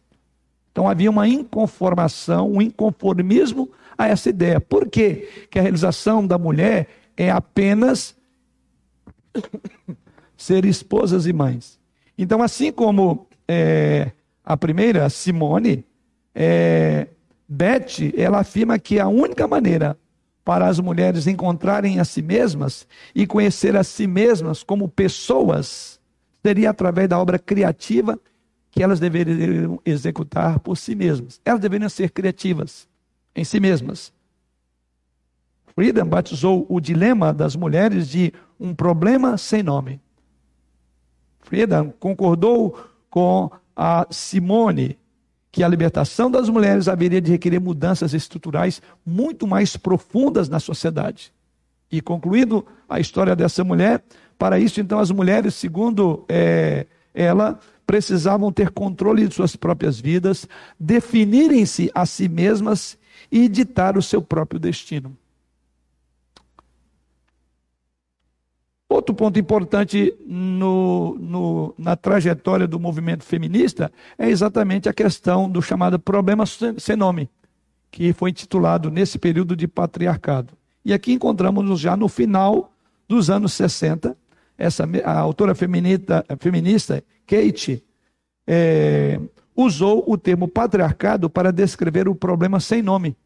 Então 0.71 0.89
havia 0.89 1.09
uma 1.09 1.27
inconformação, 1.27 2.51
um 2.51 2.61
inconformismo 2.61 3.71
a 3.97 4.07
essa 4.07 4.29
ideia. 4.29 4.59
Por 4.59 4.89
quê? 4.89 5.47
Que 5.49 5.57
a 5.57 5.61
realização 5.61 6.27
da 6.27 6.37
mulher 6.37 6.89
é 7.17 7.29
apenas 7.29 8.15
ser 10.37 10.65
esposas 10.65 11.25
e 11.25 11.33
mães. 11.33 11.79
Então, 12.17 12.41
assim 12.41 12.71
como 12.71 13.27
é, 13.47 14.11
a 14.43 14.55
primeira, 14.55 15.09
Simone, 15.09 15.85
é, 16.33 17.07
Beth, 17.47 18.13
ela 18.15 18.39
afirma 18.39 18.79
que 18.79 18.99
a 18.99 19.07
única 19.07 19.47
maneira 19.47 19.97
para 20.43 20.67
as 20.67 20.79
mulheres 20.79 21.25
encontrarem 21.25 21.99
a 21.99 22.05
si 22.05 22.21
mesmas 22.21 22.87
e 23.13 23.25
conhecer 23.25 23.75
a 23.75 23.83
si 23.83 24.05
mesmas 24.05 24.61
como 24.61 24.87
pessoas 24.87 25.99
seria 26.43 26.69
através 26.69 27.09
da 27.09 27.19
obra 27.19 27.39
criativa 27.39 28.19
que 28.69 28.83
elas 28.83 28.99
deveriam 28.99 29.79
executar 29.83 30.59
por 30.59 30.77
si 30.77 30.93
mesmas. 30.93 31.41
Elas 31.43 31.61
deveriam 31.61 31.89
ser 31.89 32.11
criativas 32.11 32.87
em 33.35 33.43
si 33.43 33.59
mesmas. 33.59 34.13
Friedan 35.75 36.07
batizou 36.07 36.65
o 36.69 36.79
dilema 36.79 37.33
das 37.33 37.53
mulheres 37.53 38.07
de 38.07 38.33
um 38.57 38.73
problema 38.73 39.37
sem 39.37 39.61
nome. 39.61 39.99
Friedan 41.41 41.89
concordou 41.99 42.79
com 43.09 43.51
a 43.75 44.07
Simone 44.09 44.97
que 45.51 45.63
a 45.63 45.67
libertação 45.67 46.31
das 46.31 46.49
mulheres 46.49 46.87
haveria 46.87 47.21
de 47.21 47.31
requerer 47.31 47.59
mudanças 47.59 48.13
estruturais 48.13 48.81
muito 49.05 49.45
mais 49.45 49.75
profundas 49.75 50.47
na 50.47 50.61
sociedade. 50.61 51.33
E 51.91 52.01
concluindo 52.01 52.65
a 52.87 52.99
história 52.99 53.35
dessa 53.35 53.63
mulher, 53.63 54.01
para 54.37 54.57
isso, 54.57 54.79
então, 54.81 54.99
as 54.99 55.11
mulheres, 55.11 55.55
segundo 55.55 56.25
é, 56.27 56.87
ela, 57.13 57.59
precisavam 57.85 58.51
ter 58.51 58.69
controle 58.69 59.27
de 59.27 59.35
suas 59.35 59.55
próprias 59.55 59.99
vidas, 59.99 60.47
definirem-se 60.79 61.91
a 61.93 62.05
si 62.05 62.27
mesmas 62.27 62.97
e 63.31 63.47
ditar 63.47 63.97
o 63.97 64.01
seu 64.01 64.21
próprio 64.21 64.59
destino. 64.59 65.15
Outro 68.95 69.13
ponto 69.13 69.37
importante 69.37 70.15
no, 70.25 71.17
no, 71.19 71.75
na 71.77 71.97
trajetória 71.97 72.65
do 72.65 72.79
movimento 72.79 73.25
feminista 73.25 73.91
é 74.17 74.29
exatamente 74.29 74.87
a 74.87 74.93
questão 74.93 75.49
do 75.49 75.61
chamado 75.61 75.99
problema 75.99 76.45
sem 76.45 76.95
nome, 76.95 77.29
que 77.91 78.13
foi 78.13 78.29
intitulado 78.29 78.89
nesse 78.89 79.19
período 79.19 79.53
de 79.53 79.67
patriarcado. 79.67 80.53
E 80.85 80.93
aqui 80.93 81.11
encontramos 81.11 81.77
já 81.77 81.97
no 81.97 82.07
final 82.07 82.71
dos 83.05 83.29
anos 83.29 83.51
60, 83.51 84.15
essa, 84.57 84.87
a 85.03 85.19
autora 85.19 85.53
feminista, 85.53 86.25
feminista 86.39 87.03
Kate 87.27 87.83
é, 88.47 89.19
usou 89.53 90.05
o 90.07 90.17
termo 90.17 90.47
patriarcado 90.47 91.29
para 91.29 91.51
descrever 91.51 92.07
o 92.07 92.15
problema 92.15 92.61
sem 92.61 92.81
nome, 92.81 93.17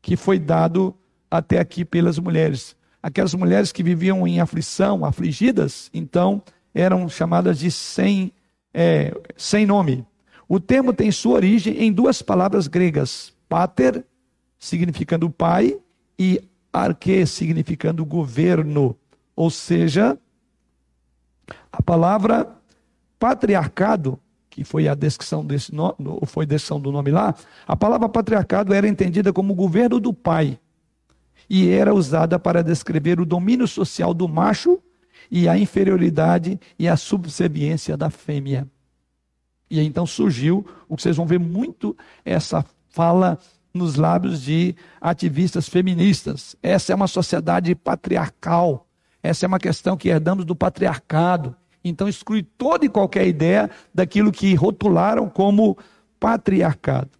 que 0.00 0.16
foi 0.16 0.38
dado 0.38 0.94
até 1.30 1.58
aqui 1.58 1.84
pelas 1.84 2.18
mulheres. 2.18 2.74
Aquelas 3.06 3.34
mulheres 3.34 3.70
que 3.70 3.84
viviam 3.84 4.26
em 4.26 4.40
aflição, 4.40 5.04
afligidas, 5.04 5.88
então 5.94 6.42
eram 6.74 7.08
chamadas 7.08 7.56
de 7.56 7.70
sem, 7.70 8.32
é, 8.74 9.16
sem 9.36 9.64
nome. 9.64 10.04
O 10.48 10.58
termo 10.58 10.92
tem 10.92 11.12
sua 11.12 11.34
origem 11.34 11.84
em 11.84 11.92
duas 11.92 12.20
palavras 12.20 12.66
gregas: 12.66 13.32
pater, 13.48 14.04
significando 14.58 15.30
pai, 15.30 15.78
e 16.18 16.42
arque, 16.72 17.24
significando 17.26 18.04
governo. 18.04 18.96
Ou 19.36 19.50
seja, 19.50 20.18
a 21.70 21.80
palavra 21.80 22.56
patriarcado, 23.20 24.18
que 24.50 24.64
foi 24.64 24.88
a 24.88 24.96
descrição 24.96 25.46
desse 25.46 25.72
nome, 25.72 25.94
foi 26.26 26.44
descrição 26.44 26.80
do 26.80 26.90
nome 26.90 27.12
lá, 27.12 27.36
a 27.68 27.76
palavra 27.76 28.08
patriarcado 28.08 28.74
era 28.74 28.88
entendida 28.88 29.32
como 29.32 29.54
governo 29.54 30.00
do 30.00 30.12
pai 30.12 30.58
e 31.48 31.68
era 31.68 31.94
usada 31.94 32.38
para 32.38 32.62
descrever 32.62 33.20
o 33.20 33.26
domínio 33.26 33.66
social 33.66 34.12
do 34.12 34.28
macho 34.28 34.80
e 35.30 35.48
a 35.48 35.58
inferioridade 35.58 36.58
e 36.78 36.88
a 36.88 36.96
subserviência 36.96 37.96
da 37.96 38.10
fêmea. 38.10 38.68
E 39.70 39.80
então 39.80 40.06
surgiu 40.06 40.64
o 40.88 40.96
que 40.96 41.02
vocês 41.02 41.16
vão 41.16 41.26
ver 41.26 41.40
muito 41.40 41.96
essa 42.24 42.64
fala 42.88 43.38
nos 43.74 43.96
lábios 43.96 44.42
de 44.42 44.74
ativistas 45.00 45.68
feministas. 45.68 46.56
Essa 46.62 46.92
é 46.92 46.96
uma 46.96 47.08
sociedade 47.08 47.74
patriarcal. 47.74 48.86
Essa 49.22 49.44
é 49.44 49.48
uma 49.48 49.58
questão 49.58 49.96
que 49.96 50.08
herdamos 50.08 50.44
do 50.44 50.54
patriarcado. 50.54 51.54
Então 51.84 52.08
exclui 52.08 52.42
toda 52.42 52.84
e 52.84 52.88
qualquer 52.88 53.26
ideia 53.26 53.70
daquilo 53.94 54.32
que 54.32 54.54
rotularam 54.54 55.28
como 55.28 55.76
patriarcado. 56.18 57.10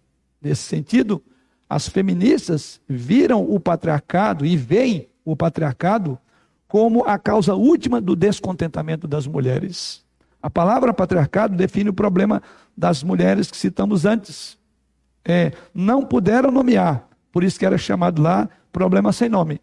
Nesse 0.41 0.63
sentido, 0.63 1.21
as 1.69 1.87
feministas 1.87 2.79
viram 2.87 3.43
o 3.43 3.59
patriarcado 3.59 4.45
e 4.45 4.55
veem 4.55 5.07
o 5.25 5.35
patriarcado 5.35 6.17
como 6.67 7.03
a 7.05 7.17
causa 7.17 7.55
última 7.55 7.99
do 7.99 8.15
descontentamento 8.15 9.07
das 9.07 9.27
mulheres. 9.27 10.05
A 10.41 10.49
palavra 10.49 10.93
patriarcado 10.93 11.55
define 11.55 11.89
o 11.89 11.93
problema 11.93 12.41
das 12.75 13.03
mulheres 13.03 13.49
que 13.49 13.57
citamos 13.57 14.05
antes. 14.05 14.57
É, 15.25 15.51
não 15.73 16.05
puderam 16.05 16.51
nomear, 16.51 17.07
por 17.31 17.43
isso 17.43 17.59
que 17.59 17.65
era 17.65 17.77
chamado 17.77 18.21
lá 18.21 18.49
problema 18.71 19.11
sem 19.11 19.27
nome. 19.27 19.59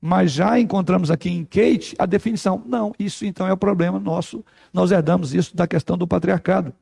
Mas 0.00 0.32
já 0.32 0.60
encontramos 0.60 1.10
aqui 1.10 1.30
em 1.30 1.44
Kate 1.44 1.94
a 1.98 2.06
definição. 2.06 2.62
Não, 2.66 2.94
isso 2.98 3.24
então 3.24 3.46
é 3.46 3.52
o 3.52 3.56
problema 3.56 3.98
nosso. 3.98 4.44
Nós 4.72 4.90
herdamos 4.90 5.34
isso 5.34 5.56
da 5.56 5.66
questão 5.66 5.96
do 5.96 6.06
patriarcado. 6.06 6.72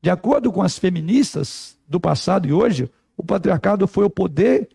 De 0.00 0.10
acordo 0.10 0.52
com 0.52 0.62
as 0.62 0.78
feministas 0.78 1.76
do 1.88 1.98
passado 1.98 2.48
e 2.48 2.52
hoje, 2.52 2.90
o 3.16 3.22
patriarcado 3.22 3.86
foi 3.86 4.04
o 4.04 4.10
poder 4.10 4.68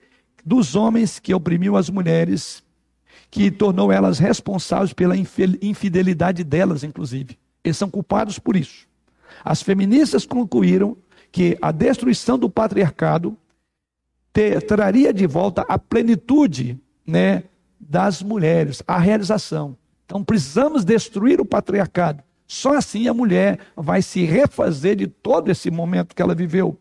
dos 0.44 0.76
homens 0.76 1.20
que 1.20 1.34
oprimiu 1.34 1.78
as 1.78 1.90
mulheres, 1.90 2.64
que 3.30 3.52
tornou 3.52 3.92
elas 3.92 4.20
responsáveis 4.20 4.94
pela 4.94 5.16
infidelidade 5.16 6.44
delas, 6.44 6.84
inclusive. 6.84 7.38
Eles 7.64 7.78
são 7.78 7.90
culpados 7.90 8.40
por 8.40 8.56
isso. 8.56 8.88
As 9.44 9.62
feministas 9.62 10.26
concluíram 10.26 10.98
que 11.32 11.58
a 11.62 11.72
destruição 11.72 12.38
do 12.38 12.50
patriarcado 12.50 13.38
ter, 14.34 14.62
traria 14.64 15.14
de 15.14 15.28
volta 15.28 15.62
a 15.68 15.78
plenitude 15.78 16.80
né, 17.06 17.44
das 17.80 18.22
mulheres, 18.22 18.82
a 18.88 18.98
realização. 18.98 19.78
Então 20.06 20.24
precisamos 20.24 20.84
destruir 20.84 21.40
o 21.40 21.46
patriarcado. 21.46 22.24
Só 22.48 22.76
assim 22.76 23.08
a 23.08 23.14
mulher 23.14 23.60
vai 23.78 24.02
se 24.02 24.24
refazer 24.26 24.98
de 24.98 25.08
todo 25.08 25.50
esse 25.50 25.72
momento 25.72 26.14
que 26.14 26.22
ela 26.22 26.36
viveu. 26.36 26.78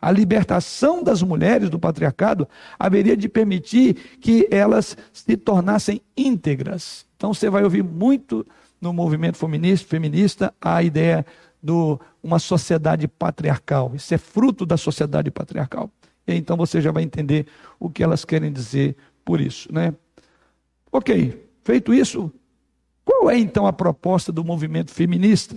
A 0.00 0.10
libertação 0.12 1.02
das 1.02 1.22
mulheres 1.22 1.68
do 1.68 1.78
patriarcado 1.78 2.48
haveria 2.78 3.16
de 3.16 3.28
permitir 3.28 3.94
que 4.20 4.46
elas 4.50 4.96
se 5.12 5.36
tornassem 5.36 6.00
íntegras. 6.16 7.04
Então 7.16 7.34
você 7.34 7.50
vai 7.50 7.64
ouvir 7.64 7.82
muito 7.82 8.46
no 8.80 8.92
movimento 8.92 9.36
feminista, 9.36 9.88
feminista 9.88 10.54
a 10.60 10.82
ideia 10.82 11.26
de 11.60 11.72
uma 12.22 12.38
sociedade 12.38 13.08
patriarcal. 13.08 13.92
Isso 13.94 14.14
é 14.14 14.18
fruto 14.18 14.64
da 14.64 14.76
sociedade 14.76 15.30
patriarcal. 15.30 15.90
E 16.26 16.34
então 16.34 16.56
você 16.56 16.80
já 16.80 16.92
vai 16.92 17.02
entender 17.02 17.46
o 17.80 17.90
que 17.90 18.02
elas 18.02 18.24
querem 18.24 18.52
dizer 18.52 18.96
por 19.24 19.40
isso, 19.40 19.72
né? 19.72 19.94
Ok, 20.92 21.50
feito 21.64 21.92
isso, 21.92 22.32
qual 23.04 23.30
é 23.30 23.38
então 23.38 23.66
a 23.66 23.72
proposta 23.72 24.30
do 24.30 24.44
movimento 24.44 24.90
feminista? 24.90 25.56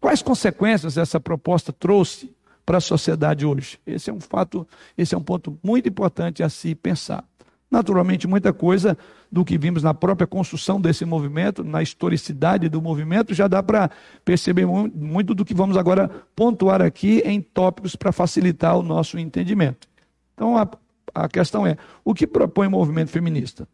Quais 0.00 0.22
consequências 0.22 0.96
essa 0.96 1.18
proposta 1.20 1.72
trouxe 1.72 2.35
para 2.66 2.78
a 2.78 2.80
sociedade 2.80 3.46
hoje? 3.46 3.78
Esse 3.86 4.10
é 4.10 4.12
um 4.12 4.20
fato, 4.20 4.66
esse 4.98 5.14
é 5.14 5.18
um 5.18 5.22
ponto 5.22 5.56
muito 5.62 5.88
importante 5.88 6.42
a 6.42 6.48
se 6.48 6.74
pensar. 6.74 7.24
Naturalmente, 7.70 8.28
muita 8.28 8.52
coisa 8.52 8.96
do 9.30 9.44
que 9.44 9.58
vimos 9.58 9.82
na 9.82 9.92
própria 9.92 10.26
construção 10.26 10.80
desse 10.80 11.04
movimento, 11.04 11.64
na 11.64 11.82
historicidade 11.82 12.68
do 12.68 12.80
movimento, 12.80 13.34
já 13.34 13.48
dá 13.48 13.62
para 13.62 13.90
perceber 14.24 14.66
muito 14.66 15.34
do 15.34 15.44
que 15.44 15.54
vamos 15.54 15.76
agora 15.76 16.08
pontuar 16.34 16.80
aqui 16.80 17.22
em 17.24 17.40
tópicos 17.40 17.96
para 17.96 18.12
facilitar 18.12 18.76
o 18.76 18.82
nosso 18.82 19.18
entendimento. 19.18 19.88
Então, 20.34 20.56
a, 20.56 20.68
a 21.14 21.28
questão 21.28 21.66
é: 21.66 21.76
o 22.04 22.14
que 22.14 22.26
propõe 22.26 22.68
o 22.68 22.70
movimento 22.70 23.10
feminista? 23.10 23.66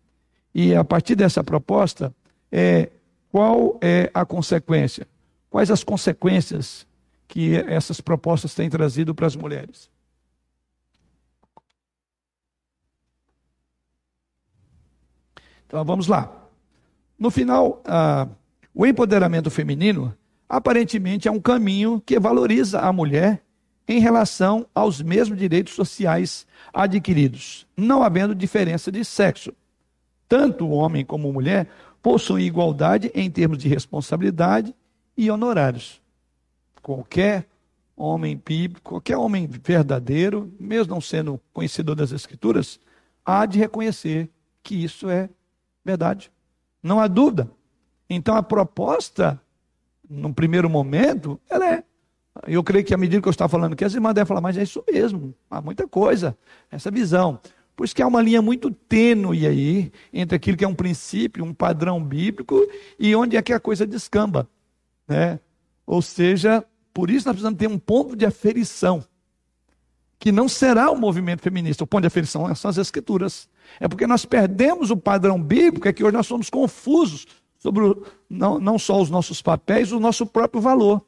E 0.54 0.74
a 0.74 0.84
partir 0.84 1.14
dessa 1.14 1.44
proposta, 1.44 2.14
é, 2.50 2.90
qual 3.30 3.78
é 3.80 4.10
a 4.12 4.24
consequência? 4.24 5.06
Quais 5.50 5.70
as 5.70 5.84
consequências 5.84 6.86
que 7.28 7.56
essas 7.56 8.00
propostas 8.00 8.54
têm 8.54 8.68
trazido 8.68 9.14
para 9.14 9.26
as 9.26 9.36
mulheres? 9.36 9.90
Então 15.66 15.82
vamos 15.84 16.06
lá. 16.06 16.30
No 17.18 17.30
final, 17.30 17.82
ah, 17.86 18.28
o 18.74 18.84
empoderamento 18.84 19.50
feminino 19.50 20.14
aparentemente 20.46 21.28
é 21.28 21.30
um 21.30 21.40
caminho 21.40 22.02
que 22.04 22.20
valoriza 22.20 22.80
a 22.80 22.92
mulher 22.92 23.42
em 23.88 23.98
relação 23.98 24.66
aos 24.74 25.00
mesmos 25.00 25.38
direitos 25.38 25.72
sociais 25.72 26.46
adquiridos, 26.74 27.66
não 27.74 28.02
havendo 28.02 28.34
diferença 28.34 28.92
de 28.92 29.02
sexo. 29.02 29.54
Tanto 30.28 30.66
o 30.66 30.72
homem 30.72 31.06
como 31.06 31.30
a 31.30 31.32
mulher 31.32 31.68
possuem 32.02 32.44
igualdade 32.44 33.10
em 33.14 33.30
termos 33.30 33.56
de 33.56 33.66
responsabilidade 33.66 34.74
e 35.16 35.30
honorários. 35.30 36.01
Qualquer 36.82 37.46
homem 37.96 38.36
bíblico, 38.36 38.90
qualquer 38.90 39.16
homem 39.16 39.46
verdadeiro, 39.46 40.52
mesmo 40.58 40.92
não 40.92 41.00
sendo 41.00 41.40
conhecedor 41.52 41.94
das 41.94 42.12
Escrituras, 42.12 42.80
há 43.24 43.46
de 43.46 43.58
reconhecer 43.58 44.28
que 44.62 44.74
isso 44.82 45.08
é 45.08 45.28
Verdade. 45.84 46.30
Não 46.82 47.00
há 47.00 47.06
dúvida. 47.06 47.50
Então 48.08 48.36
a 48.36 48.42
proposta, 48.42 49.40
num 50.08 50.32
primeiro 50.32 50.68
momento, 50.68 51.40
ela 51.48 51.68
é. 51.68 51.84
Eu 52.46 52.62
creio 52.62 52.84
que 52.84 52.94
à 52.94 52.96
medida 52.96 53.20
que 53.20 53.28
eu 53.28 53.30
estava 53.30 53.48
falando 53.48 53.74
aqui, 53.74 53.84
as 53.84 53.94
irmãs 53.94 54.14
devem 54.14 54.26
falar, 54.26 54.40
mas 54.40 54.56
é 54.56 54.62
isso 54.62 54.82
mesmo, 54.90 55.34
há 55.50 55.60
muita 55.60 55.86
coisa, 55.86 56.36
essa 56.70 56.90
visão. 56.90 57.38
Pois 57.76 57.92
que 57.92 58.00
há 58.00 58.06
uma 58.06 58.22
linha 58.22 58.40
muito 58.40 58.70
tênue 58.70 59.46
aí 59.46 59.92
entre 60.12 60.36
aquilo 60.36 60.56
que 60.56 60.64
é 60.64 60.68
um 60.68 60.74
princípio, 60.74 61.44
um 61.44 61.52
padrão 61.52 62.02
bíblico, 62.02 62.58
e 62.98 63.14
onde 63.14 63.36
é 63.36 63.42
que 63.42 63.52
a 63.52 63.60
coisa 63.60 63.86
descamba. 63.86 64.48
Né? 65.06 65.40
Ou 65.86 66.00
seja, 66.00 66.64
por 66.92 67.10
isso 67.10 67.26
nós 67.26 67.34
precisamos 67.34 67.58
ter 67.58 67.68
um 67.68 67.78
ponto 67.78 68.14
de 68.14 68.26
aferição, 68.26 69.04
que 70.18 70.30
não 70.30 70.48
será 70.48 70.90
o 70.90 70.96
movimento 70.96 71.42
feminista. 71.42 71.82
O 71.82 71.86
ponto 71.86 72.02
de 72.02 72.06
aferição 72.06 72.54
são 72.54 72.70
as 72.70 72.78
escrituras. 72.78 73.48
É 73.80 73.88
porque 73.88 74.06
nós 74.06 74.24
perdemos 74.24 74.90
o 74.90 74.96
padrão 74.96 75.42
bíblico, 75.42 75.88
é 75.88 75.92
que 75.92 76.04
hoje 76.04 76.16
nós 76.16 76.26
somos 76.26 76.48
confusos 76.48 77.26
sobre 77.58 77.84
o, 77.84 78.06
não, 78.28 78.58
não 78.58 78.78
só 78.78 79.00
os 79.00 79.10
nossos 79.10 79.40
papéis, 79.42 79.92
o 79.92 80.00
nosso 80.00 80.26
próprio 80.26 80.60
valor. 80.60 81.04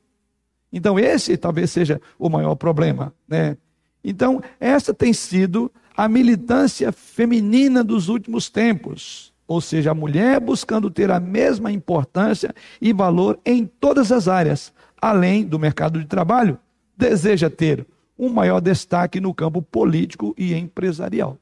Então, 0.73 0.99
esse 0.99 1.37
talvez 1.37 1.71
seja 1.71 2.01
o 2.19 2.29
maior 2.29 2.57
problema. 2.57 3.15
Né? 3.29 3.57
Então, 4.03 4.43
essa 4.59 4.93
tem 4.93 5.13
sido 5.13 5.71
a 5.97 6.09
militância 6.09 6.91
feminina 6.91 7.85
dos 7.85 8.09
últimos 8.09 8.51
tempos. 8.51 9.33
Ou 9.47 9.61
seja, 9.61 9.91
a 9.93 9.95
mulher 9.95 10.41
buscando 10.41 10.91
ter 10.91 11.11
a 11.11 11.21
mesma 11.21 11.71
importância 11.71 12.55
e 12.81 12.93
valor 12.93 13.39
em 13.45 13.67
todas 13.67 14.11
as 14.11 14.27
áreas, 14.27 14.73
além 15.05 15.45
do 15.45 15.59
mercado 15.59 16.01
de 16.01 16.07
trabalho, 16.07 16.59
deseja 16.97 17.51
ter 17.51 17.87
um 18.19 18.31
maior 18.31 18.59
destaque 18.59 19.21
no 19.21 19.35
campo 19.35 19.61
político 19.61 20.35
e 20.39 20.55
empresarial. 20.55 21.37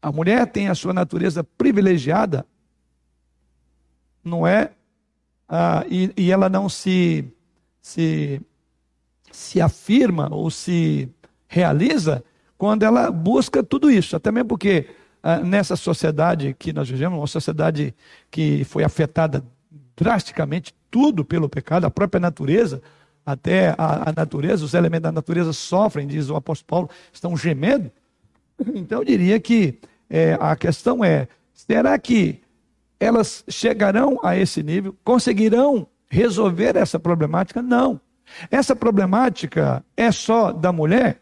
A 0.00 0.12
mulher 0.12 0.46
tem 0.46 0.68
a 0.68 0.74
sua 0.74 0.92
natureza 0.92 1.42
privilegiada, 1.42 2.46
não 4.22 4.46
é? 4.46 4.70
Ah, 5.48 5.84
e, 5.88 6.12
e, 6.16 6.30
ela 6.30 6.48
não 6.48 6.68
se, 6.68 7.24
se, 7.82 8.40
se 9.32 9.60
afirma 9.60 10.28
ou 10.32 10.48
se 10.48 11.08
realiza 11.48 12.22
quando 12.56 12.84
ela 12.84 13.10
busca 13.10 13.64
tudo 13.64 13.90
isso. 13.90 14.14
Até 14.14 14.30
mesmo 14.30 14.48
porque 14.48 14.90
ah, 15.22 15.38
nessa 15.38 15.74
sociedade 15.74 16.54
que 16.56 16.72
nós 16.72 16.88
vivemos, 16.88 17.18
uma 17.18 17.26
sociedade 17.26 17.92
que 18.30 18.62
foi 18.62 18.84
afetada 18.84 19.44
drasticamente, 19.96 20.72
tudo 20.90 21.24
pelo 21.24 21.48
pecado, 21.48 21.84
a 21.84 21.90
própria 21.90 22.20
natureza, 22.20 22.82
até 23.24 23.74
a, 23.76 24.10
a 24.10 24.12
natureza, 24.16 24.64
os 24.64 24.74
elementos 24.74 25.02
da 25.02 25.12
natureza 25.12 25.52
sofrem, 25.52 26.06
diz 26.06 26.30
o 26.30 26.36
apóstolo 26.36 26.66
Paulo, 26.66 26.90
estão 27.12 27.36
gemendo. 27.36 27.90
Então 28.74 29.00
eu 29.00 29.04
diria 29.04 29.38
que 29.38 29.78
é, 30.08 30.36
a 30.40 30.56
questão 30.56 31.04
é: 31.04 31.28
será 31.52 31.98
que 31.98 32.40
elas 32.98 33.44
chegarão 33.48 34.18
a 34.22 34.36
esse 34.36 34.62
nível? 34.62 34.96
Conseguirão 35.04 35.86
resolver 36.08 36.76
essa 36.76 36.98
problemática? 36.98 37.60
Não. 37.60 38.00
Essa 38.50 38.74
problemática 38.74 39.84
é 39.96 40.10
só 40.10 40.52
da 40.52 40.72
mulher, 40.72 41.20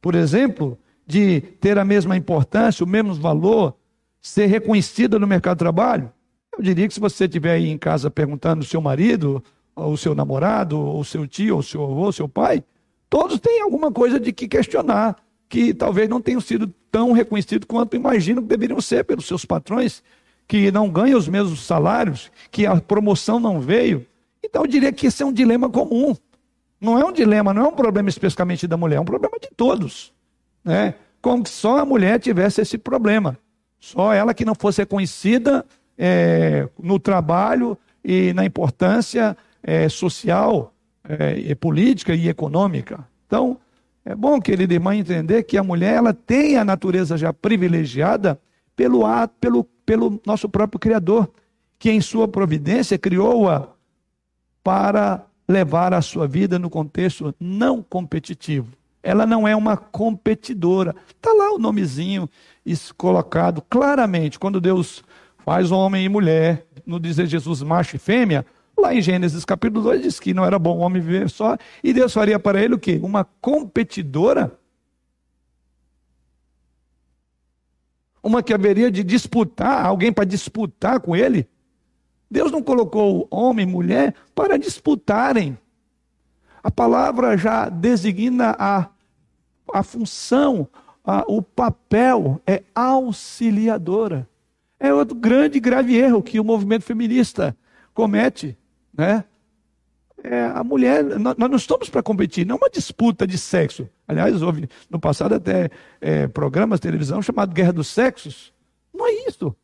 por 0.00 0.14
exemplo, 0.14 0.78
de 1.06 1.40
ter 1.40 1.78
a 1.78 1.84
mesma 1.84 2.16
importância, 2.16 2.84
o 2.84 2.88
mesmo 2.88 3.14
valor, 3.14 3.74
ser 4.20 4.46
reconhecida 4.46 5.18
no 5.18 5.26
mercado 5.26 5.56
de 5.56 5.60
trabalho? 5.60 6.12
Eu 6.58 6.64
diria 6.64 6.88
que 6.88 6.94
se 6.94 6.98
você 6.98 7.26
estiver 7.26 7.52
aí 7.52 7.68
em 7.68 7.78
casa 7.78 8.10
perguntando 8.10 8.62
o 8.62 8.66
seu 8.66 8.80
marido, 8.80 9.42
ou 9.76 9.92
o 9.92 9.96
seu 9.96 10.12
namorado, 10.12 10.76
ou 10.76 11.04
seu 11.04 11.24
tio, 11.24 11.54
ou 11.54 11.62
seu 11.62 11.84
avô, 11.84 12.06
ou 12.06 12.12
seu 12.12 12.28
pai, 12.28 12.64
todos 13.08 13.38
têm 13.38 13.62
alguma 13.62 13.92
coisa 13.92 14.18
de 14.18 14.32
que 14.32 14.48
questionar 14.48 15.16
que 15.48 15.72
talvez 15.72 16.08
não 16.08 16.20
tenham 16.20 16.40
sido 16.40 16.66
tão 16.90 17.12
reconhecidos 17.12 17.64
quanto 17.66 17.94
imaginam 17.94 18.42
que 18.42 18.48
deveriam 18.48 18.80
ser 18.80 19.04
pelos 19.04 19.26
seus 19.26 19.44
patrões, 19.44 20.02
que 20.48 20.70
não 20.72 20.90
ganham 20.90 21.16
os 21.16 21.28
mesmos 21.28 21.60
salários, 21.60 22.28
que 22.50 22.66
a 22.66 22.76
promoção 22.80 23.38
não 23.38 23.60
veio. 23.60 24.04
Então 24.44 24.62
eu 24.62 24.66
diria 24.66 24.92
que 24.92 25.06
esse 25.06 25.22
é 25.22 25.26
um 25.26 25.32
dilema 25.32 25.70
comum. 25.70 26.14
Não 26.80 26.98
é 26.98 27.04
um 27.04 27.12
dilema, 27.12 27.54
não 27.54 27.66
é 27.66 27.68
um 27.68 27.74
problema 27.74 28.08
especificamente 28.08 28.66
da 28.66 28.76
mulher, 28.76 28.96
é 28.96 29.00
um 29.00 29.04
problema 29.04 29.38
de 29.40 29.48
todos. 29.56 30.12
Né? 30.64 30.94
Como 31.22 31.46
se 31.46 31.52
só 31.52 31.78
a 31.78 31.84
mulher 31.84 32.18
tivesse 32.18 32.60
esse 32.60 32.76
problema. 32.76 33.38
Só 33.78 34.12
ela 34.12 34.34
que 34.34 34.44
não 34.44 34.56
fosse 34.56 34.82
reconhecida 34.82 35.64
é, 35.98 36.68
no 36.78 36.98
trabalho 36.98 37.76
e 38.04 38.32
na 38.32 38.44
importância 38.44 39.36
é, 39.62 39.88
social, 39.88 40.72
é, 41.08 41.54
política 41.56 42.14
e 42.14 42.28
econômica. 42.28 43.04
Então, 43.26 43.58
É 44.08 44.14
bom, 44.14 44.40
querida 44.40 44.72
irmã, 44.72 44.96
entender 44.96 45.42
que 45.42 45.58
a 45.58 45.62
mulher 45.62 45.96
ela 45.96 46.14
tem 46.14 46.56
a 46.56 46.64
natureza 46.64 47.18
já 47.18 47.30
privilegiada 47.30 48.40
pelo 48.74 49.04
ato, 49.04 49.34
pelo, 49.38 49.64
pelo 49.84 50.18
nosso 50.24 50.48
próprio 50.48 50.80
Criador, 50.80 51.28
que 51.78 51.90
em 51.90 52.00
sua 52.00 52.26
providência 52.26 52.96
criou-a 52.96 53.68
para 54.64 55.26
levar 55.46 55.92
a 55.92 56.00
sua 56.00 56.26
vida 56.26 56.58
no 56.58 56.70
contexto 56.70 57.34
não 57.38 57.82
competitivo. 57.82 58.72
Ela 59.02 59.26
não 59.26 59.46
é 59.46 59.54
uma 59.54 59.76
competidora. 59.76 60.96
Está 61.14 61.30
lá 61.34 61.52
o 61.52 61.58
nomezinho 61.58 62.30
colocado 62.96 63.62
claramente. 63.68 64.38
Quando 64.38 64.58
Deus 64.58 65.04
faz 65.48 65.70
homem 65.70 66.04
e 66.04 66.10
mulher, 66.10 66.66
no 66.84 67.00
dizer 67.00 67.24
Jesus 67.24 67.62
macho 67.62 67.96
e 67.96 67.98
fêmea, 67.98 68.44
lá 68.76 68.94
em 68.94 69.00
Gênesis 69.00 69.46
capítulo 69.46 69.82
2 69.82 70.02
diz 70.02 70.20
que 70.20 70.34
não 70.34 70.44
era 70.44 70.58
bom 70.58 70.76
o 70.76 70.80
homem 70.80 71.00
viver 71.00 71.30
só, 71.30 71.56
e 71.82 71.90
Deus 71.90 72.12
faria 72.12 72.38
para 72.38 72.62
ele 72.62 72.74
o 72.74 72.78
quê? 72.78 73.00
Uma 73.02 73.24
competidora. 73.24 74.52
Uma 78.22 78.42
que 78.42 78.52
haveria 78.52 78.90
de 78.90 79.02
disputar, 79.02 79.86
alguém 79.86 80.12
para 80.12 80.26
disputar 80.26 81.00
com 81.00 81.16
ele. 81.16 81.48
Deus 82.30 82.52
não 82.52 82.62
colocou 82.62 83.26
homem 83.30 83.66
e 83.66 83.72
mulher 83.72 84.14
para 84.34 84.58
disputarem. 84.58 85.56
A 86.62 86.70
palavra 86.70 87.38
já 87.38 87.70
designa 87.70 88.54
a, 88.58 88.86
a 89.72 89.82
função, 89.82 90.68
a, 91.02 91.24
o 91.26 91.40
papel 91.40 92.38
é 92.46 92.62
auxiliadora. 92.74 94.28
É 94.80 94.92
outro 94.92 95.14
grande 95.14 95.58
grave 95.58 95.96
erro 95.96 96.22
que 96.22 96.38
o 96.38 96.44
movimento 96.44 96.82
feminista 96.82 97.56
comete. 97.92 98.56
Né? 98.96 99.24
É, 100.22 100.44
a 100.44 100.62
mulher, 100.64 101.04
nós, 101.04 101.36
nós 101.36 101.50
não 101.50 101.56
estamos 101.56 101.88
para 101.88 102.02
competir, 102.02 102.46
não 102.46 102.56
é 102.56 102.58
uma 102.58 102.70
disputa 102.70 103.26
de 103.26 103.38
sexo. 103.38 103.88
Aliás, 104.06 104.42
houve 104.42 104.68
no 104.90 104.98
passado 104.98 105.34
até 105.34 105.70
é, 106.00 106.26
programas 106.26 106.78
de 106.80 106.82
televisão 106.82 107.22
chamado 107.22 107.54
Guerra 107.54 107.72
dos 107.72 107.88
Sexos. 107.88 108.52
Não 108.92 109.06
é 109.06 109.12
isso. 109.28 109.54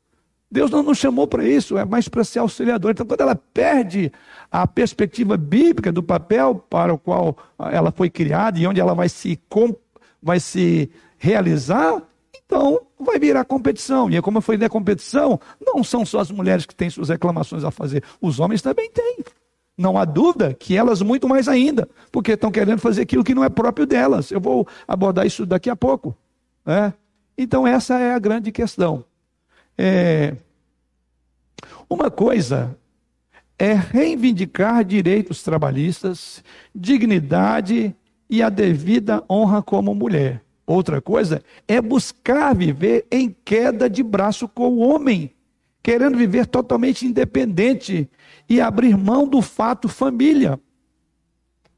Deus 0.50 0.70
não 0.70 0.84
nos 0.84 0.98
chamou 0.98 1.26
para 1.26 1.44
isso, 1.44 1.76
é 1.76 1.84
mais 1.84 2.08
para 2.08 2.22
ser 2.22 2.38
auxiliador. 2.38 2.92
Então, 2.92 3.04
quando 3.04 3.22
ela 3.22 3.34
perde 3.34 4.12
a 4.52 4.66
perspectiva 4.66 5.36
bíblica 5.36 5.90
do 5.90 6.02
papel 6.02 6.54
para 6.54 6.94
o 6.94 6.98
qual 6.98 7.36
ela 7.72 7.90
foi 7.90 8.08
criada 8.08 8.56
e 8.56 8.66
onde 8.66 8.80
ela 8.80 8.94
vai 8.94 9.08
se, 9.08 9.40
vai 10.22 10.38
se 10.38 10.88
realizar, 11.18 12.00
então 12.36 12.80
vai 13.04 13.18
virar 13.18 13.44
competição. 13.44 14.10
E 14.10 14.20
como 14.20 14.40
foi 14.40 14.56
da 14.56 14.68
competição, 14.68 15.38
não 15.60 15.84
são 15.84 16.04
só 16.04 16.20
as 16.20 16.30
mulheres 16.30 16.66
que 16.66 16.74
têm 16.74 16.90
suas 16.90 17.08
reclamações 17.08 17.62
a 17.62 17.70
fazer, 17.70 18.02
os 18.20 18.40
homens 18.40 18.62
também 18.62 18.90
têm. 18.90 19.18
Não 19.76 19.98
há 19.98 20.04
dúvida 20.04 20.54
que 20.54 20.76
elas 20.76 21.02
muito 21.02 21.28
mais 21.28 21.48
ainda, 21.48 21.88
porque 22.12 22.32
estão 22.32 22.50
querendo 22.50 22.78
fazer 22.78 23.02
aquilo 23.02 23.24
que 23.24 23.34
não 23.34 23.44
é 23.44 23.48
próprio 23.48 23.86
delas. 23.86 24.30
Eu 24.30 24.40
vou 24.40 24.66
abordar 24.86 25.26
isso 25.26 25.44
daqui 25.44 25.68
a 25.68 25.76
pouco. 25.76 26.16
Né? 26.64 26.94
Então, 27.36 27.66
essa 27.66 27.98
é 27.98 28.14
a 28.14 28.18
grande 28.18 28.52
questão. 28.52 29.04
É... 29.76 30.36
Uma 31.90 32.10
coisa 32.10 32.76
é 33.58 33.72
reivindicar 33.72 34.84
direitos 34.84 35.42
trabalhistas, 35.42 36.42
dignidade 36.74 37.94
e 38.30 38.42
a 38.42 38.48
devida 38.48 39.24
honra 39.28 39.62
como 39.62 39.94
mulher. 39.94 40.43
Outra 40.66 41.00
coisa 41.00 41.42
é 41.68 41.80
buscar 41.80 42.54
viver 42.54 43.06
em 43.10 43.34
queda 43.44 43.88
de 43.88 44.02
braço 44.02 44.48
com 44.48 44.68
o 44.68 44.78
homem, 44.78 45.30
querendo 45.82 46.16
viver 46.16 46.46
totalmente 46.46 47.06
independente 47.06 48.08
e 48.48 48.60
abrir 48.60 48.96
mão 48.96 49.28
do 49.28 49.42
fato 49.42 49.88
família. 49.88 50.58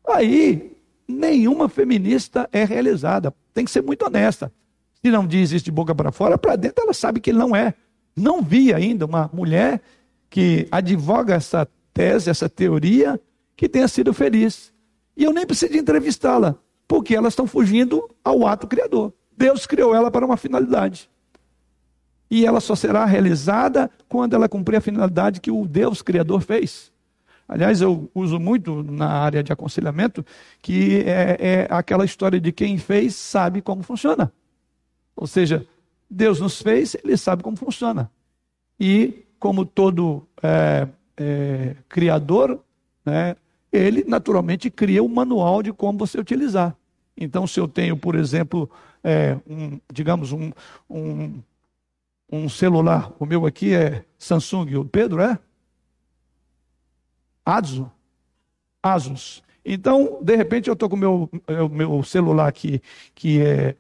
Aí, 0.07 0.77
nenhuma 1.09 1.69
feminista 1.69 2.49
é 2.53 2.65
realizada. 2.65 3.35
Tem 3.53 3.65
que 3.65 3.71
ser 3.71 3.83
muito 3.83 4.07
honesta. 4.07 4.53
Se 5.05 5.11
não 5.11 5.27
diz 5.27 5.51
isso 5.51 5.65
de 5.65 5.71
boca 5.73 5.95
para 5.95 6.13
fora, 6.13 6.39
para 6.39 6.57
dentro 6.57 6.85
ela 6.85 6.95
sabe 6.95 7.21
que 7.21 7.33
não 7.33 7.55
é. 7.55 7.75
Não 8.15 8.41
vi 8.41 8.73
ainda 8.73 9.05
uma 9.05 9.29
mulher 9.33 9.81
que 10.31 10.69
advoga 10.71 11.35
essa 11.35 11.69
tese, 11.93 12.31
essa 12.31 12.49
teoria, 12.49 13.21
que 13.57 13.69
tenha 13.69 13.89
sido 13.89 14.13
feliz. 14.13 14.73
E 15.17 15.25
eu 15.25 15.33
nem 15.33 15.47
preciso 15.47 15.77
entrevistá-la, 15.77 16.57
porque 16.89 17.15
elas 17.15 17.33
estão 17.33 17.47
fugindo 17.47 18.09
ao 18.23 18.47
ato 18.47 18.67
criador. 18.67 19.13
Deus 19.37 19.67
criou 19.67 19.95
ela 19.95 20.11
para 20.11 20.25
uma 20.25 20.37
finalidade. 20.37 21.11
E 22.31 22.45
ela 22.45 22.61
só 22.61 22.75
será 22.75 23.05
realizada 23.05 23.91
quando 24.09 24.35
ela 24.35 24.49
cumprir 24.49 24.77
a 24.77 24.81
finalidade 24.81 25.41
que 25.41 25.51
o 25.51 25.67
Deus 25.67 26.03
Criador 26.03 26.41
fez. 26.41 26.93
Aliás, 27.49 27.81
eu 27.81 28.11
uso 28.13 28.41
muito 28.41 28.83
na 28.83 29.09
área 29.09 29.43
de 29.43 29.53
aconselhamento 29.53 30.27
que 30.61 31.05
é, 31.07 31.37
é 31.39 31.67
aquela 31.71 32.05
história 32.05 32.41
de 32.41 32.51
quem 32.51 32.77
fez 32.79 33.15
sabe 33.15 33.63
como 33.63 33.85
funciona. 33.85 34.33
Ou 35.15 35.27
seja, 35.27 35.65
Deus 36.11 36.41
nos 36.41 36.61
fez, 36.61 36.97
ele 37.03 37.17
sabe 37.17 37.45
como 37.45 37.57
funciona. 37.57 38.11
E, 38.79 39.25
como 39.39 39.65
todo 39.65 40.27
é, 40.43 40.89
é, 41.17 41.77
criador, 41.89 42.61
né, 43.05 43.37
ele 43.77 44.05
naturalmente 44.07 44.71
cria 44.71 45.03
um 45.03 45.09
manual 45.09 45.63
de 45.63 45.73
como 45.73 45.99
você 45.99 46.19
utilizar. 46.19 46.77
Então, 47.17 47.47
se 47.47 47.59
eu 47.59 47.67
tenho, 47.67 47.97
por 47.97 48.15
exemplo, 48.15 48.71
é, 49.03 49.39
um, 49.49 49.81
digamos, 49.93 50.33
um, 50.33 50.51
um, 50.89 51.41
um, 52.31 52.49
celular, 52.49 53.13
o 53.19 53.25
meu 53.25 53.47
aqui 53.47 53.73
é 53.73 54.05
Samsung, 54.19 54.77
o 54.77 54.85
Pedro 54.85 55.23
é? 55.23 55.39
Asus. 57.45 57.87
Asus. 58.83 59.43
Então, 59.65 60.19
de 60.23 60.37
repente, 60.37 60.69
eu 60.69 60.75
estou 60.75 60.89
com 60.89 60.97
o 60.97 60.99
meu, 60.99 61.31
é, 61.47 61.69
meu 61.69 62.03
celular 62.03 62.49
aqui, 62.49 62.83
que 63.15 63.41
é 63.41 63.75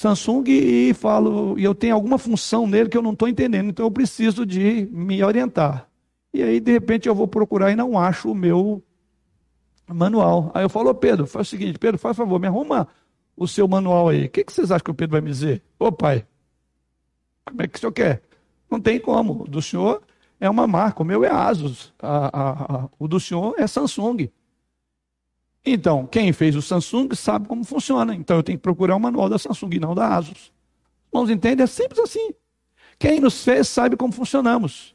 Samsung 0.00 0.44
e 0.48 0.94
falo, 0.94 1.58
e 1.58 1.64
eu 1.64 1.74
tenho 1.74 1.94
alguma 1.94 2.16
função 2.16 2.66
nele 2.66 2.88
que 2.88 2.96
eu 2.96 3.02
não 3.02 3.12
estou 3.12 3.28
entendendo, 3.28 3.68
então 3.68 3.84
eu 3.84 3.90
preciso 3.90 4.46
de 4.46 4.88
me 4.90 5.22
orientar. 5.22 5.89
E 6.32 6.42
aí, 6.42 6.60
de 6.60 6.72
repente, 6.72 7.08
eu 7.08 7.14
vou 7.14 7.26
procurar 7.26 7.72
e 7.72 7.76
não 7.76 7.98
acho 7.98 8.30
o 8.30 8.34
meu 8.34 8.82
manual. 9.88 10.50
Aí 10.54 10.64
eu 10.64 10.68
falo, 10.68 10.94
Pedro, 10.94 11.26
faz 11.26 11.48
o 11.48 11.50
seguinte, 11.50 11.78
Pedro, 11.78 11.98
faz 11.98 12.16
favor, 12.16 12.38
me 12.38 12.46
arruma 12.46 12.86
o 13.36 13.48
seu 13.48 13.66
manual 13.66 14.08
aí. 14.08 14.26
O 14.26 14.30
que, 14.30 14.44
que 14.44 14.52
vocês 14.52 14.70
acham 14.70 14.84
que 14.84 14.90
o 14.90 14.94
Pedro 14.94 15.12
vai 15.12 15.20
me 15.20 15.30
dizer? 15.30 15.62
Ô 15.78 15.90
pai, 15.90 16.26
como 17.44 17.62
é 17.62 17.68
que 17.68 17.76
o 17.76 17.80
senhor 17.80 17.92
quer? 17.92 18.22
Não 18.70 18.80
tem 18.80 19.00
como. 19.00 19.42
O 19.42 19.48
do 19.48 19.60
senhor 19.60 20.02
é 20.38 20.48
uma 20.48 20.66
marca, 20.66 21.02
o 21.02 21.04
meu 21.04 21.24
é 21.24 21.28
Asus, 21.28 21.92
a, 21.98 22.26
a, 22.26 22.76
a, 22.76 22.88
o 22.98 23.08
do 23.08 23.18
senhor 23.18 23.54
é 23.58 23.66
Samsung. 23.66 24.30
Então, 25.64 26.06
quem 26.06 26.32
fez 26.32 26.56
o 26.56 26.62
Samsung 26.62 27.14
sabe 27.14 27.46
como 27.46 27.64
funciona. 27.64 28.14
Então, 28.14 28.36
eu 28.36 28.42
tenho 28.42 28.56
que 28.56 28.62
procurar 28.62 28.96
o 28.96 29.00
manual 29.00 29.28
da 29.28 29.38
Samsung 29.38 29.74
e 29.74 29.80
não 29.80 29.94
da 29.94 30.16
Asus. 30.16 30.52
Vamos 31.12 31.28
entender? 31.28 31.64
É 31.64 31.66
simples 31.66 31.98
assim. 31.98 32.32
Quem 32.98 33.20
nos 33.20 33.42
fez 33.44 33.68
sabe 33.68 33.96
como 33.96 34.12
funcionamos. 34.12 34.94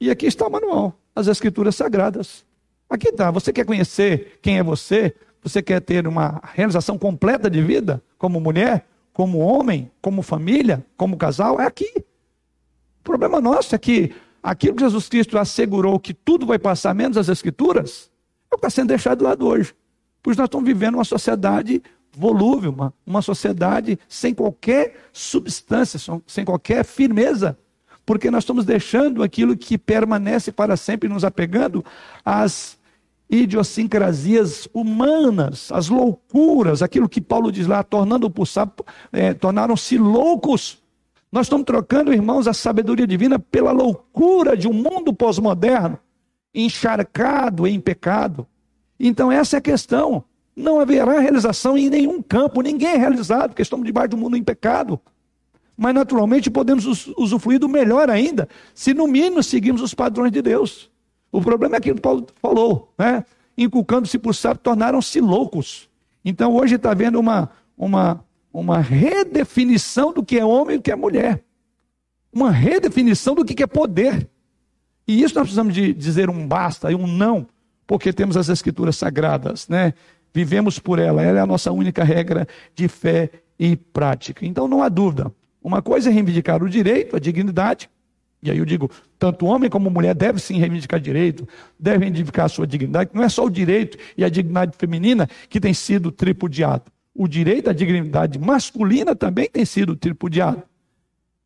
E 0.00 0.10
aqui 0.10 0.26
está 0.26 0.46
o 0.46 0.50
manual, 0.50 0.98
as 1.14 1.26
Escrituras 1.26 1.76
Sagradas. 1.76 2.44
Aqui 2.88 3.08
está. 3.08 3.30
Você 3.30 3.52
quer 3.52 3.66
conhecer 3.66 4.38
quem 4.40 4.58
é 4.58 4.62
você? 4.62 5.14
Você 5.42 5.62
quer 5.62 5.80
ter 5.80 6.06
uma 6.06 6.40
realização 6.54 6.98
completa 6.98 7.50
de 7.50 7.62
vida, 7.62 8.02
como 8.16 8.40
mulher, 8.40 8.86
como 9.12 9.38
homem, 9.38 9.90
como 10.00 10.22
família, 10.22 10.84
como 10.96 11.18
casal? 11.18 11.60
É 11.60 11.66
aqui. 11.66 11.92
O 11.96 13.04
problema 13.04 13.40
nosso 13.40 13.74
é 13.74 13.78
que 13.78 14.14
aquilo 14.42 14.74
que 14.74 14.82
Jesus 14.82 15.08
Cristo 15.08 15.38
assegurou 15.38 16.00
que 16.00 16.14
tudo 16.14 16.46
vai 16.46 16.58
passar, 16.58 16.94
menos 16.94 17.18
as 17.18 17.28
Escrituras, 17.28 18.10
é 18.50 18.54
o 18.54 18.58
que 18.58 18.66
está 18.66 18.70
sendo 18.70 18.88
deixado 18.88 19.18
de 19.18 19.24
lado 19.24 19.46
hoje. 19.46 19.74
Pois 20.22 20.36
nós 20.36 20.46
estamos 20.46 20.66
vivendo 20.66 20.94
uma 20.94 21.04
sociedade 21.04 21.82
volúvel, 22.12 22.72
uma, 22.72 22.94
uma 23.06 23.22
sociedade 23.22 23.98
sem 24.08 24.34
qualquer 24.34 24.96
substância, 25.12 25.98
sem 26.26 26.44
qualquer 26.44 26.84
firmeza, 26.84 27.56
porque 28.04 28.30
nós 28.30 28.42
estamos 28.42 28.64
deixando 28.64 29.22
aquilo 29.22 29.56
que 29.56 29.78
permanece 29.78 30.50
para 30.50 30.76
sempre, 30.76 31.08
nos 31.08 31.24
apegando 31.24 31.84
às 32.24 32.78
idiosincrasias 33.30 34.68
humanas, 34.74 35.70
às 35.70 35.88
loucuras, 35.88 36.82
aquilo 36.82 37.08
que 37.08 37.20
Paulo 37.20 37.52
diz 37.52 37.66
lá, 37.66 37.82
tornando 37.84 38.28
por 38.28 38.48
é, 39.12 39.32
tornaram-se 39.32 39.96
loucos. 39.96 40.82
Nós 41.30 41.46
estamos 41.46 41.64
trocando, 41.64 42.12
irmãos, 42.12 42.48
a 42.48 42.52
sabedoria 42.52 43.06
divina 43.06 43.38
pela 43.38 43.70
loucura 43.70 44.56
de 44.56 44.66
um 44.66 44.72
mundo 44.72 45.14
pós-moderno 45.14 45.98
encharcado 46.52 47.66
em 47.66 47.78
pecado. 47.78 48.46
Então, 48.98 49.30
essa 49.30 49.56
é 49.56 49.58
a 49.58 49.62
questão. 49.62 50.24
Não 50.56 50.80
haverá 50.80 51.20
realização 51.20 51.78
em 51.78 51.88
nenhum 51.88 52.20
campo, 52.20 52.60
ninguém 52.60 52.90
é 52.90 52.96
realizado, 52.96 53.50
porque 53.50 53.62
estamos 53.62 53.86
debaixo 53.86 54.10
do 54.10 54.16
mundo 54.16 54.36
em 54.36 54.42
pecado. 54.42 55.00
Mas, 55.80 55.94
naturalmente, 55.94 56.50
podemos 56.50 57.08
usufruir 57.16 57.58
do 57.58 57.66
melhor 57.66 58.10
ainda, 58.10 58.46
se 58.74 58.92
no 58.92 59.08
mínimo 59.08 59.42
seguirmos 59.42 59.80
os 59.80 59.94
padrões 59.94 60.30
de 60.30 60.42
Deus. 60.42 60.90
O 61.32 61.40
problema 61.40 61.76
é 61.76 61.78
aquilo 61.78 61.96
que 61.96 62.02
Paulo 62.02 62.26
falou, 62.36 62.92
né? 62.98 63.24
Inculcando-se 63.56 64.18
por 64.18 64.34
sábio, 64.34 64.60
tornaram-se 64.62 65.22
loucos. 65.22 65.88
Então, 66.22 66.54
hoje 66.54 66.74
está 66.74 66.90
havendo 66.90 67.18
uma, 67.18 67.48
uma, 67.78 68.22
uma 68.52 68.78
redefinição 68.78 70.12
do 70.12 70.22
que 70.22 70.38
é 70.38 70.44
homem 70.44 70.74
e 70.74 70.78
do 70.78 70.82
que 70.82 70.92
é 70.92 70.96
mulher. 70.96 71.42
Uma 72.30 72.50
redefinição 72.50 73.34
do 73.34 73.42
que 73.42 73.62
é 73.62 73.66
poder. 73.66 74.28
E 75.08 75.22
isso 75.22 75.34
nós 75.34 75.44
precisamos 75.44 75.72
de 75.72 75.94
dizer 75.94 76.28
um 76.28 76.46
basta 76.46 76.92
e 76.92 76.94
um 76.94 77.06
não, 77.06 77.46
porque 77.86 78.12
temos 78.12 78.36
as 78.36 78.50
escrituras 78.50 78.96
sagradas, 78.96 79.66
né? 79.66 79.94
vivemos 80.30 80.78
por 80.78 80.98
ela, 80.98 81.22
ela 81.22 81.38
é 81.38 81.40
a 81.40 81.46
nossa 81.46 81.72
única 81.72 82.04
regra 82.04 82.46
de 82.74 82.86
fé 82.86 83.30
e 83.58 83.76
prática. 83.76 84.44
Então 84.44 84.68
não 84.68 84.82
há 84.82 84.90
dúvida. 84.90 85.32
Uma 85.62 85.82
coisa 85.82 86.08
é 86.10 86.12
reivindicar 86.12 86.62
o 86.62 86.68
direito, 86.68 87.16
a 87.16 87.18
dignidade, 87.18 87.90
e 88.42 88.50
aí 88.50 88.58
eu 88.58 88.64
digo, 88.64 88.90
tanto 89.18 89.44
homem 89.44 89.68
como 89.68 89.90
mulher 89.90 90.14
deve 90.14 90.40
sim 90.40 90.58
reivindicar 90.58 90.98
direito, 90.98 91.46
deve 91.78 92.04
reivindicar 92.04 92.46
a 92.46 92.48
sua 92.48 92.66
dignidade, 92.66 93.10
não 93.12 93.22
é 93.22 93.28
só 93.28 93.44
o 93.44 93.50
direito 93.50 93.98
e 94.16 94.24
a 94.24 94.28
dignidade 94.28 94.76
feminina 94.78 95.28
que 95.48 95.60
tem 95.60 95.74
sido 95.74 96.10
tripudiado. 96.10 96.84
O 97.14 97.28
direito 97.28 97.68
à 97.68 97.72
dignidade 97.72 98.38
masculina 98.38 99.14
também 99.14 99.48
tem 99.48 99.64
sido 99.64 99.94
tripudiado. 99.94 100.62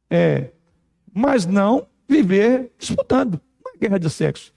É, 0.08 0.50
mas 1.12 1.46
não 1.46 1.86
viver 2.08 2.70
disputando, 2.78 3.40
uma 3.60 3.76
guerra 3.76 3.98
de 3.98 4.08
sexo. 4.08 4.52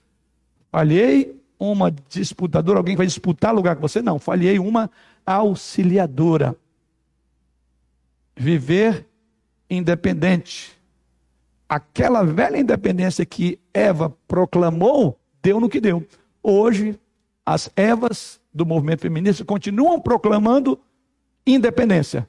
Falhei 0.70 1.36
uma 1.58 1.90
disputadora, 1.90 2.78
alguém 2.78 2.94
vai 2.94 3.06
disputar 3.06 3.52
lugar 3.52 3.74
com 3.74 3.82
você? 3.82 4.00
Não, 4.00 4.18
falhei 4.20 4.60
uma 4.60 4.88
auxiliadora. 5.26 6.54
Viver 8.36 9.07
independente. 9.70 10.78
Aquela 11.68 12.24
velha 12.24 12.58
independência 12.58 13.26
que 13.26 13.60
Eva 13.72 14.14
proclamou, 14.26 15.18
deu 15.42 15.60
no 15.60 15.68
que 15.68 15.80
deu. 15.80 16.06
Hoje, 16.42 16.98
as 17.44 17.70
Evas 17.76 18.40
do 18.52 18.64
movimento 18.64 19.02
feminista 19.02 19.44
continuam 19.44 20.00
proclamando 20.00 20.78
independência. 21.46 22.28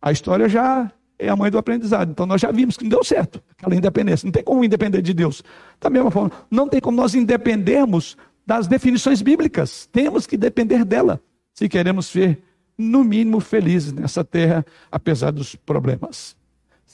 A 0.00 0.12
história 0.12 0.48
já 0.48 0.90
é 1.18 1.28
a 1.28 1.36
mãe 1.36 1.50
do 1.50 1.58
aprendizado. 1.58 2.10
Então 2.10 2.26
nós 2.26 2.40
já 2.40 2.50
vimos 2.50 2.76
que 2.76 2.84
não 2.84 2.90
deu 2.90 3.04
certo 3.04 3.42
aquela 3.56 3.74
independência. 3.74 4.26
Não 4.26 4.32
tem 4.32 4.42
como 4.42 4.64
independer 4.64 5.00
de 5.00 5.14
Deus. 5.14 5.42
Da 5.80 5.88
mesma 5.88 6.10
forma, 6.10 6.32
não 6.50 6.68
tem 6.68 6.80
como 6.80 6.96
nós 6.96 7.14
independermos 7.14 8.16
das 8.46 8.66
definições 8.66 9.22
bíblicas. 9.22 9.86
Temos 9.86 10.26
que 10.26 10.36
depender 10.36 10.84
dela 10.84 11.20
se 11.54 11.68
queremos 11.68 12.06
ser, 12.06 12.42
no 12.76 13.04
mínimo, 13.04 13.38
felizes 13.38 13.92
nessa 13.92 14.24
terra, 14.24 14.64
apesar 14.90 15.30
dos 15.30 15.54
problemas. 15.54 16.34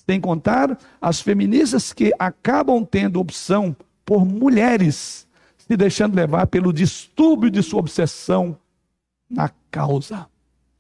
Sem 0.09 0.23
contar 0.23 0.79
as 1.03 1.21
feministas 1.21 1.93
que 1.93 2.15
acabam 2.19 2.83
tendo 2.83 3.21
opção 3.21 3.77
por 4.07 4.25
mulheres, 4.25 5.29
se 5.59 5.77
deixando 5.77 6.15
levar 6.15 6.47
pelo 6.47 6.73
distúrbio 6.73 7.51
de 7.51 7.63
sua 7.63 7.81
obsessão 7.81 8.57
na 9.29 9.51
causa. 9.71 10.27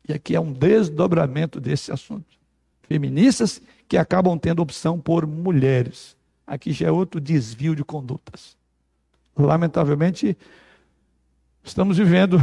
E 0.09 0.15
aqui 0.15 0.35
é 0.35 0.41
um 0.41 0.51
desdobramento 0.51 1.61
desse 1.61 1.93
assunto. 1.93 2.39
Feministas 2.85 3.61
que 3.87 3.99
acabam 3.99 4.39
tendo 4.39 4.63
opção 4.63 4.99
por 4.99 5.27
mulheres. 5.27 6.17
Aqui 6.47 6.73
já 6.73 6.89
é 6.89 6.91
outro 6.91 7.21
desvio 7.21 7.77
de 7.77 7.85
condutas. 7.85 8.57
Lamentavelmente, 9.37 10.39
estamos 11.63 11.99
vivendo 11.99 12.39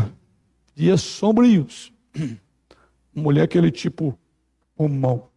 dias 0.76 1.02
sombrios. 1.02 1.92
Mulher 3.12 3.42
aquele 3.42 3.72
tipo 3.72 4.16
humão 4.78 5.30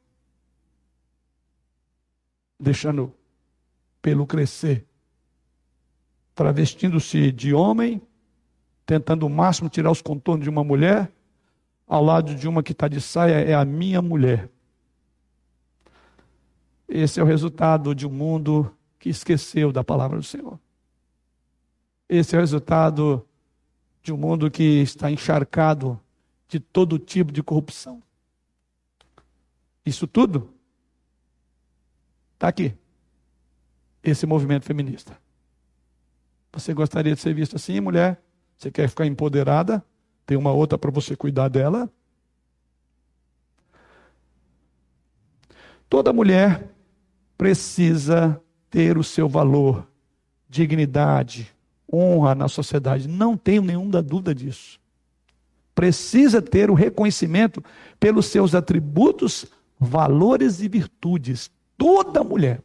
deixando 2.59 3.15
pelo 4.03 4.27
crescer, 4.27 4.87
travestindo-se 6.35 7.31
de 7.33 7.53
homem, 7.53 8.01
tentando 8.87 9.27
o 9.27 9.31
máximo 9.31 9.69
tirar 9.69 9.91
os 9.91 10.03
contornos 10.03 10.45
de 10.45 10.51
uma 10.51 10.65
mulher, 10.65 11.13
ao 11.87 12.03
lado 12.03 12.35
de 12.35 12.49
uma 12.49 12.63
que 12.63 12.73
está 12.73 12.89
de 12.89 13.01
saia, 13.01 13.35
é 13.35 13.55
a 13.55 13.65
minha 13.65 14.03
mulher. 14.03 14.51
Esse 16.89 17.21
é 17.21 17.23
o 17.23 17.27
resultado 17.27 17.95
de 17.95 18.07
um 18.07 18.11
mundo 18.11 18.75
que 18.99 19.09
esqueceu 19.09 19.71
da 19.71 19.85
palavra 19.85 20.19
do 20.19 20.25
Senhor. 20.25 20.59
Esse 22.09 22.35
é 22.35 22.39
o 22.39 22.41
resultado 22.41 23.27
de 24.03 24.13
um 24.13 24.17
mundo 24.17 24.51
que 24.51 24.63
está 24.63 25.11
encharcado 25.11 26.01
de 26.49 26.59
todo 26.59 26.99
tipo 26.99 27.31
de 27.31 27.43
corrupção. 27.43 28.03
Isso 29.85 30.07
tudo 30.07 30.53
Está 32.39 32.47
aqui. 32.47 32.73
Esse 34.01 34.25
movimento 34.25 34.65
feminista. 34.65 35.19
Você 36.53 36.73
gostaria 36.73 37.13
de 37.13 37.21
ser 37.21 37.35
vista 37.35 37.57
assim, 37.57 37.81
mulher? 37.81 38.23
Você 38.57 38.71
quer 38.71 38.89
ficar 38.89 39.07
empoderada? 39.07 39.85
Tem 40.25 40.39
uma 40.39 40.53
outra 40.53 40.79
para 40.79 40.93
você 40.93 41.17
cuidar 41.17 41.49
dela? 41.49 41.91
Toda 45.89 46.13
mulher 46.13 46.73
precisa 47.37 48.41
ter 48.71 48.97
o 48.97 49.03
seu 49.03 49.29
valor, 49.29 49.89
dignidade, 50.49 51.53
honra 51.93 52.37
na 52.37 52.47
sociedade. 52.47 53.09
Não 53.09 53.37
tenho 53.37 53.63
nenhuma 53.63 54.01
dúvida 54.01 54.33
disso. 54.33 54.79
Precisa 55.75 56.41
ter 56.41 56.71
o 56.71 56.75
reconhecimento 56.75 57.65
pelos 57.99 58.27
seus 58.27 58.55
atributos, 58.55 59.45
valores 59.81 60.61
e 60.61 60.69
virtudes 60.69 61.51
toda 61.79 62.23
mulher. 62.23 62.63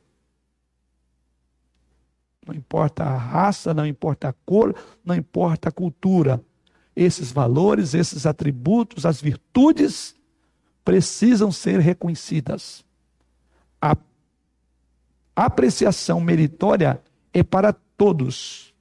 Não 2.46 2.54
importa 2.54 3.06
a 3.06 3.16
raça, 3.16 3.74
não 3.74 3.86
importa 3.86 4.28
a 4.28 4.34
cor, 4.34 4.76
não 5.06 5.16
importa 5.16 5.70
a 5.70 5.72
cultura. 5.72 6.44
Esses 6.94 7.32
valores, 7.32 7.94
esses 7.94 8.26
atributos, 8.26 9.06
as 9.06 9.22
virtudes 9.22 10.16
precisam 10.84 11.52
ser 11.52 11.80
reconhecidas. 11.80 12.84
A 13.82 13.96
apreciação 15.36 16.20
meritória 16.20 17.02
é 17.34 17.42
para 17.42 17.74
todos, 17.74 18.74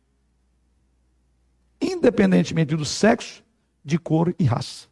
independentemente 1.81 2.77
do 2.77 2.85
sexo, 2.85 3.43
de 3.85 3.99
cor 3.99 4.35
e 4.39 4.45
raça. 4.45 4.87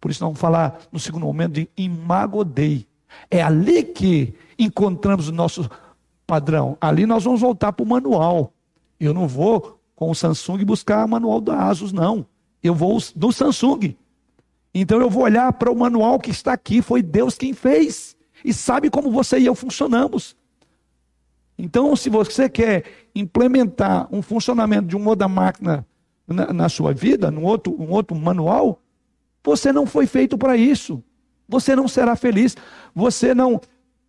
Por 0.00 0.10
isso, 0.10 0.20
vamos 0.20 0.38
falar 0.38 0.86
no 0.90 0.98
segundo 0.98 1.24
momento 1.24 1.52
de 1.52 1.68
imagodei. 1.76 2.86
É 3.30 3.42
ali 3.42 3.82
que 3.82 4.34
encontramos 4.58 5.28
o 5.28 5.32
nosso 5.32 5.68
padrão. 6.26 6.76
Ali 6.80 7.06
nós 7.06 7.24
vamos 7.24 7.40
voltar 7.40 7.72
para 7.72 7.84
o 7.84 7.88
manual. 7.88 8.52
Eu 8.98 9.12
não 9.12 9.26
vou 9.26 9.80
com 9.94 10.10
o 10.10 10.14
Samsung 10.14 10.64
buscar 10.64 11.04
o 11.04 11.08
manual 11.08 11.40
da 11.40 11.68
Asus, 11.68 11.92
não. 11.92 12.26
Eu 12.62 12.74
vou 12.74 12.98
do 13.14 13.32
Samsung. 13.32 13.96
Então 14.74 15.00
eu 15.00 15.10
vou 15.10 15.22
olhar 15.22 15.52
para 15.52 15.70
o 15.70 15.76
manual 15.76 16.18
que 16.18 16.30
está 16.30 16.52
aqui. 16.52 16.82
Foi 16.82 17.02
Deus 17.02 17.36
quem 17.36 17.52
fez. 17.52 18.16
E 18.44 18.52
sabe 18.52 18.90
como 18.90 19.10
você 19.10 19.38
e 19.38 19.46
eu 19.46 19.54
funcionamos. 19.54 20.36
Então, 21.56 21.94
se 21.94 22.10
você 22.10 22.48
quer 22.48 22.84
implementar 23.14 24.08
um 24.10 24.20
funcionamento 24.20 24.88
de 24.88 24.96
uma 24.96 25.10
outra 25.10 25.28
máquina 25.28 25.86
na, 26.26 26.52
na 26.52 26.68
sua 26.68 26.92
vida, 26.92 27.30
num 27.30 27.44
outro, 27.44 27.80
um 27.80 27.90
outro 27.90 28.16
manual, 28.16 28.82
você 29.42 29.72
não 29.72 29.86
foi 29.86 30.06
feito 30.06 30.36
para 30.36 30.56
isso 30.56 31.02
você 31.48 31.76
não 31.76 31.86
será 31.88 32.16
feliz, 32.16 32.56
você 32.94 33.34
não 33.34 33.60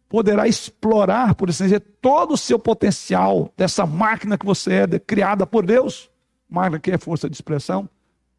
poderá 0.07 0.47
explorar, 0.47 1.35
por 1.35 1.49
assim 1.49 1.65
dizer, 1.65 1.81
todo 2.01 2.33
o 2.33 2.37
seu 2.37 2.57
potencial 2.57 3.51
dessa 3.57 3.85
máquina 3.85 4.37
que 4.37 4.45
você 4.45 4.73
é, 4.73 4.99
criada 4.99 5.45
por 5.45 5.65
Deus, 5.65 6.09
máquina 6.49 6.79
que 6.79 6.91
é 6.91 6.97
força 6.97 7.29
de 7.29 7.35
expressão, 7.35 7.89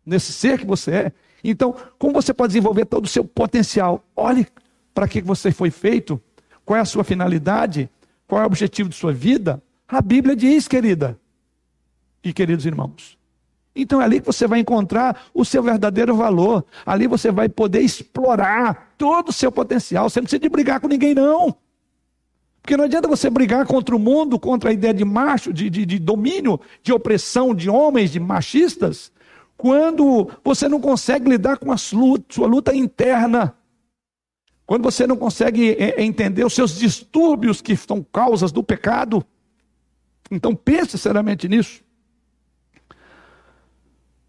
nesse 0.04 0.32
ser 0.32 0.58
que 0.58 0.66
você 0.66 0.90
é. 0.92 1.12
Então, 1.42 1.74
como 1.98 2.14
você 2.14 2.32
pode 2.32 2.52
desenvolver 2.52 2.86
todo 2.86 3.04
o 3.04 3.08
seu 3.08 3.24
potencial? 3.24 4.04
Olhe 4.14 4.46
para 4.94 5.06
que 5.06 5.20
você 5.20 5.50
foi 5.50 5.70
feito, 5.70 6.20
qual 6.64 6.78
é 6.78 6.80
a 6.80 6.84
sua 6.84 7.04
finalidade, 7.04 7.90
qual 8.26 8.40
é 8.40 8.44
o 8.44 8.46
objetivo 8.46 8.88
de 8.88 8.96
sua 8.96 9.12
vida. 9.12 9.62
A 9.86 10.00
Bíblia 10.00 10.34
diz, 10.34 10.66
querida 10.66 11.18
e 12.22 12.32
queridos 12.32 12.64
irmãos. 12.66 13.15
Então 13.76 14.00
é 14.00 14.04
ali 14.04 14.20
que 14.20 14.26
você 14.26 14.46
vai 14.46 14.60
encontrar 14.60 15.24
o 15.34 15.44
seu 15.44 15.62
verdadeiro 15.62 16.16
valor. 16.16 16.64
Ali 16.84 17.06
você 17.06 17.30
vai 17.30 17.48
poder 17.48 17.82
explorar 17.82 18.94
todo 18.96 19.28
o 19.28 19.32
seu 19.32 19.52
potencial. 19.52 20.08
Você 20.08 20.18
não 20.18 20.24
precisa 20.24 20.40
de 20.40 20.48
brigar 20.48 20.80
com 20.80 20.88
ninguém, 20.88 21.14
não. 21.14 21.54
Porque 22.62 22.76
não 22.76 22.84
adianta 22.84 23.06
você 23.06 23.30
brigar 23.30 23.64
contra 23.66 23.94
o 23.94 23.98
mundo, 23.98 24.40
contra 24.40 24.70
a 24.70 24.72
ideia 24.72 24.92
de 24.92 25.04
macho, 25.04 25.52
de, 25.52 25.70
de, 25.70 25.86
de 25.86 25.98
domínio, 26.00 26.58
de 26.82 26.92
opressão 26.92 27.54
de 27.54 27.70
homens, 27.70 28.10
de 28.10 28.18
machistas, 28.18 29.12
quando 29.56 30.28
você 30.42 30.68
não 30.68 30.80
consegue 30.80 31.30
lidar 31.30 31.58
com 31.58 31.70
a 31.70 31.76
sua, 31.76 32.18
luta 32.38 32.74
interna. 32.74 33.54
Quando 34.66 34.82
você 34.82 35.06
não 35.06 35.16
consegue 35.16 35.76
é, 35.78 36.02
entender 36.02 36.44
os 36.44 36.54
seus 36.54 36.76
distúrbios 36.76 37.60
que 37.62 37.76
são 37.76 38.02
causas 38.02 38.50
do 38.50 38.64
pecado. 38.64 39.24
Então 40.28 40.54
pense 40.54 40.98
seriamente 40.98 41.48
nisso. 41.48 41.85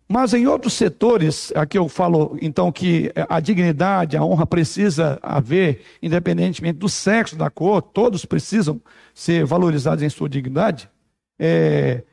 Mas 0.09 0.33
em 0.33 0.47
outros 0.47 0.73
setores, 0.73 1.51
aqui 1.53 1.77
eu 1.77 1.89
falo 1.89 2.37
então 2.41 2.71
que 2.71 3.11
a 3.27 3.41
dignidade, 3.41 4.15
a 4.15 4.23
honra 4.23 4.45
precisa 4.45 5.19
haver, 5.21 5.81
independentemente 6.01 6.79
do 6.79 6.87
sexo, 6.87 7.35
da 7.35 7.49
cor, 7.49 7.81
todos 7.81 8.23
precisam 8.23 8.81
ser 9.13 9.45
valorizados 9.45 10.01
em 10.01 10.09
sua 10.09 10.29
dignidade. 10.29 10.89
É, 11.37 12.03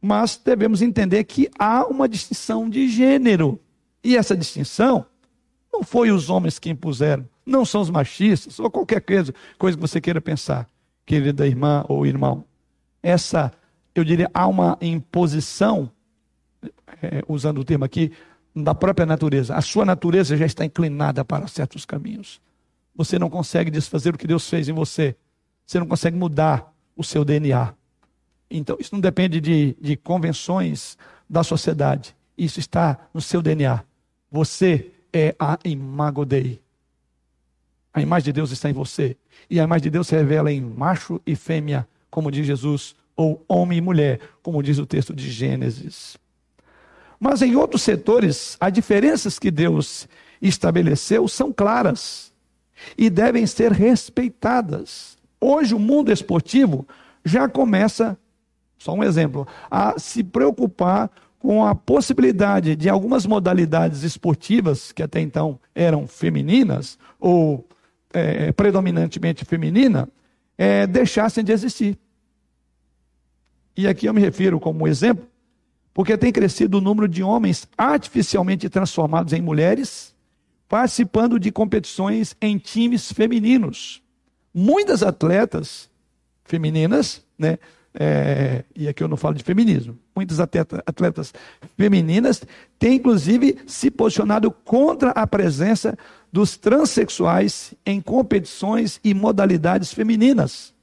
mas 0.00 0.40
devemos 0.42 0.80
entender 0.80 1.24
que 1.24 1.50
há 1.58 1.86
uma 1.86 2.08
distinção 2.08 2.70
de 2.70 2.88
gênero. 2.88 3.60
E 4.02 4.16
essa 4.16 4.34
distinção 4.34 5.04
não 5.70 5.82
foi 5.82 6.10
os 6.10 6.30
homens 6.30 6.58
que 6.58 6.70
impuseram, 6.70 7.28
não 7.44 7.66
são 7.66 7.82
os 7.82 7.90
machistas, 7.90 8.58
ou 8.58 8.70
qualquer 8.70 9.00
coisa, 9.00 9.34
coisa 9.58 9.76
que 9.76 9.80
você 9.80 10.00
queira 10.00 10.22
pensar, 10.22 10.70
querida 11.04 11.46
irmã 11.46 11.84
ou 11.86 12.06
irmão. 12.06 12.44
Essa, 13.02 13.52
eu 13.94 14.04
diria, 14.04 14.30
há 14.32 14.46
uma 14.46 14.78
imposição 14.80 15.90
é, 17.02 17.22
usando 17.28 17.58
o 17.58 17.64
termo 17.64 17.84
aqui, 17.84 18.12
da 18.54 18.74
própria 18.74 19.04
natureza. 19.04 19.54
A 19.54 19.60
sua 19.60 19.84
natureza 19.84 20.36
já 20.36 20.46
está 20.46 20.64
inclinada 20.64 21.24
para 21.24 21.46
certos 21.46 21.84
caminhos. 21.84 22.40
Você 22.94 23.18
não 23.18 23.28
consegue 23.28 23.70
desfazer 23.70 24.14
o 24.14 24.18
que 24.18 24.26
Deus 24.26 24.48
fez 24.48 24.68
em 24.68 24.72
você. 24.72 25.14
Você 25.66 25.78
não 25.78 25.86
consegue 25.86 26.16
mudar 26.16 26.72
o 26.96 27.04
seu 27.04 27.24
DNA. 27.24 27.74
Então, 28.50 28.76
isso 28.80 28.94
não 28.94 29.00
depende 29.00 29.40
de, 29.40 29.76
de 29.80 29.96
convenções 29.96 30.96
da 31.28 31.42
sociedade. 31.42 32.16
Isso 32.38 32.58
está 32.58 32.98
no 33.12 33.20
seu 33.20 33.42
DNA. 33.42 33.82
Você 34.30 34.90
é 35.12 35.34
a 35.38 35.58
imago 35.64 36.24
Dei. 36.24 36.60
A 37.92 38.00
imagem 38.00 38.26
de 38.26 38.32
Deus 38.32 38.50
está 38.50 38.70
em 38.70 38.74
você. 38.74 39.16
E 39.50 39.60
a 39.60 39.64
imagem 39.64 39.84
de 39.84 39.90
Deus 39.90 40.06
se 40.06 40.14
revela 40.14 40.52
em 40.52 40.60
macho 40.60 41.20
e 41.26 41.34
fêmea, 41.34 41.86
como 42.10 42.30
diz 42.30 42.46
Jesus, 42.46 42.94
ou 43.16 43.44
homem 43.48 43.78
e 43.78 43.80
mulher, 43.80 44.20
como 44.42 44.62
diz 44.62 44.78
o 44.78 44.86
texto 44.86 45.14
de 45.14 45.30
Gênesis. 45.30 46.16
Mas 47.18 47.42
em 47.42 47.56
outros 47.56 47.82
setores, 47.82 48.56
as 48.60 48.72
diferenças 48.72 49.38
que 49.38 49.50
Deus 49.50 50.08
estabeleceu 50.40 51.26
são 51.28 51.52
claras 51.52 52.32
e 52.96 53.08
devem 53.08 53.46
ser 53.46 53.72
respeitadas. 53.72 55.16
Hoje, 55.40 55.74
o 55.74 55.78
mundo 55.78 56.12
esportivo 56.12 56.86
já 57.24 57.48
começa, 57.48 58.18
só 58.78 58.92
um 58.92 59.02
exemplo, 59.02 59.46
a 59.70 59.98
se 59.98 60.22
preocupar 60.22 61.10
com 61.38 61.64
a 61.64 61.74
possibilidade 61.74 62.76
de 62.76 62.88
algumas 62.88 63.24
modalidades 63.26 64.02
esportivas, 64.02 64.92
que 64.92 65.02
até 65.02 65.20
então 65.20 65.58
eram 65.74 66.06
femininas, 66.06 66.98
ou 67.18 67.66
é, 68.12 68.52
predominantemente 68.52 69.44
feminina, 69.44 70.08
é, 70.56 70.86
deixassem 70.86 71.44
de 71.44 71.52
existir. 71.52 71.98
E 73.76 73.86
aqui 73.86 74.06
eu 74.06 74.14
me 74.14 74.20
refiro 74.20 74.58
como 74.58 74.88
exemplo 74.88 75.26
porque 75.96 76.14
tem 76.18 76.30
crescido 76.30 76.76
o 76.76 76.80
número 76.82 77.08
de 77.08 77.22
homens 77.22 77.66
artificialmente 77.74 78.68
transformados 78.68 79.32
em 79.32 79.40
mulheres, 79.40 80.14
participando 80.68 81.40
de 81.40 81.50
competições 81.50 82.36
em 82.38 82.58
times 82.58 83.10
femininos. 83.10 84.02
Muitas 84.52 85.02
atletas 85.02 85.88
femininas, 86.44 87.24
né? 87.38 87.58
É, 87.98 88.62
e 88.76 88.86
aqui 88.86 89.02
eu 89.02 89.08
não 89.08 89.16
falo 89.16 89.36
de 89.36 89.42
feminismo, 89.42 89.98
muitas 90.14 90.38
atletas, 90.38 90.82
atletas 90.84 91.32
femininas 91.78 92.42
têm 92.78 92.96
inclusive 92.96 93.56
se 93.66 93.90
posicionado 93.90 94.50
contra 94.50 95.12
a 95.12 95.26
presença 95.26 95.96
dos 96.30 96.58
transexuais 96.58 97.72
em 97.86 98.02
competições 98.02 99.00
e 99.02 99.14
modalidades 99.14 99.94
femininas. 99.94 100.74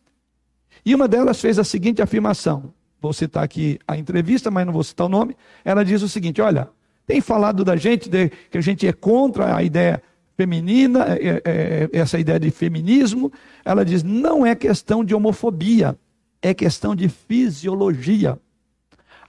E 0.83 0.95
uma 0.95 1.07
delas 1.07 1.39
fez 1.39 1.59
a 1.59 1.63
seguinte 1.63 2.01
afirmação: 2.01 2.73
vou 3.03 3.11
citar 3.11 3.43
aqui 3.43 3.77
a 3.85 3.97
entrevista, 3.97 4.49
mas 4.49 4.65
não 4.65 4.71
vou 4.71 4.83
citar 4.83 5.05
o 5.07 5.09
nome. 5.09 5.35
Ela 5.65 5.83
diz 5.83 6.01
o 6.01 6.07
seguinte: 6.07 6.41
olha, 6.41 6.69
tem 7.05 7.19
falado 7.19 7.65
da 7.65 7.75
gente 7.75 8.09
de, 8.09 8.29
que 8.49 8.57
a 8.57 8.61
gente 8.61 8.87
é 8.87 8.93
contra 8.93 9.57
a 9.57 9.61
ideia 9.61 10.01
feminina, 10.37 11.05
é, 11.09 11.41
é, 11.43 11.89
essa 11.91 12.17
ideia 12.17 12.39
de 12.39 12.49
feminismo. 12.49 13.29
Ela 13.65 13.83
diz: 13.83 14.03
não 14.03 14.45
é 14.45 14.55
questão 14.55 15.03
de 15.03 15.13
homofobia, 15.13 15.97
é 16.41 16.53
questão 16.53 16.95
de 16.95 17.09
fisiologia. 17.09 18.39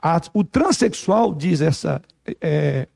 A, 0.01 0.21
o 0.33 0.45
transexual, 0.45 1.35
diz 1.35 1.61
essa 1.61 2.01
é, 2.41 2.87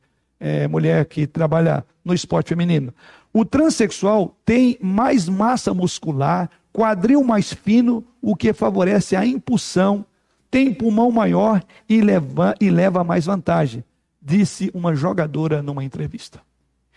mulher 0.68 1.04
que 1.06 1.26
trabalha 1.26 1.84
no 2.04 2.14
esporte 2.14 2.50
feminino, 2.50 2.94
o 3.32 3.44
transexual 3.44 4.36
tem 4.44 4.78
mais 4.80 5.28
massa 5.28 5.74
muscular, 5.74 6.48
quadril 6.72 7.24
mais 7.24 7.52
fino, 7.52 8.04
o 8.22 8.36
que 8.36 8.52
favorece 8.52 9.16
a 9.16 9.26
impulsão 9.26 10.06
tem 10.50 10.72
pulmão 10.72 11.10
maior 11.10 11.62
e 11.88 12.00
leva, 12.00 12.54
e 12.60 12.70
leva 12.70 13.04
mais 13.04 13.26
vantagem, 13.26 13.84
disse 14.20 14.70
uma 14.74 14.94
jogadora 14.94 15.62
numa 15.62 15.84
entrevista. 15.84 16.40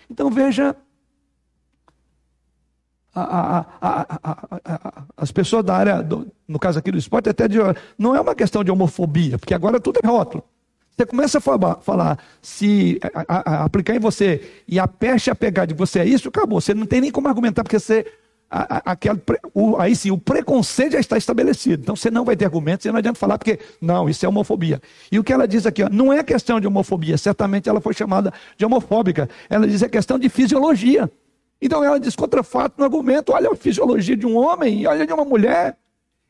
Então 0.09 0.29
veja, 0.29 0.75
a, 3.13 3.65
a, 3.81 4.17
a, 4.21 5.03
as 5.17 5.31
pessoas 5.31 5.63
da 5.63 5.75
área, 5.75 6.01
do, 6.01 6.31
no 6.47 6.59
caso 6.59 6.79
aqui 6.79 6.91
do 6.91 6.97
esporte, 6.97 7.29
até 7.29 7.47
de, 7.47 7.57
não 7.97 8.15
é 8.15 8.21
uma 8.21 8.35
questão 8.35 8.63
de 8.63 8.71
homofobia, 8.71 9.37
porque 9.37 9.53
agora 9.53 9.79
tudo 9.79 9.99
é 10.01 10.07
rótulo. 10.07 10.43
Você 10.95 11.05
começa 11.05 11.37
a 11.37 11.41
falar, 11.41 11.75
falar 11.77 12.19
se 12.41 12.99
aplicar 13.25 13.95
em 13.95 13.99
você 13.99 14.61
e 14.67 14.77
a 14.77 14.87
peste 14.87 15.31
a 15.31 15.35
pegar 15.35 15.65
de 15.65 15.73
você 15.73 15.99
é 15.99 16.05
isso, 16.05 16.29
acabou. 16.29 16.59
Você 16.59 16.73
não 16.73 16.85
tem 16.85 17.01
nem 17.01 17.11
como 17.11 17.27
argumentar, 17.27 17.63
porque 17.63 17.79
você 17.79 18.05
aquele, 18.51 19.21
o, 19.53 19.77
aí 19.77 19.95
sim, 19.95 20.11
o 20.11 20.17
preconceito 20.17 20.93
já 20.93 20.99
está 20.99 21.17
estabelecido. 21.17 21.81
Então 21.81 21.95
você 21.95 22.11
não 22.11 22.25
vai 22.25 22.35
ter 22.35 22.45
argumentos, 22.45 22.83
você 22.83 22.91
não 22.91 22.99
adianta 22.99 23.17
falar, 23.17 23.37
porque 23.37 23.59
não, 23.79 24.09
isso 24.09 24.25
é 24.25 24.29
homofobia. 24.29 24.81
E 25.09 25.17
o 25.17 25.23
que 25.23 25.31
ela 25.31 25.47
diz 25.47 25.65
aqui, 25.65 25.83
ó, 25.83 25.89
não 25.89 26.11
é 26.11 26.21
questão 26.21 26.59
de 26.59 26.67
homofobia, 26.67 27.17
certamente 27.17 27.69
ela 27.69 27.79
foi 27.79 27.93
chamada 27.93 28.33
de 28.57 28.65
homofóbica. 28.65 29.29
Ela 29.49 29.65
diz 29.65 29.81
é 29.81 29.87
questão 29.87 30.19
de 30.19 30.27
fisiologia. 30.27 31.09
Então 31.61 31.83
ela 31.83 31.99
diz 31.99 32.15
contra 32.15 32.43
fato 32.43 32.75
no 32.77 32.83
argumento, 32.83 33.31
olha 33.31 33.49
a 33.49 33.55
fisiologia 33.55 34.17
de 34.17 34.25
um 34.25 34.35
homem 34.35 34.81
e 34.81 34.87
olha 34.87 35.07
de 35.07 35.13
uma 35.13 35.23
mulher. 35.23 35.77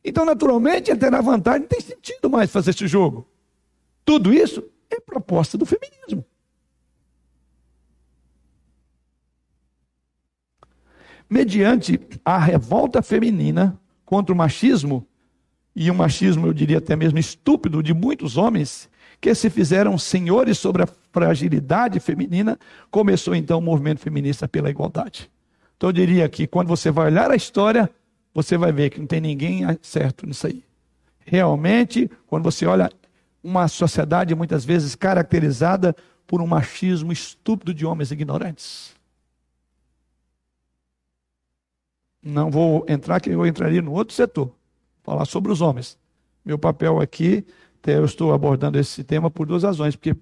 Então, 0.03 0.25
naturalmente, 0.25 0.89
ele 0.89 0.99
terá 0.99 1.21
vantagem, 1.21 1.61
não 1.61 1.67
tem 1.67 1.79
sentido 1.79 2.29
mais 2.29 2.51
fazer 2.51 2.71
esse 2.71 2.87
jogo. 2.87 3.27
Tudo 4.03 4.33
isso 4.33 4.63
é 4.89 4.99
proposta 4.99 5.57
do 5.57 5.65
feminismo. 5.65 6.25
Mediante 11.31 11.97
a 12.25 12.37
revolta 12.37 13.01
feminina 13.01 13.79
contra 14.03 14.33
o 14.33 14.37
machismo, 14.37 15.07
e 15.73 15.89
o 15.89 15.95
machismo, 15.95 16.45
eu 16.45 16.53
diria 16.53 16.79
até 16.79 16.97
mesmo 16.97 17.17
estúpido, 17.17 17.81
de 17.81 17.93
muitos 17.93 18.35
homens 18.35 18.89
que 19.21 19.33
se 19.33 19.49
fizeram 19.49 19.97
senhores 19.97 20.57
sobre 20.57 20.83
a 20.83 20.87
fragilidade 21.13 22.01
feminina, 22.01 22.59
começou 22.89 23.33
então 23.33 23.59
o 23.59 23.61
movimento 23.61 24.01
feminista 24.01 24.49
pela 24.49 24.69
igualdade. 24.69 25.31
Então 25.77 25.87
eu 25.87 25.93
diria 25.93 26.27
que 26.27 26.45
quando 26.45 26.67
você 26.67 26.91
vai 26.91 27.05
olhar 27.05 27.31
a 27.31 27.35
história, 27.35 27.89
você 28.33 28.57
vai 28.57 28.73
ver 28.73 28.89
que 28.89 28.99
não 28.99 29.07
tem 29.07 29.21
ninguém 29.21 29.61
certo 29.81 30.27
nisso 30.27 30.47
aí. 30.47 30.61
Realmente, 31.23 32.11
quando 32.27 32.43
você 32.43 32.65
olha 32.65 32.91
uma 33.41 33.69
sociedade 33.69 34.35
muitas 34.35 34.65
vezes 34.65 34.95
caracterizada 34.95 35.95
por 36.27 36.41
um 36.41 36.47
machismo 36.47 37.13
estúpido 37.13 37.73
de 37.73 37.85
homens 37.85 38.11
ignorantes. 38.11 38.99
Não 42.23 42.51
vou 42.51 42.85
entrar, 42.87 43.19
que 43.19 43.29
eu 43.29 43.45
entraria 43.45 43.81
no 43.81 43.93
outro 43.93 44.13
setor, 44.13 44.51
falar 45.03 45.25
sobre 45.25 45.51
os 45.51 45.61
homens. 45.61 45.97
Meu 46.45 46.57
papel 46.57 46.99
aqui, 46.99 47.45
eu 47.85 48.05
estou 48.05 48.33
abordando 48.33 48.77
esse 48.77 49.03
tema 49.03 49.31
por 49.31 49.47
duas 49.47 49.63
razões, 49.63 49.95
porque 49.95 50.15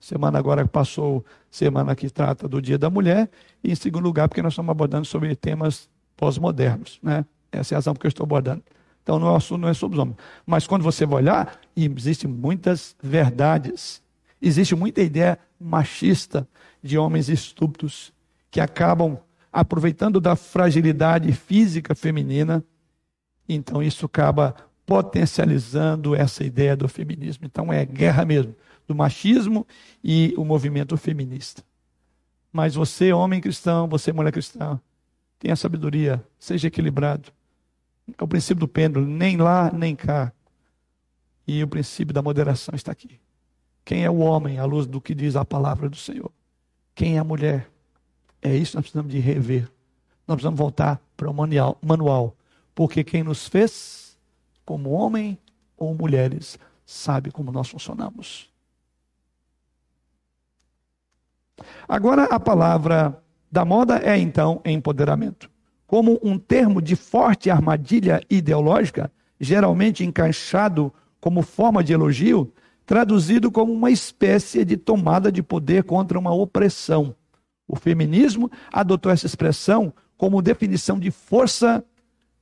semana 0.00 0.38
agora 0.38 0.66
passou, 0.66 1.24
semana 1.50 1.94
que 1.94 2.08
trata 2.08 2.48
do 2.48 2.62
Dia 2.62 2.78
da 2.78 2.88
Mulher, 2.88 3.30
e 3.62 3.72
em 3.72 3.74
segundo 3.74 4.04
lugar, 4.04 4.28
porque 4.28 4.42
nós 4.42 4.52
estamos 4.52 4.70
abordando 4.70 5.06
sobre 5.06 5.34
temas 5.36 5.88
pós-modernos, 6.16 6.98
né? 7.02 7.24
Essa 7.52 7.74
é 7.74 7.76
a 7.76 7.78
razão 7.78 7.94
que 7.94 8.06
eu 8.06 8.08
estou 8.08 8.24
abordando. 8.24 8.62
Então, 9.02 9.18
não 9.18 9.32
é, 9.32 9.36
assunto, 9.36 9.60
não 9.60 9.68
é 9.68 9.74
sobre 9.74 9.96
os 9.96 10.02
homens. 10.02 10.16
Mas 10.46 10.66
quando 10.66 10.82
você 10.82 11.04
vai 11.04 11.22
olhar, 11.22 11.60
existem 11.76 12.28
muitas 12.28 12.96
verdades. 13.02 14.02
Existe 14.40 14.74
muita 14.74 15.02
ideia 15.02 15.38
machista 15.60 16.48
de 16.82 16.98
homens 16.98 17.28
estúpidos 17.28 18.12
que 18.50 18.60
acabam 18.60 19.18
aproveitando 19.54 20.20
da 20.20 20.34
fragilidade 20.34 21.30
física 21.32 21.94
feminina, 21.94 22.64
então 23.48 23.80
isso 23.80 24.04
acaba 24.04 24.56
potencializando 24.84 26.12
essa 26.12 26.42
ideia 26.42 26.76
do 26.76 26.88
feminismo. 26.88 27.46
Então 27.46 27.72
é 27.72 27.84
guerra 27.84 28.24
mesmo 28.24 28.56
do 28.86 28.96
machismo 28.96 29.64
e 30.02 30.34
o 30.36 30.44
movimento 30.44 30.96
feminista. 30.96 31.62
Mas 32.52 32.74
você, 32.74 33.12
homem 33.12 33.40
cristão, 33.40 33.86
você, 33.86 34.12
mulher 34.12 34.32
cristã, 34.32 34.80
tenha 35.38 35.54
sabedoria, 35.54 36.22
seja 36.36 36.66
equilibrado. 36.66 37.30
É 38.18 38.24
o 38.24 38.28
princípio 38.28 38.60
do 38.60 38.68
pêndulo, 38.68 39.06
nem 39.06 39.36
lá, 39.36 39.70
nem 39.72 39.94
cá. 39.94 40.32
E 41.46 41.62
o 41.62 41.68
princípio 41.68 42.12
da 42.12 42.20
moderação 42.20 42.74
está 42.74 42.90
aqui. 42.90 43.20
Quem 43.84 44.04
é 44.04 44.10
o 44.10 44.18
homem 44.18 44.58
à 44.58 44.64
luz 44.64 44.86
do 44.86 45.00
que 45.00 45.14
diz 45.14 45.36
a 45.36 45.44
palavra 45.44 45.88
do 45.88 45.96
Senhor? 45.96 46.32
Quem 46.92 47.16
é 47.16 47.18
a 47.20 47.24
mulher? 47.24 47.70
É 48.44 48.54
isso 48.54 48.72
que 48.72 48.76
nós 48.76 48.82
precisamos 48.82 49.10
de 49.10 49.18
rever. 49.18 49.62
Nós 50.28 50.36
precisamos 50.36 50.58
voltar 50.58 51.00
para 51.16 51.30
o 51.30 51.32
manual, 51.32 51.78
manual. 51.82 52.36
Porque 52.74 53.02
quem 53.02 53.22
nos 53.22 53.48
fez, 53.48 54.18
como 54.66 54.90
homem 54.90 55.38
ou 55.78 55.94
mulheres, 55.94 56.58
sabe 56.84 57.30
como 57.30 57.50
nós 57.50 57.70
funcionamos. 57.70 58.50
Agora, 61.88 62.24
a 62.24 62.38
palavra 62.38 63.18
da 63.50 63.64
moda 63.64 63.98
é 63.98 64.18
então 64.18 64.60
empoderamento. 64.62 65.50
Como 65.86 66.20
um 66.22 66.38
termo 66.38 66.82
de 66.82 66.96
forte 66.96 67.48
armadilha 67.48 68.20
ideológica, 68.28 69.10
geralmente 69.40 70.04
encaixado 70.04 70.92
como 71.18 71.40
forma 71.40 71.82
de 71.82 71.94
elogio, 71.94 72.52
traduzido 72.84 73.50
como 73.50 73.72
uma 73.72 73.90
espécie 73.90 74.66
de 74.66 74.76
tomada 74.76 75.32
de 75.32 75.42
poder 75.42 75.84
contra 75.84 76.18
uma 76.18 76.34
opressão. 76.34 77.14
O 77.66 77.76
feminismo 77.76 78.50
adotou 78.72 79.10
essa 79.10 79.26
expressão 79.26 79.92
como 80.16 80.42
definição 80.42 80.98
de 80.98 81.10
força 81.10 81.84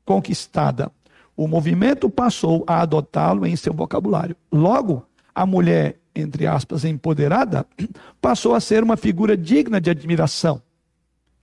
conquistada. 0.05 0.91
O 1.37 1.49
movimento 1.49 2.11
passou 2.11 2.65
a 2.67 2.81
adotá-lo 2.81 3.47
em 3.47 3.57
seu 3.57 3.73
vocabulário. 3.73 4.37
Logo, 4.51 5.07
a 5.35 5.47
mulher, 5.47 5.99
entre 6.15 6.47
aspas, 6.47 6.85
empoderada, 6.85 7.67
passou 8.21 8.55
a 8.55 8.61
ser 8.61 8.83
uma 8.83 8.97
figura 8.97 9.37
digna 9.37 9.81
de 9.81 9.91
admiração, 9.91 10.61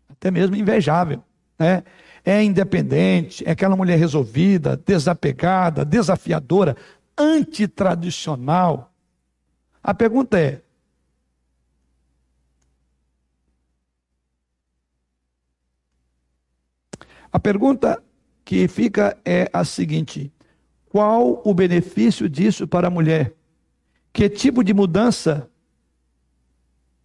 até 0.09 0.29
mesmo 0.29 0.55
invejável. 0.55 1.23
Né? 1.57 1.83
É 2.23 2.43
independente, 2.43 3.43
é 3.47 3.51
aquela 3.51 3.75
mulher 3.75 3.97
resolvida, 3.97 4.77
desapegada, 4.77 5.83
desafiadora, 5.83 6.75
antitradicional. 7.17 8.91
A 9.83 9.93
pergunta 9.93 10.39
é: 10.39 10.61
A 17.31 17.39
pergunta 17.39 18.01
que 18.43 18.67
fica 18.67 19.17
é 19.23 19.49
a 19.53 19.63
seguinte: 19.63 20.31
qual 20.89 21.41
o 21.45 21.53
benefício 21.53 22.27
disso 22.27 22.67
para 22.67 22.87
a 22.87 22.91
mulher? 22.91 23.33
Que 24.11 24.29
tipo 24.29 24.63
de 24.63 24.73
mudança? 24.73 25.49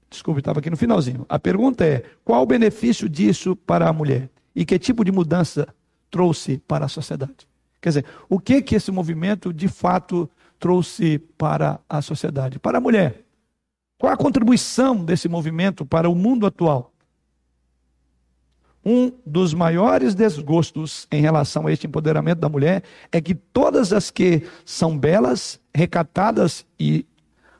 Desculpe, 0.09 0.41
estava 0.41 0.61
aqui 0.61 0.71
no 0.71 0.77
finalzinho. 0.77 1.27
A 1.29 1.39
pergunta 1.39 1.85
é: 1.85 2.05
qual 2.25 2.43
o 2.43 2.47
benefício 2.47 3.09
disso 3.09 3.55
para 3.55 3.89
a 3.89 3.93
mulher? 3.93 4.31
E 4.55 4.65
que 4.65 4.79
tipo 4.79 5.05
de 5.05 5.13
mudança 5.13 5.69
trouxe 6.11 6.59
para 6.59 6.87
a 6.87 6.89
sociedade? 6.89 7.49
Quer 7.81 7.89
dizer, 7.91 8.05
o 8.31 8.41
que 8.41 8.63
que 8.63 8.77
esse 8.77 8.91
movimento 8.91 9.53
de 9.53 9.69
fato 9.69 10.31
trouxe 10.59 11.19
para 11.19 11.79
a 11.87 12.01
sociedade? 12.01 12.59
Para 12.59 12.79
a 12.79 12.81
mulher. 12.81 13.23
Qual 13.99 14.11
a 14.11 14.17
contribuição 14.17 15.05
desse 15.05 15.29
movimento 15.29 15.85
para 15.85 16.09
o 16.09 16.15
mundo 16.15 16.47
atual? 16.47 16.94
Um 18.85 19.11
dos 19.25 19.55
maiores 19.55 20.15
desgostos 20.15 21.07
em 21.11 21.21
relação 21.21 21.67
a 21.67 21.73
este 21.73 21.87
empoderamento 21.87 22.39
da 22.39 22.49
mulher 22.49 22.83
é 23.11 23.21
que 23.21 23.35
todas 23.35 23.93
as 23.93 24.11
que 24.11 24.43
são 24.65 24.99
belas, 24.99 25.59
recatadas 25.75 26.67
e 26.79 27.07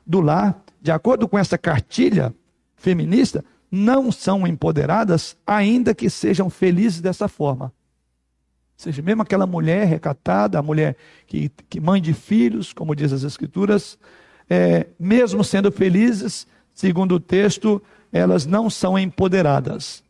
do 0.05 0.21
lar, 0.21 0.63
de 0.79 0.91
acordo 0.91 1.27
com 1.27 1.37
essa 1.37 1.57
cartilha 1.57 2.33
feminista, 2.75 3.43
não 3.71 4.11
são 4.11 4.45
empoderadas, 4.45 5.35
ainda 5.45 5.95
que 5.95 6.09
sejam 6.09 6.49
felizes 6.49 7.01
dessa 7.01 7.27
forma. 7.27 7.65
Ou 7.65 8.83
seja, 8.83 9.01
mesmo 9.01 9.23
aquela 9.23 9.47
mulher 9.47 9.87
recatada, 9.87 10.59
a 10.59 10.61
mulher 10.61 10.95
que, 11.25 11.49
que 11.69 11.79
mãe 11.79 12.01
de 12.01 12.13
filhos, 12.13 12.71
como 12.71 12.95
diz 12.95 13.11
as 13.11 13.23
Escrituras, 13.23 13.97
é, 14.49 14.87
mesmo 14.99 15.43
sendo 15.43 15.71
felizes, 15.71 16.45
segundo 16.73 17.15
o 17.15 17.19
texto, 17.19 17.81
elas 18.11 18.45
não 18.45 18.69
são 18.69 18.99
empoderadas. 18.99 20.03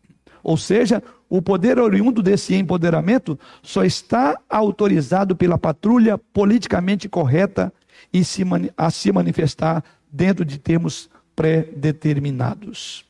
Ou 0.45 0.57
seja, 0.57 1.01
o 1.27 1.41
poder 1.41 1.79
oriundo 1.79 2.21
desse 2.21 2.53
empoderamento 2.53 3.37
só 3.63 3.83
está 3.83 4.39
autorizado 4.47 5.35
pela 5.35 5.57
patrulha 5.57 6.19
politicamente 6.19 7.09
correta 7.09 7.73
e 8.13 8.23
se, 8.23 8.43
a 8.77 8.91
se 8.91 9.11
manifestar 9.11 9.83
dentro 10.09 10.45
de 10.45 10.59
termos 10.59 11.09
pré-determinados. 11.35 13.05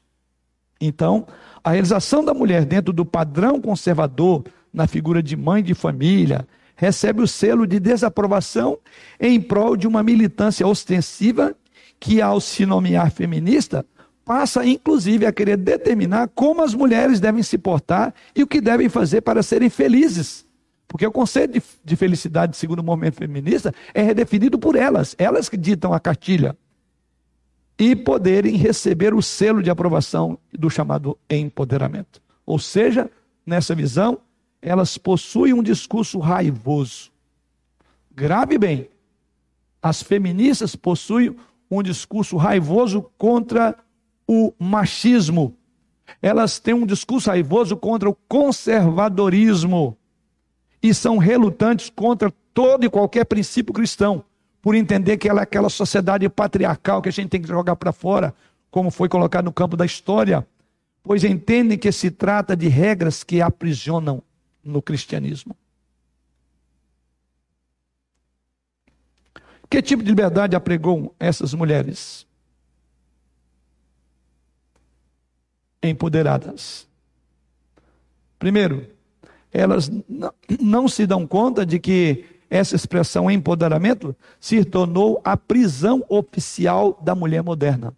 Então, 0.80 1.28
a 1.62 1.72
realização 1.72 2.24
da 2.24 2.34
mulher 2.34 2.64
dentro 2.64 2.94
do 2.94 3.06
padrão 3.06 3.60
conservador, 3.60 4.46
na 4.74 4.88
figura 4.88 5.22
de 5.22 5.36
mãe 5.36 5.62
de 5.62 5.74
família, 5.74 6.48
recebe 6.74 7.22
o 7.22 7.28
selo 7.28 7.68
de 7.68 7.82
desaprovação 7.82 8.78
em 9.20 9.42
prol 9.42 9.76
de 9.76 9.88
uma 9.88 10.02
militância 10.02 10.66
ostensiva 10.66 11.54
que, 12.00 12.22
ao 12.22 12.40
se 12.40 12.66
nomear 12.66 13.12
feminista, 13.12 13.86
passa 14.26 14.66
inclusive 14.66 15.28
a 15.28 15.32
querer 15.32 15.56
determinar 15.56 16.28
como 16.34 16.64
as 16.64 16.74
mulheres 16.74 17.20
devem 17.20 17.44
se 17.44 17.60
portar 17.60 18.14
e 18.36 18.42
o 18.42 18.48
que 18.48 18.60
devem 18.60 18.90
fazer 18.90 19.22
para 19.22 19.44
serem 19.44 19.70
felizes. 19.70 20.44
Porque 20.88 21.06
o 21.06 21.12
conceito 21.12 21.54
de, 21.54 21.64
de 21.84 21.96
felicidade, 21.96 22.58
segundo 22.58 22.80
o 22.80 22.84
movimento 22.84 23.16
feminista, 23.16 23.74
é 23.94 24.02
redefinido 24.02 24.58
por 24.58 24.76
elas, 24.76 25.16
elas 25.20 25.48
que 25.48 25.56
ditam 25.56 25.94
a 25.94 26.00
cartilha. 26.00 26.58
E 27.78 27.96
poderem 27.96 28.56
receber 28.56 29.14
o 29.14 29.22
selo 29.22 29.62
de 29.62 29.70
aprovação 29.70 30.40
do 30.52 30.70
chamado 30.70 31.18
empoderamento. 31.30 32.22
Ou 32.46 32.58
seja, 32.58 33.12
nessa 33.46 33.76
visão, 33.76 34.20
elas 34.62 34.98
possuem 34.98 35.54
um 35.54 35.62
discurso 35.62 36.18
raivoso. 36.20 37.12
Grave 38.16 38.58
bem, 38.58 38.90
as 39.84 40.02
feministas 40.02 40.76
possuem 40.76 41.36
um 41.70 41.84
discurso 41.84 42.38
raivoso 42.38 43.12
contra 43.18 43.76
o 44.28 44.54
machismo. 44.60 45.56
Elas 46.22 46.60
têm 46.60 46.74
um 46.74 46.86
discurso 46.86 47.30
raivoso 47.30 47.76
contra 47.76 48.10
o 48.10 48.16
conservadorismo 48.28 49.98
e 50.82 50.94
são 50.94 51.18
relutantes 51.18 51.90
contra 51.90 52.32
todo 52.54 52.86
e 52.86 52.90
qualquer 52.90 53.26
princípio 53.26 53.74
cristão, 53.74 54.24
por 54.62 54.76
entender 54.76 55.18
que 55.18 55.28
ela 55.28 55.42
é 55.42 55.44
aquela 55.44 55.70
sociedade 55.70 56.28
patriarcal 56.30 57.02
que 57.02 57.10
a 57.10 57.12
gente 57.12 57.30
tem 57.30 57.42
que 57.42 57.48
jogar 57.48 57.76
para 57.76 57.92
fora, 57.92 58.34
como 58.72 58.92
foi 58.92 59.10
colocado 59.10 59.46
no 59.46 59.54
campo 59.54 59.76
da 59.76 59.86
história, 59.86 60.46
pois 61.04 61.24
entendem 61.24 61.78
que 61.78 61.92
se 61.92 62.10
trata 62.10 62.56
de 62.56 62.68
regras 62.68 63.24
que 63.24 63.42
aprisionam 63.42 64.22
no 64.64 64.82
cristianismo. 64.82 65.56
Que 69.70 69.82
tipo 69.82 70.04
de 70.04 70.10
liberdade 70.10 70.56
apregou 70.56 71.14
essas 71.20 71.54
mulheres? 71.54 72.25
Empoderadas. 75.90 76.88
Primeiro, 78.38 78.88
elas 79.52 79.90
não 80.60 80.88
se 80.88 81.08
dão 81.08 81.26
conta 81.26 81.66
de 81.66 81.80
que 81.80 82.26
essa 82.50 82.76
expressão 82.76 83.32
empoderamento 83.32 84.16
se 84.40 84.64
tornou 84.64 85.22
a 85.24 85.36
prisão 85.36 86.04
oficial 86.10 87.00
da 87.02 87.16
mulher 87.16 87.42
moderna. 87.42 87.94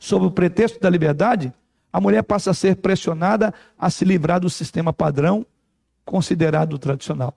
Sob 0.00 0.26
o 0.26 0.30
pretexto 0.30 0.80
da 0.80 0.88
liberdade, 0.88 1.52
a 1.92 2.00
mulher 2.00 2.22
passa 2.22 2.50
a 2.50 2.54
ser 2.54 2.76
pressionada 2.76 3.52
a 3.78 3.90
se 3.90 4.04
livrar 4.04 4.40
do 4.40 4.48
sistema 4.48 4.92
padrão 4.92 5.46
considerado 6.04 6.78
tradicional. 6.78 7.34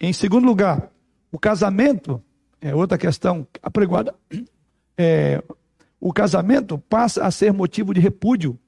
Em 0.00 0.12
segundo 0.12 0.46
lugar, 0.46 0.90
o 1.30 1.38
casamento 1.38 2.22
é 2.60 2.74
outra 2.74 2.98
questão 2.98 3.46
apregoada. 3.62 4.14
É, 4.96 5.42
o 6.04 6.12
casamento 6.12 6.76
passa 6.76 7.24
a 7.24 7.30
ser 7.30 7.50
motivo 7.50 7.94
de 7.94 7.98
repúdio. 7.98 8.58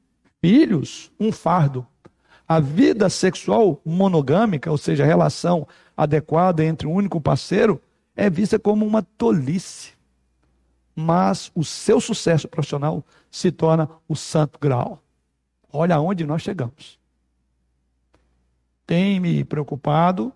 Filhos, 0.40 1.12
um 1.20 1.30
fardo. 1.30 1.86
A 2.48 2.58
vida 2.58 3.10
sexual 3.10 3.78
monogâmica, 3.84 4.70
ou 4.70 4.78
seja, 4.78 5.04
a 5.04 5.06
relação 5.06 5.68
adequada 5.94 6.64
entre 6.64 6.86
um 6.86 6.94
único 6.94 7.20
parceiro, 7.20 7.78
é 8.16 8.30
vista 8.30 8.58
como 8.58 8.86
uma 8.86 9.02
tolice. 9.02 9.92
Mas 10.94 11.52
o 11.54 11.62
seu 11.62 12.00
sucesso 12.00 12.48
profissional 12.48 13.04
se 13.30 13.52
torna 13.52 13.86
o 14.08 14.16
santo 14.16 14.58
grau. 14.58 15.02
Olha 15.70 15.96
aonde 15.96 16.24
nós 16.24 16.40
chegamos. 16.40 16.98
Tem 18.86 19.20
me 19.20 19.44
preocupado, 19.44 20.32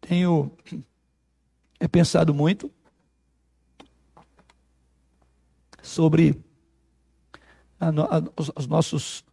tenho 0.00 0.52
é 1.80 1.88
pensado 1.88 2.32
muito 2.32 2.70
sobre 5.82 6.40
a, 7.78 7.88
a, 7.88 8.22
os, 8.36 8.50
os, 8.56 8.66
nossos 8.66 9.24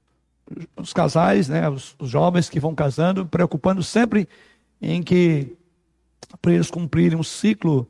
os 0.75 0.91
casais, 0.91 1.47
né, 1.47 1.69
os, 1.69 1.95
os, 1.99 2.09
jovens 2.09 2.49
que 2.49 2.59
vão 2.59 2.73
casando, 2.73 3.25
preocupando 3.25 3.83
sempre 3.83 4.27
em 4.81 5.03
que, 5.03 5.55
para 6.41 6.53
eles 6.53 6.71
cumprirem 6.71 7.19
o 7.19 7.23
ciclo 7.23 7.87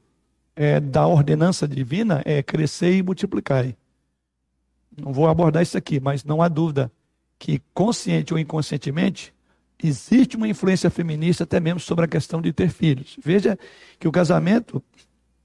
é, 0.55 0.79
da 0.79 1.07
ordenança 1.07 1.67
divina, 1.67 2.21
é 2.25 2.43
crescer 2.43 2.97
e 2.97 3.01
multiplicar. 3.03 3.65
Não 4.97 5.13
vou 5.13 5.27
abordar 5.27 5.63
isso 5.63 5.77
aqui, 5.77 5.99
mas 5.99 6.25
não 6.25 6.41
há 6.41 6.49
dúvida 6.49 6.91
que, 7.37 7.61
consciente 7.73 8.33
ou 8.33 8.39
inconscientemente, 8.39 9.33
existe 9.81 10.35
uma 10.35 10.47
influência 10.47 10.89
feminista 10.89 11.45
até 11.45 11.59
mesmo 11.59 11.79
sobre 11.79 12.03
a 12.03 12.07
questão 12.07 12.41
de 12.41 12.51
ter 12.51 12.69
filhos. 12.69 13.17
Veja 13.23 13.57
que 13.97 14.07
o 14.07 14.11
casamento 14.11 14.83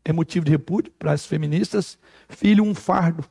é 0.04 0.12
motivo 0.12 0.44
de 0.44 0.50
repúdio 0.50 0.92
para 0.98 1.12
as 1.12 1.24
feministas, 1.24 1.98
filho 2.28 2.62
um 2.62 2.74
fardo. 2.74 3.24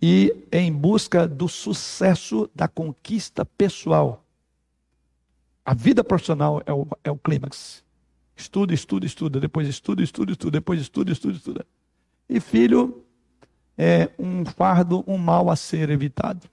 E 0.00 0.34
em 0.50 0.72
busca 0.72 1.26
do 1.26 1.48
sucesso 1.48 2.48
da 2.54 2.68
conquista 2.68 3.44
pessoal. 3.44 4.24
A 5.64 5.74
vida 5.74 6.02
profissional 6.02 6.62
é 6.64 6.72
o, 6.72 6.86
é 7.04 7.10
o 7.10 7.18
clímax. 7.18 7.84
Estuda, 8.36 8.72
estuda, 8.72 9.04
estuda, 9.04 9.40
depois 9.40 9.68
estuda, 9.68 10.02
estuda, 10.02 10.32
estuda, 10.32 10.50
depois 10.52 10.80
estuda, 10.80 11.12
estuda, 11.12 11.36
estuda. 11.36 11.66
E 12.28 12.40
filho 12.40 13.04
é 13.76 14.10
um 14.18 14.44
fardo, 14.44 15.04
um 15.06 15.18
mal 15.18 15.50
a 15.50 15.56
ser 15.56 15.90
evitado. 15.90 16.48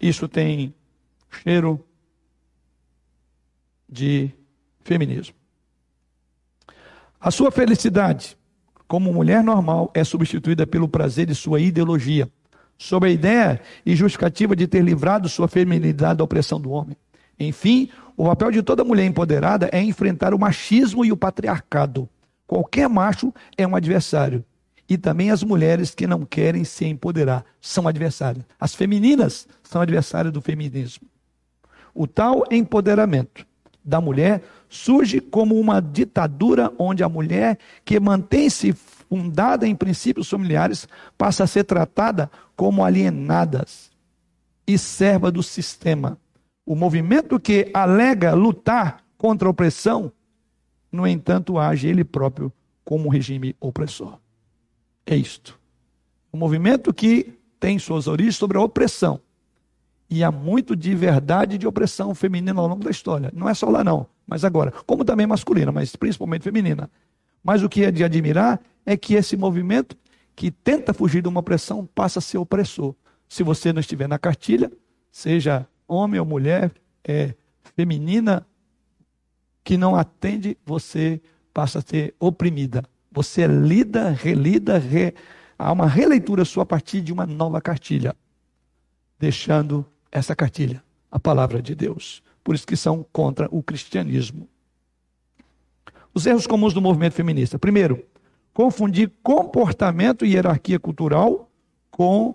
Isso 0.00 0.28
tem 0.28 0.74
cheiro 1.30 1.84
de 3.88 4.30
feminismo. 4.80 5.37
A 7.20 7.30
sua 7.30 7.50
felicidade, 7.50 8.36
como 8.86 9.12
mulher 9.12 9.42
normal, 9.42 9.90
é 9.94 10.04
substituída 10.04 10.66
pelo 10.66 10.88
prazer 10.88 11.26
de 11.26 11.34
sua 11.34 11.60
ideologia, 11.60 12.30
sob 12.76 13.06
a 13.06 13.10
ideia 13.10 13.60
e 13.84 13.96
justificativa 13.96 14.54
de 14.54 14.66
ter 14.66 14.82
livrado 14.82 15.28
sua 15.28 15.48
feminilidade 15.48 16.18
da 16.18 16.24
opressão 16.24 16.60
do 16.60 16.70
homem. 16.70 16.96
Enfim, 17.38 17.90
o 18.16 18.24
papel 18.24 18.50
de 18.50 18.62
toda 18.62 18.84
mulher 18.84 19.04
empoderada 19.04 19.68
é 19.72 19.82
enfrentar 19.82 20.32
o 20.32 20.38
machismo 20.38 21.04
e 21.04 21.12
o 21.12 21.16
patriarcado, 21.16 22.08
Qualquer 22.48 22.88
macho 22.88 23.32
é 23.58 23.66
um 23.66 23.76
adversário. 23.76 24.42
E 24.88 24.96
também 24.96 25.30
as 25.30 25.42
mulheres 25.42 25.94
que 25.94 26.06
não 26.06 26.24
querem 26.24 26.64
se 26.64 26.86
empoderar 26.86 27.44
são 27.60 27.86
adversárias. 27.86 28.46
As 28.58 28.74
femininas 28.74 29.46
são 29.62 29.82
adversárias 29.82 30.32
do 30.32 30.40
feminismo. 30.40 31.06
O 31.94 32.06
tal 32.06 32.44
empoderamento 32.50 33.46
da 33.84 34.00
mulher 34.00 34.42
surge 34.68 35.20
como 35.20 35.58
uma 35.58 35.80
ditadura 35.80 36.72
onde 36.78 37.02
a 37.02 37.08
mulher 37.08 37.58
que 37.84 37.98
mantém-se 37.98 38.72
fundada 38.72 39.66
em 39.66 39.74
princípios 39.74 40.28
familiares 40.28 40.86
passa 41.16 41.44
a 41.44 41.46
ser 41.46 41.64
tratada 41.64 42.30
como 42.54 42.84
alienadas 42.84 43.90
e 44.66 44.76
serva 44.76 45.30
do 45.30 45.42
sistema. 45.42 46.18
O 46.66 46.74
movimento 46.74 47.40
que 47.40 47.70
alega 47.72 48.34
lutar 48.34 49.02
contra 49.16 49.48
a 49.48 49.50
opressão, 49.50 50.12
no 50.92 51.06
entanto, 51.06 51.58
age 51.58 51.88
ele 51.88 52.04
próprio 52.04 52.52
como 52.84 53.06
um 53.06 53.10
regime 53.10 53.56
opressor. 53.58 54.18
É 55.06 55.16
isto. 55.16 55.58
O 56.30 56.36
movimento 56.36 56.92
que 56.92 57.38
tem 57.58 57.78
suas 57.78 58.06
origens 58.06 58.36
sobre 58.36 58.58
a 58.58 58.60
opressão. 58.60 59.20
E 60.10 60.22
há 60.22 60.30
muito 60.30 60.76
de 60.76 60.94
verdade 60.94 61.58
de 61.58 61.66
opressão 61.66 62.14
feminina 62.14 62.60
ao 62.60 62.66
longo 62.66 62.84
da 62.84 62.90
história. 62.90 63.30
Não 63.34 63.48
é 63.48 63.54
só 63.54 63.68
lá, 63.68 63.82
não, 63.82 64.06
mas 64.28 64.44
agora. 64.44 64.70
Como 64.86 65.06
também 65.06 65.26
masculina, 65.26 65.72
mas 65.72 65.96
principalmente 65.96 66.42
feminina. 66.42 66.90
Mas 67.42 67.62
o 67.62 67.68
que 67.68 67.84
é 67.84 67.90
de 67.90 68.04
admirar 68.04 68.60
é 68.84 68.94
que 68.94 69.14
esse 69.14 69.36
movimento 69.36 69.96
que 70.36 70.50
tenta 70.50 70.92
fugir 70.92 71.22
de 71.22 71.28
uma 71.28 71.40
opressão 71.40 71.86
passa 71.86 72.18
a 72.18 72.22
ser 72.22 72.36
opressor. 72.36 72.94
Se 73.26 73.42
você 73.42 73.72
não 73.72 73.80
estiver 73.80 74.06
na 74.06 74.18
cartilha, 74.18 74.70
seja 75.10 75.66
homem 75.88 76.20
ou 76.20 76.26
mulher, 76.26 76.70
é, 77.02 77.34
feminina, 77.74 78.46
que 79.64 79.78
não 79.78 79.96
atende, 79.96 80.58
você 80.64 81.20
passa 81.52 81.78
a 81.78 81.82
ser 81.82 82.14
oprimida. 82.20 82.84
Você 83.10 83.42
é 83.42 83.46
lida, 83.46 84.10
relida, 84.10 84.78
re... 84.78 85.14
há 85.58 85.72
uma 85.72 85.86
releitura 85.86 86.44
sua 86.44 86.64
a 86.64 86.66
partir 86.66 87.00
de 87.00 87.12
uma 87.12 87.26
nova 87.26 87.60
cartilha, 87.60 88.14
deixando 89.18 89.84
essa 90.12 90.36
cartilha, 90.36 90.82
a 91.10 91.18
palavra 91.18 91.62
de 91.62 91.74
Deus. 91.74 92.22
Por 92.48 92.54
isso 92.54 92.66
que 92.66 92.78
são 92.78 93.04
contra 93.12 93.46
o 93.50 93.62
cristianismo. 93.62 94.48
Os 96.14 96.24
erros 96.24 96.46
comuns 96.46 96.72
do 96.72 96.80
movimento 96.80 97.12
feminista. 97.12 97.58
Primeiro, 97.58 98.02
confundir 98.54 99.12
comportamento 99.22 100.24
e 100.24 100.32
hierarquia 100.32 100.78
cultural 100.78 101.50
com, 101.90 102.34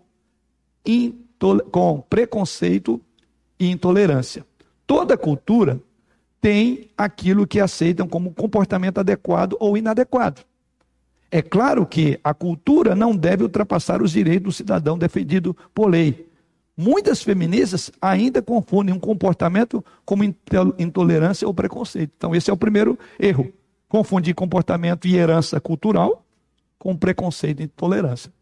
com 1.71 1.99
preconceito 2.07 3.01
e 3.59 3.71
intolerância. 3.71 4.45
Toda 4.85 5.17
cultura 5.17 5.81
tem 6.39 6.91
aquilo 6.95 7.47
que 7.47 7.59
aceitam 7.59 8.07
como 8.07 8.35
comportamento 8.35 8.99
adequado 8.99 9.57
ou 9.59 9.75
inadequado. 9.75 10.43
É 11.31 11.41
claro 11.41 11.87
que 11.87 12.19
a 12.23 12.35
cultura 12.35 12.93
não 12.93 13.15
deve 13.15 13.41
ultrapassar 13.41 13.99
os 13.99 14.11
direitos 14.11 14.43
do 14.43 14.51
cidadão 14.51 14.95
defendido 14.95 15.57
por 15.73 15.89
lei. 15.89 16.31
Muitas 16.75 17.21
feministas 17.21 17.91
ainda 18.01 18.41
confundem 18.41 18.95
um 18.95 18.99
comportamento 18.99 19.83
como 20.03 20.23
intolerância 20.23 21.47
ou 21.47 21.53
preconceito. 21.53 22.11
Então, 22.17 22.35
esse 22.35 22.49
é 22.49 22.53
o 22.53 22.57
primeiro 22.57 22.97
erro 23.19 23.53
confundir 23.87 24.33
comportamento 24.33 25.07
e 25.07 25.15
herança 25.15 25.61
cultural 25.61 26.25
com 26.79 26.97
preconceito 26.97 27.59
e 27.59 27.65
intolerância. 27.65 28.33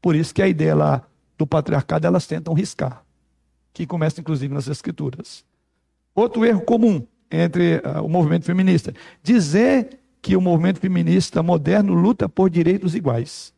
Por 0.00 0.14
isso 0.14 0.32
que 0.32 0.40
a 0.40 0.46
ideia 0.46 0.76
lá 0.76 1.02
do 1.36 1.44
patriarcado 1.44 2.06
elas 2.06 2.24
tentam 2.24 2.54
riscar, 2.54 3.04
que 3.72 3.84
começa 3.84 4.20
inclusive 4.20 4.54
nas 4.54 4.68
escrituras. 4.68 5.44
Outro 6.14 6.44
erro 6.44 6.60
comum 6.60 7.04
entre 7.28 7.78
uh, 7.78 8.04
o 8.04 8.08
movimento 8.08 8.44
feminista, 8.44 8.94
dizer 9.24 9.98
que 10.20 10.36
o 10.36 10.40
movimento 10.40 10.78
feminista 10.78 11.42
moderno 11.42 11.94
luta 11.94 12.28
por 12.28 12.48
direitos 12.48 12.94
iguais. 12.94 13.52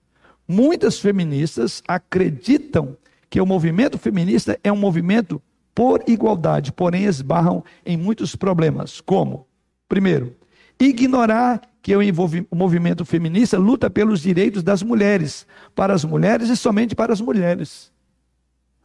Muitas 0.48 0.98
feministas 0.98 1.82
acreditam 1.86 2.96
que 3.34 3.40
o 3.40 3.46
movimento 3.46 3.98
feminista 3.98 4.56
é 4.62 4.72
um 4.72 4.76
movimento 4.76 5.42
por 5.74 6.04
igualdade, 6.06 6.70
porém 6.70 7.02
esbarram 7.02 7.64
em 7.84 7.96
muitos 7.96 8.36
problemas, 8.36 9.00
como, 9.00 9.48
primeiro, 9.88 10.36
ignorar 10.78 11.60
que 11.82 11.96
o 11.96 12.54
movimento 12.54 13.04
feminista 13.04 13.58
luta 13.58 13.90
pelos 13.90 14.20
direitos 14.20 14.62
das 14.62 14.84
mulheres, 14.84 15.48
para 15.74 15.92
as 15.92 16.04
mulheres 16.04 16.48
e 16.48 16.56
somente 16.56 16.94
para 16.94 17.12
as 17.12 17.20
mulheres. 17.20 17.90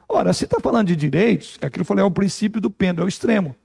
Ora, 0.07 0.33
se 0.33 0.45
está 0.45 0.59
falando 0.59 0.87
de 0.87 0.95
direitos, 0.95 1.59
aquilo 1.61 1.85
falei, 1.85 2.03
é 2.03 2.07
o 2.07 2.09
princípio 2.09 2.59
do 2.59 2.71
pêndulo, 2.71 3.03
é 3.03 3.05
o 3.05 3.07
extremo. 3.07 3.55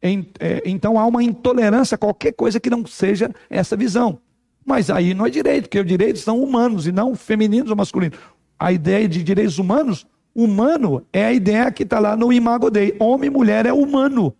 É, 0.00 0.62
então 0.64 0.98
há 0.98 1.04
uma 1.04 1.22
intolerância 1.22 1.96
a 1.96 1.98
qualquer 1.98 2.32
coisa 2.32 2.58
que 2.58 2.70
não 2.70 2.86
seja 2.86 3.30
essa 3.50 3.76
visão. 3.76 4.18
Mas 4.64 4.88
aí 4.88 5.12
não 5.12 5.26
é 5.26 5.28
direito, 5.28 5.64
porque 5.64 5.78
os 5.78 5.86
direitos 5.86 6.22
são 6.22 6.42
humanos 6.42 6.86
e 6.86 6.90
não 6.90 7.14
femininos 7.14 7.70
ou 7.70 7.76
masculinos. 7.76 8.18
A 8.58 8.72
ideia 8.72 9.06
de 9.06 9.22
direitos 9.22 9.58
humanos, 9.58 10.06
humano, 10.34 11.04
é 11.12 11.26
a 11.26 11.32
ideia 11.32 11.70
que 11.70 11.82
está 11.82 11.98
lá 11.98 12.16
no 12.16 12.32
Imago 12.32 12.70
Dei. 12.70 12.96
Homem 12.98 13.28
e 13.28 13.30
mulher 13.30 13.66
é 13.66 13.72
humano. 13.72 14.34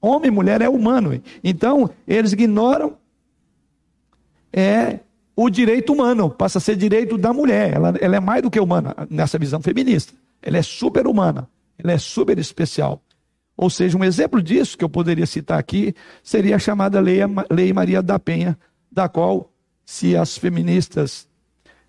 Homem 0.00 0.28
e 0.28 0.30
mulher 0.30 0.60
é 0.60 0.68
humano. 0.68 1.20
Então, 1.42 1.90
eles 2.06 2.32
ignoram 2.32 2.96
é 4.52 5.00
o 5.36 5.50
direito 5.50 5.92
humano, 5.92 6.30
passa 6.30 6.56
a 6.56 6.60
ser 6.60 6.76
direito 6.76 7.18
da 7.18 7.30
mulher. 7.32 7.74
Ela, 7.74 7.94
ela 8.00 8.16
é 8.16 8.20
mais 8.20 8.42
do 8.42 8.50
que 8.50 8.58
humana, 8.58 8.94
nessa 9.10 9.38
visão 9.38 9.60
feminista. 9.60 10.14
Ela 10.40 10.56
é 10.56 10.62
super 10.62 11.06
humana, 11.06 11.46
ela 11.78 11.92
é 11.92 11.98
super 11.98 12.38
especial. 12.38 13.02
Ou 13.54 13.68
seja, 13.68 13.98
um 13.98 14.04
exemplo 14.04 14.42
disso 14.42 14.76
que 14.76 14.84
eu 14.84 14.88
poderia 14.88 15.26
citar 15.26 15.58
aqui 15.58 15.94
seria 16.22 16.56
a 16.56 16.58
chamada 16.58 17.00
Lei, 17.00 17.20
Lei 17.50 17.72
Maria 17.72 18.02
da 18.02 18.18
Penha, 18.18 18.58
da 18.90 19.08
qual, 19.08 19.52
se 19.84 20.16
as 20.16 20.38
feministas 20.38 21.28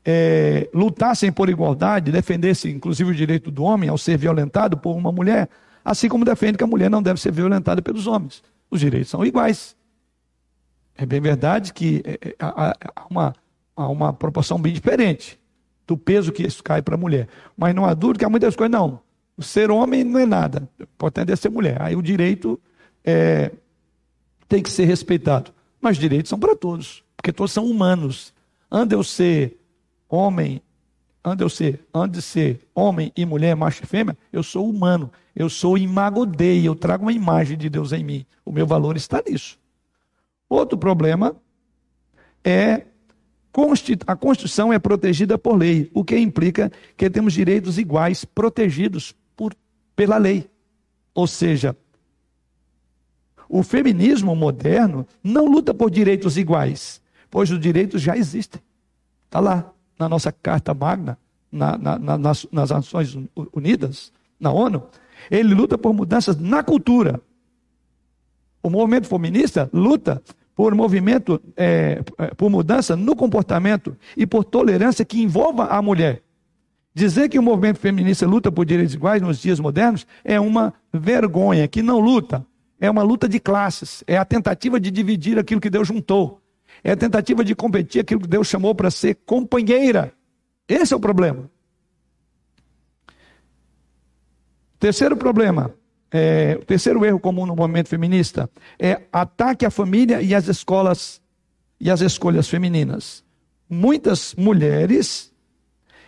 é, 0.09 0.69
lutassem 0.73 1.33
por 1.33 1.49
igualdade, 1.49 2.13
defendessem 2.13 2.73
inclusive 2.73 3.11
o 3.11 3.13
direito 3.13 3.51
do 3.51 3.63
homem 3.63 3.89
ao 3.89 3.97
ser 3.97 4.17
violentado 4.17 4.77
por 4.77 4.95
uma 4.95 5.11
mulher, 5.11 5.49
assim 5.83 6.07
como 6.07 6.23
defende 6.23 6.57
que 6.57 6.63
a 6.63 6.67
mulher 6.67 6.89
não 6.89 7.03
deve 7.03 7.19
ser 7.19 7.33
violentada 7.33 7.81
pelos 7.81 8.07
homens. 8.07 8.41
Os 8.71 8.79
direitos 8.79 9.09
são 9.09 9.25
iguais. 9.25 9.75
É 10.95 11.05
bem 11.05 11.19
verdade 11.19 11.73
que 11.73 12.01
é, 12.05 12.29
é, 12.29 12.35
há 12.39 13.05
uma, 13.09 13.35
há 13.75 13.87
uma 13.89 14.13
proporção 14.13 14.57
bem 14.57 14.71
diferente 14.71 15.37
do 15.85 15.97
peso 15.97 16.31
que 16.31 16.43
isso 16.43 16.63
cai 16.63 16.81
para 16.81 16.95
a 16.95 16.97
mulher. 16.97 17.27
Mas 17.57 17.75
não 17.75 17.85
há 17.85 17.93
dúvida 17.93 18.19
que 18.19 18.25
há 18.25 18.29
muitas 18.29 18.55
coisas, 18.55 18.71
não. 18.71 19.01
O 19.35 19.43
ser 19.43 19.69
homem 19.69 20.05
não 20.05 20.21
é 20.21 20.25
nada, 20.25 20.69
pode 20.97 21.19
até 21.19 21.35
ser 21.35 21.49
mulher. 21.49 21.81
Aí 21.81 21.97
o 21.97 22.01
direito 22.01 22.57
é, 23.03 23.51
tem 24.47 24.63
que 24.63 24.69
ser 24.69 24.85
respeitado. 24.85 25.51
Mas 25.81 25.97
direitos 25.97 26.29
são 26.29 26.39
para 26.39 26.55
todos, 26.55 27.03
porque 27.15 27.33
todos 27.33 27.51
são 27.51 27.65
humanos. 27.65 28.33
Anda 28.71 28.95
eu 28.95 29.03
ser 29.03 29.56
homem 30.09 30.61
ande 31.27 31.43
eu 31.43 31.49
ser, 31.49 31.85
ande 31.93 32.21
ser 32.21 32.61
homem 32.73 33.11
e 33.15 33.25
mulher, 33.25 33.55
macho 33.55 33.83
e 33.83 33.87
fêmea, 33.87 34.17
eu 34.31 34.41
sou 34.41 34.69
humano, 34.69 35.11
eu 35.35 35.49
sou 35.49 35.77
imagodei, 35.77 36.67
eu 36.67 36.75
trago 36.75 37.03
uma 37.03 37.13
imagem 37.13 37.57
de 37.57 37.69
Deus 37.69 37.91
em 37.91 38.03
mim. 38.03 38.25
O 38.45 38.51
meu 38.51 38.65
valor 38.65 38.95
está 38.95 39.21
nisso. 39.27 39.59
Outro 40.49 40.77
problema 40.77 41.35
é 42.43 42.83
a 44.05 44.15
Constituição 44.15 44.71
é 44.71 44.77
protegida 44.77 45.35
por 45.37 45.57
lei, 45.57 45.89
o 45.93 46.03
que 46.03 46.17
implica 46.17 46.71
que 46.95 47.09
temos 47.09 47.33
direitos 47.33 47.79
iguais 47.79 48.23
protegidos 48.23 49.15
por, 49.35 49.55
pela 49.95 50.17
lei. 50.17 50.47
Ou 51.13 51.25
seja, 51.25 51.75
o 53.49 53.63
feminismo 53.63 54.35
moderno 54.35 55.07
não 55.23 55.45
luta 55.47 55.73
por 55.73 55.89
direitos 55.89 56.37
iguais, 56.37 57.01
pois 57.31 57.49
os 57.49 57.59
direitos 57.59 58.01
já 58.01 58.15
existem. 58.15 58.61
Está 59.25 59.39
lá 59.39 59.73
na 59.97 60.07
nossa 60.07 60.31
Carta 60.31 60.73
Magna, 60.73 61.17
na, 61.51 61.77
na, 61.77 61.99
na, 61.99 62.17
nas, 62.17 62.47
nas 62.51 62.69
Nações 62.69 63.17
Unidas, 63.53 64.11
na 64.39 64.51
ONU, 64.51 64.83
ele 65.31 65.53
luta 65.53 65.77
por 65.77 65.93
mudanças 65.93 66.37
na 66.37 66.63
cultura. 66.63 67.21
O 68.61 68.69
movimento 68.69 69.07
feminista 69.07 69.69
luta 69.73 70.21
por 70.55 70.73
movimento, 70.73 71.39
é, 71.55 72.01
é, 72.17 72.27
por 72.33 72.49
mudança 72.49 72.95
no 72.95 73.15
comportamento 73.15 73.95
e 74.17 74.25
por 74.25 74.43
tolerância 74.43 75.05
que 75.05 75.21
envolva 75.21 75.67
a 75.67 75.79
mulher. 75.83 76.23
Dizer 76.95 77.29
que 77.29 77.37
o 77.37 77.43
movimento 77.43 77.77
feminista 77.77 78.25
luta 78.25 78.51
por 78.51 78.65
direitos 78.65 78.95
iguais 78.95 79.21
nos 79.21 79.39
dias 79.39 79.59
modernos 79.59 80.07
é 80.23 80.39
uma 80.39 80.73
vergonha, 80.91 81.67
que 81.67 81.83
não 81.83 81.99
luta. 81.99 82.43
É 82.79 82.89
uma 82.89 83.03
luta 83.03 83.29
de 83.29 83.39
classes, 83.39 84.03
é 84.07 84.17
a 84.17 84.25
tentativa 84.25 84.79
de 84.79 84.89
dividir 84.89 85.37
aquilo 85.37 85.61
que 85.61 85.69
Deus 85.69 85.87
juntou. 85.87 86.41
É 86.83 86.91
a 86.91 86.97
tentativa 86.97 87.43
de 87.43 87.55
competir 87.55 88.01
aquilo 88.01 88.21
que 88.21 88.27
Deus 88.27 88.47
chamou 88.47 88.73
para 88.73 88.91
ser 88.91 89.15
companheira. 89.25 90.13
Esse 90.67 90.93
é 90.93 90.97
o 90.97 90.99
problema. 90.99 91.49
Terceiro 94.79 95.17
problema, 95.17 95.73
é, 96.11 96.57
o 96.61 96.65
terceiro 96.65 97.03
erro 97.03 97.19
comum 97.19 97.45
no 97.45 97.55
movimento 97.55 97.89
feminista 97.89 98.49
é 98.79 99.01
ataque 99.11 99.65
à 99.65 99.71
família 99.71 100.21
e 100.21 100.35
às 100.35 100.47
escolas 100.47 101.19
e 101.79 101.89
às 101.89 102.01
escolhas 102.01 102.47
femininas. 102.47 103.23
Muitas 103.69 104.35
mulheres 104.35 105.33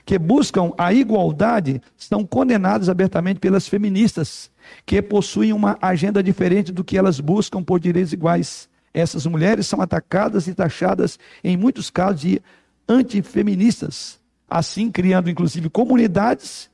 que 0.06 0.18
buscam 0.18 0.72
a 0.78 0.94
igualdade 0.94 1.82
estão 1.98 2.26
condenadas 2.26 2.90
abertamente 2.90 3.40
pelas 3.40 3.68
feministas, 3.68 4.50
que 4.86 5.02
possuem 5.02 5.54
uma 5.54 5.78
agenda 5.82 6.24
diferente 6.24 6.72
do 6.72 6.84
que 6.84 6.98
elas 6.98 7.20
buscam 7.20 7.64
por 7.64 7.80
direitos 7.80 8.14
iguais. 8.14 8.70
Essas 8.94 9.26
mulheres 9.26 9.68
são 9.68 9.82
atacadas 9.82 10.48
e 10.48 10.54
taxadas, 10.54 11.20
em 11.44 11.56
muitos 11.56 11.90
casos, 11.90 12.22
de 12.22 12.42
antifeministas, 12.88 14.20
assim 14.50 14.92
criando 14.92 15.30
inclusive 15.30 15.70
comunidades 15.70 16.70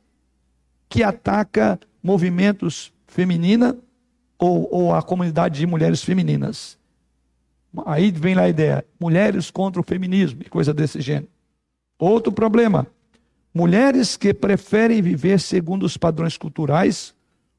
que 0.87 1.03
atacam 1.03 1.77
movimentos 2.01 2.93
feminina 3.07 3.75
ou, 4.37 4.67
ou 4.71 4.95
a 4.95 5.01
comunidade 5.01 5.59
de 5.59 5.67
mulheres 5.67 6.03
femininas. 6.03 6.77
Aí 7.85 8.11
vem 8.11 8.35
lá 8.35 8.43
a 8.43 8.49
ideia: 8.49 8.85
mulheres 8.99 9.51
contra 9.51 9.81
o 9.81 9.83
feminismo 9.83 10.41
e 10.41 10.49
coisa 10.49 10.73
desse 10.73 11.01
gênero. 11.01 11.27
Outro 11.99 12.31
problema: 12.31 12.87
mulheres 13.53 14.15
que 14.15 14.33
preferem 14.33 15.01
viver 15.01 15.39
segundo 15.39 15.83
os 15.83 15.97
padrões 15.97 16.37
culturais, 16.37 17.13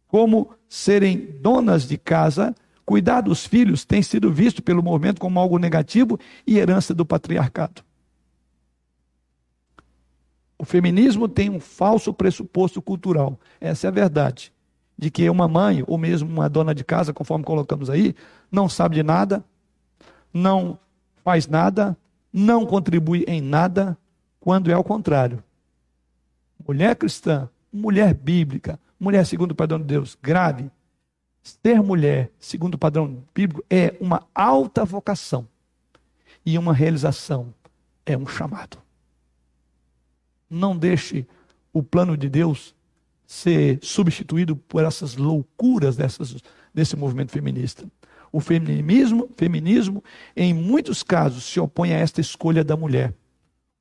como 0.06 0.50
serem 0.68 1.18
donas 1.40 1.86
de 1.86 1.98
casa, 1.98 2.54
cuidar 2.86 3.20
dos 3.20 3.44
filhos, 3.44 3.84
tem 3.84 4.00
sido 4.00 4.32
visto 4.32 4.62
pelo 4.62 4.82
movimento 4.82 5.20
como 5.20 5.40
algo 5.40 5.58
negativo 5.58 6.18
e 6.46 6.56
herança 6.56 6.94
do 6.94 7.04
patriarcado. 7.04 7.82
O 10.56 10.64
feminismo 10.64 11.28
tem 11.28 11.50
um 11.50 11.60
falso 11.60 12.14
pressuposto 12.14 12.80
cultural. 12.80 13.38
Essa 13.60 13.86
é 13.86 13.88
a 13.88 13.92
verdade. 13.92 14.52
De 14.96 15.10
que 15.10 15.28
uma 15.28 15.46
mãe, 15.46 15.84
ou 15.86 15.98
mesmo 15.98 16.30
uma 16.30 16.48
dona 16.48 16.74
de 16.74 16.82
casa, 16.82 17.12
conforme 17.12 17.44
colocamos 17.44 17.90
aí, 17.90 18.14
não 18.50 18.68
sabe 18.68 18.94
de 18.94 19.02
nada, 19.02 19.44
não 20.32 20.78
faz 21.22 21.46
nada, 21.46 21.94
não 22.32 22.64
contribui 22.64 23.24
em 23.26 23.40
nada, 23.42 23.98
quando 24.40 24.70
é 24.70 24.74
ao 24.74 24.84
contrário. 24.84 25.42
Mulher 26.66 26.94
cristã, 26.96 27.50
mulher 27.72 28.14
bíblica, 28.14 28.78
mulher 28.98 29.26
segundo 29.26 29.50
o 29.50 29.54
padrão 29.54 29.78
de 29.78 29.84
Deus, 29.84 30.16
grave. 30.22 30.70
Ser 31.46 31.80
mulher 31.80 32.32
segundo 32.40 32.74
o 32.74 32.78
padrão 32.78 33.22
bíblico 33.32 33.64
é 33.70 33.94
uma 34.00 34.26
alta 34.34 34.84
vocação 34.84 35.46
e 36.44 36.58
uma 36.58 36.74
realização, 36.74 37.54
é 38.04 38.18
um 38.18 38.26
chamado. 38.26 38.78
Não 40.50 40.76
deixe 40.76 41.24
o 41.72 41.84
plano 41.84 42.16
de 42.16 42.28
Deus 42.28 42.74
ser 43.28 43.78
substituído 43.80 44.56
por 44.56 44.82
essas 44.82 45.14
loucuras 45.14 45.96
dessas, 45.96 46.36
desse 46.74 46.96
movimento 46.96 47.30
feminista. 47.30 47.86
O 48.32 48.40
feminismo, 48.40 49.30
feminismo, 49.36 50.02
em 50.34 50.52
muitos 50.52 51.04
casos, 51.04 51.44
se 51.44 51.60
opõe 51.60 51.92
a 51.92 51.98
esta 51.98 52.20
escolha 52.20 52.64
da 52.64 52.76
mulher, 52.76 53.14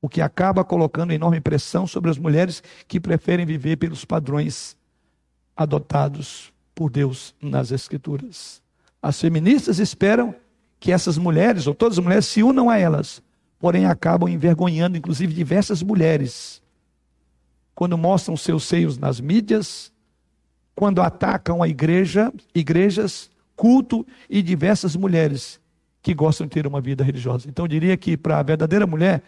o 0.00 0.08
que 0.08 0.20
acaba 0.20 0.62
colocando 0.62 1.12
enorme 1.12 1.40
pressão 1.40 1.84
sobre 1.84 2.10
as 2.12 2.18
mulheres 2.18 2.62
que 2.86 3.00
preferem 3.00 3.44
viver 3.44 3.76
pelos 3.76 4.04
padrões 4.04 4.76
adotados 5.56 6.54
por 6.76 6.90
Deus 6.90 7.34
nas 7.40 7.72
Escrituras. 7.72 8.62
As 9.02 9.18
feministas 9.18 9.78
esperam 9.78 10.34
que 10.78 10.92
essas 10.92 11.16
mulheres, 11.16 11.66
ou 11.66 11.74
todas 11.74 11.98
as 11.98 12.04
mulheres, 12.04 12.26
se 12.26 12.42
unam 12.42 12.68
a 12.68 12.76
elas, 12.76 13.22
porém 13.58 13.86
acabam 13.86 14.28
envergonhando, 14.28 14.96
inclusive, 14.96 15.32
diversas 15.32 15.82
mulheres, 15.82 16.62
quando 17.74 17.96
mostram 17.96 18.36
seus 18.36 18.64
seios 18.64 18.98
nas 18.98 19.18
mídias, 19.18 19.90
quando 20.74 21.00
atacam 21.00 21.62
a 21.62 21.68
igreja, 21.68 22.30
igrejas, 22.54 23.30
culto 23.56 24.06
e 24.28 24.42
diversas 24.42 24.94
mulheres 24.94 25.58
que 26.02 26.12
gostam 26.12 26.46
de 26.46 26.52
ter 26.52 26.66
uma 26.66 26.80
vida 26.80 27.02
religiosa. 27.02 27.48
Então 27.48 27.64
eu 27.64 27.68
diria 27.68 27.96
que 27.96 28.16
para 28.16 28.38
a 28.38 28.42
verdadeira 28.42 28.86
mulher 28.86 29.22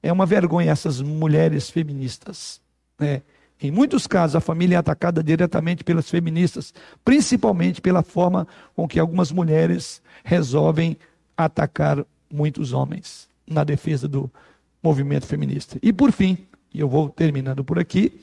é 0.00 0.12
uma 0.12 0.24
vergonha 0.24 0.70
essas 0.70 1.00
mulheres 1.00 1.68
feministas. 1.68 2.60
Né? 2.98 3.22
Em 3.62 3.70
muitos 3.70 4.08
casos, 4.08 4.34
a 4.34 4.40
família 4.40 4.74
é 4.74 4.78
atacada 4.78 5.22
diretamente 5.22 5.84
pelas 5.84 6.10
feministas, 6.10 6.74
principalmente 7.04 7.80
pela 7.80 8.02
forma 8.02 8.46
com 8.74 8.88
que 8.88 8.98
algumas 8.98 9.30
mulheres 9.30 10.02
resolvem 10.24 10.96
atacar 11.36 12.04
muitos 12.28 12.72
homens 12.72 13.28
na 13.46 13.62
defesa 13.62 14.08
do 14.08 14.28
movimento 14.82 15.26
feminista. 15.26 15.78
E 15.80 15.92
por 15.92 16.10
fim, 16.10 16.38
e 16.74 16.80
eu 16.80 16.88
vou 16.88 17.08
terminando 17.08 17.62
por 17.62 17.78
aqui, 17.78 18.20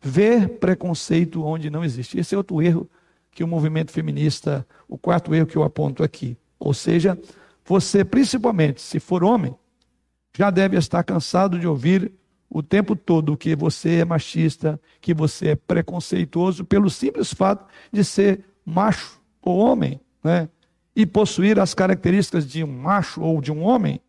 ver 0.00 0.48
preconceito 0.48 1.44
onde 1.44 1.68
não 1.68 1.84
existe. 1.84 2.18
Esse 2.18 2.34
é 2.34 2.38
outro 2.38 2.62
erro 2.62 2.88
que 3.32 3.44
o 3.44 3.48
movimento 3.48 3.92
feminista, 3.92 4.66
o 4.88 4.96
quarto 4.96 5.34
erro 5.34 5.46
que 5.46 5.56
eu 5.56 5.62
aponto 5.62 6.02
aqui. 6.02 6.38
Ou 6.58 6.72
seja, 6.72 7.18
você, 7.66 8.02
principalmente, 8.02 8.80
se 8.80 8.98
for 8.98 9.22
homem, 9.22 9.54
já 10.36 10.50
deve 10.50 10.78
estar 10.78 11.02
cansado 11.02 11.58
de 11.58 11.66
ouvir 11.66 12.10
o 12.50 12.62
tempo 12.64 12.96
todo 12.96 13.36
que 13.36 13.54
você 13.54 14.00
é 14.00 14.04
machista, 14.04 14.80
que 15.00 15.14
você 15.14 15.50
é 15.50 15.56
preconceituoso, 15.56 16.64
pelo 16.64 16.90
simples 16.90 17.32
fato 17.32 17.64
de 17.92 18.02
ser 18.02 18.44
macho 18.66 19.20
ou 19.40 19.58
homem, 19.58 20.00
né? 20.22 20.48
E 20.94 21.06
possuir 21.06 21.60
as 21.60 21.72
características 21.72 22.46
de 22.46 22.64
um 22.64 22.66
macho 22.66 23.22
ou 23.22 23.40
de 23.40 23.52
um 23.52 23.62
homem. 23.62 24.00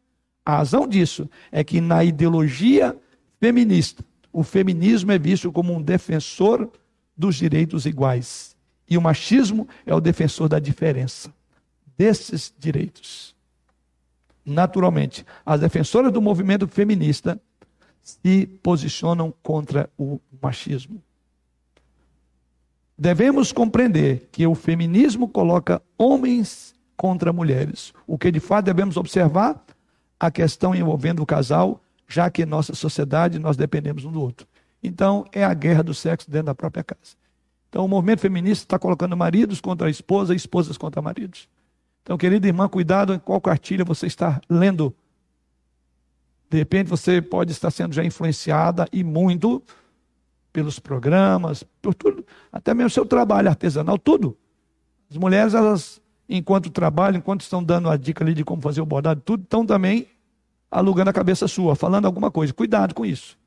A 0.43 0.57
razão 0.57 0.87
disso 0.87 1.29
é 1.51 1.63
que 1.63 1.79
na 1.79 2.03
ideologia 2.03 2.97
feminista, 3.39 4.03
o 4.33 4.43
feminismo 4.43 5.11
é 5.11 5.19
visto 5.19 5.51
como 5.51 5.71
um 5.73 5.81
defensor 5.81 6.71
dos 7.15 7.35
direitos 7.35 7.85
iguais. 7.85 8.55
E 8.89 8.97
o 8.97 9.01
machismo 9.01 9.67
é 9.85 9.93
o 9.93 10.01
defensor 10.01 10.49
da 10.49 10.57
diferença 10.57 11.31
desses 11.95 12.51
direitos. 12.57 13.35
Naturalmente, 14.43 15.23
as 15.45 15.59
defensoras 15.59 16.11
do 16.11 16.19
movimento 16.19 16.67
feminista 16.67 17.39
se 18.01 18.47
posicionam 18.61 19.33
contra 19.43 19.89
o 19.97 20.19
machismo. 20.41 21.01
Devemos 22.97 23.51
compreender 23.51 24.29
que 24.31 24.45
o 24.45 24.53
feminismo 24.53 25.27
coloca 25.27 25.81
homens 25.97 26.73
contra 26.95 27.33
mulheres. 27.33 27.93
O 28.05 28.17
que 28.17 28.31
de 28.31 28.39
fato 28.39 28.65
devemos 28.65 28.97
observar? 28.97 29.63
A 30.19 30.29
questão 30.29 30.75
envolvendo 30.75 31.23
o 31.23 31.25
casal, 31.25 31.81
já 32.07 32.29
que 32.29 32.43
em 32.43 32.45
nossa 32.45 32.75
sociedade 32.75 33.39
nós 33.39 33.57
dependemos 33.57 34.05
um 34.05 34.11
do 34.11 34.21
outro. 34.21 34.45
Então, 34.83 35.25
é 35.31 35.43
a 35.43 35.53
guerra 35.53 35.83
do 35.83 35.93
sexo 35.93 36.29
dentro 36.29 36.47
da 36.47 36.55
própria 36.55 36.83
casa. 36.83 37.15
Então, 37.69 37.85
o 37.85 37.87
movimento 37.87 38.19
feminista 38.19 38.65
está 38.65 38.77
colocando 38.77 39.15
maridos 39.17 39.61
contra 39.61 39.87
a 39.87 39.89
esposa 39.89 40.35
esposas 40.35 40.77
contra 40.77 41.01
maridos. 41.01 41.49
Então, 42.03 42.17
querida 42.17 42.47
irmã, 42.47 42.67
cuidado 42.67 43.13
em 43.13 43.19
qual 43.19 43.39
cartilha 43.39 43.85
você 43.85 44.07
está 44.07 44.41
lendo 44.49 44.93
de 46.51 46.57
repente 46.57 46.87
você 46.87 47.21
pode 47.21 47.53
estar 47.53 47.71
sendo 47.71 47.93
já 47.93 48.03
influenciada 48.03 48.85
e 48.91 49.05
muito 49.05 49.63
pelos 50.51 50.79
programas, 50.79 51.63
por 51.81 51.93
tudo, 51.95 52.25
até 52.51 52.73
mesmo 52.73 52.89
seu 52.89 53.05
trabalho 53.05 53.47
artesanal, 53.47 53.97
tudo. 53.97 54.37
As 55.09 55.15
mulheres, 55.15 55.53
elas, 55.53 56.01
enquanto 56.27 56.69
trabalham, 56.69 57.19
enquanto 57.19 57.39
estão 57.39 57.63
dando 57.63 57.89
a 57.89 57.95
dica 57.95 58.21
ali 58.21 58.33
de 58.33 58.43
como 58.43 58.61
fazer 58.61 58.81
o 58.81 58.85
bordado, 58.85 59.21
tudo, 59.21 59.43
estão 59.43 59.65
também 59.65 60.07
alugando 60.69 61.09
a 61.09 61.13
cabeça 61.13 61.47
sua, 61.47 61.73
falando 61.73 62.05
alguma 62.05 62.29
coisa. 62.29 62.53
Cuidado 62.53 62.93
com 62.93 63.05
isso. 63.05 63.39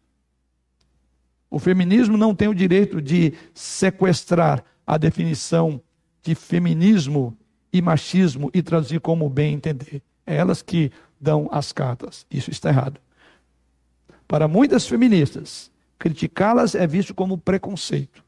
O 1.51 1.59
feminismo 1.59 2.17
não 2.17 2.35
tem 2.35 2.49
o 2.49 2.55
direito 2.55 3.03
de 3.03 3.35
sequestrar 3.53 4.65
a 4.87 4.97
definição 4.97 5.79
de 6.23 6.35
feminismo 6.35 7.37
e 7.71 7.83
machismo 7.83 8.51
e 8.55 8.63
traduzir 8.63 8.99
como 8.99 9.29
bem 9.29 9.53
entender. 9.53 10.03
É 10.27 10.37
elas 10.37 10.63
que 10.63 10.91
dão 11.21 11.49
as 11.53 11.73
cartas. 11.73 12.27
Isso 12.31 12.51
está 12.51 12.69
errado. 12.69 13.01
Para 14.27 14.49
muitas 14.49 14.87
feministas, 14.87 15.71
criticá-las 15.99 16.75
é 16.75 16.87
visto 16.87 17.15
como 17.15 17.39
preconceito. 17.39 18.25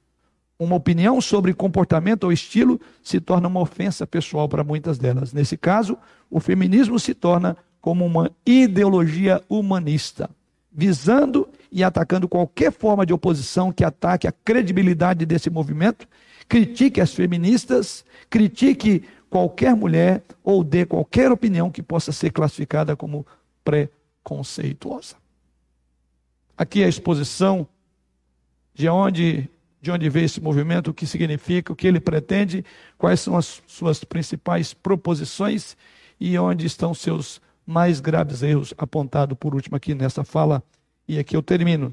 Uma 0.58 0.76
opinião 0.76 1.20
sobre 1.20 1.52
comportamento 1.52 2.24
ou 2.24 2.32
estilo 2.32 2.80
se 3.02 3.20
torna 3.20 3.48
uma 3.48 3.60
ofensa 3.60 4.06
pessoal 4.06 4.48
para 4.48 4.64
muitas 4.64 4.98
delas. 4.98 5.32
Nesse 5.32 5.56
caso, 5.56 5.98
o 6.30 6.40
feminismo 6.40 6.98
se 6.98 7.12
torna 7.12 7.56
como 7.80 8.04
uma 8.04 8.30
ideologia 8.44 9.42
humanista, 9.48 10.30
visando 10.72 11.48
e 11.70 11.84
atacando 11.84 12.28
qualquer 12.28 12.72
forma 12.72 13.04
de 13.04 13.12
oposição 13.12 13.70
que 13.70 13.84
ataque 13.84 14.26
a 14.26 14.32
credibilidade 14.32 15.26
desse 15.26 15.50
movimento, 15.50 16.08
critique 16.48 17.00
as 17.00 17.12
feministas, 17.12 18.04
critique 18.30 19.04
qualquer 19.30 19.74
mulher 19.74 20.22
ou 20.42 20.62
dê 20.62 20.86
qualquer 20.86 21.30
opinião 21.30 21.70
que 21.70 21.82
possa 21.82 22.12
ser 22.12 22.30
classificada 22.30 22.96
como 22.96 23.26
preconceituosa. 23.64 25.16
Aqui 26.56 26.82
é 26.82 26.86
a 26.86 26.88
exposição 26.88 27.68
de 28.72 28.88
onde, 28.88 29.48
de 29.80 29.90
onde 29.90 30.08
veio 30.08 30.26
esse 30.26 30.40
movimento, 30.40 30.90
o 30.90 30.94
que 30.94 31.06
significa, 31.06 31.72
o 31.72 31.76
que 31.76 31.86
ele 31.86 32.00
pretende, 32.00 32.64
quais 32.96 33.20
são 33.20 33.36
as 33.36 33.62
suas 33.66 34.04
principais 34.04 34.72
proposições 34.72 35.76
e 36.18 36.38
onde 36.38 36.66
estão 36.66 36.94
seus 36.94 37.40
mais 37.66 38.00
graves 38.00 38.42
erros, 38.42 38.72
apontado 38.78 39.34
por 39.34 39.54
último 39.54 39.76
aqui 39.76 39.94
nessa 39.94 40.24
fala. 40.24 40.62
E 41.08 41.18
aqui 41.18 41.36
eu 41.36 41.42
termino. 41.42 41.92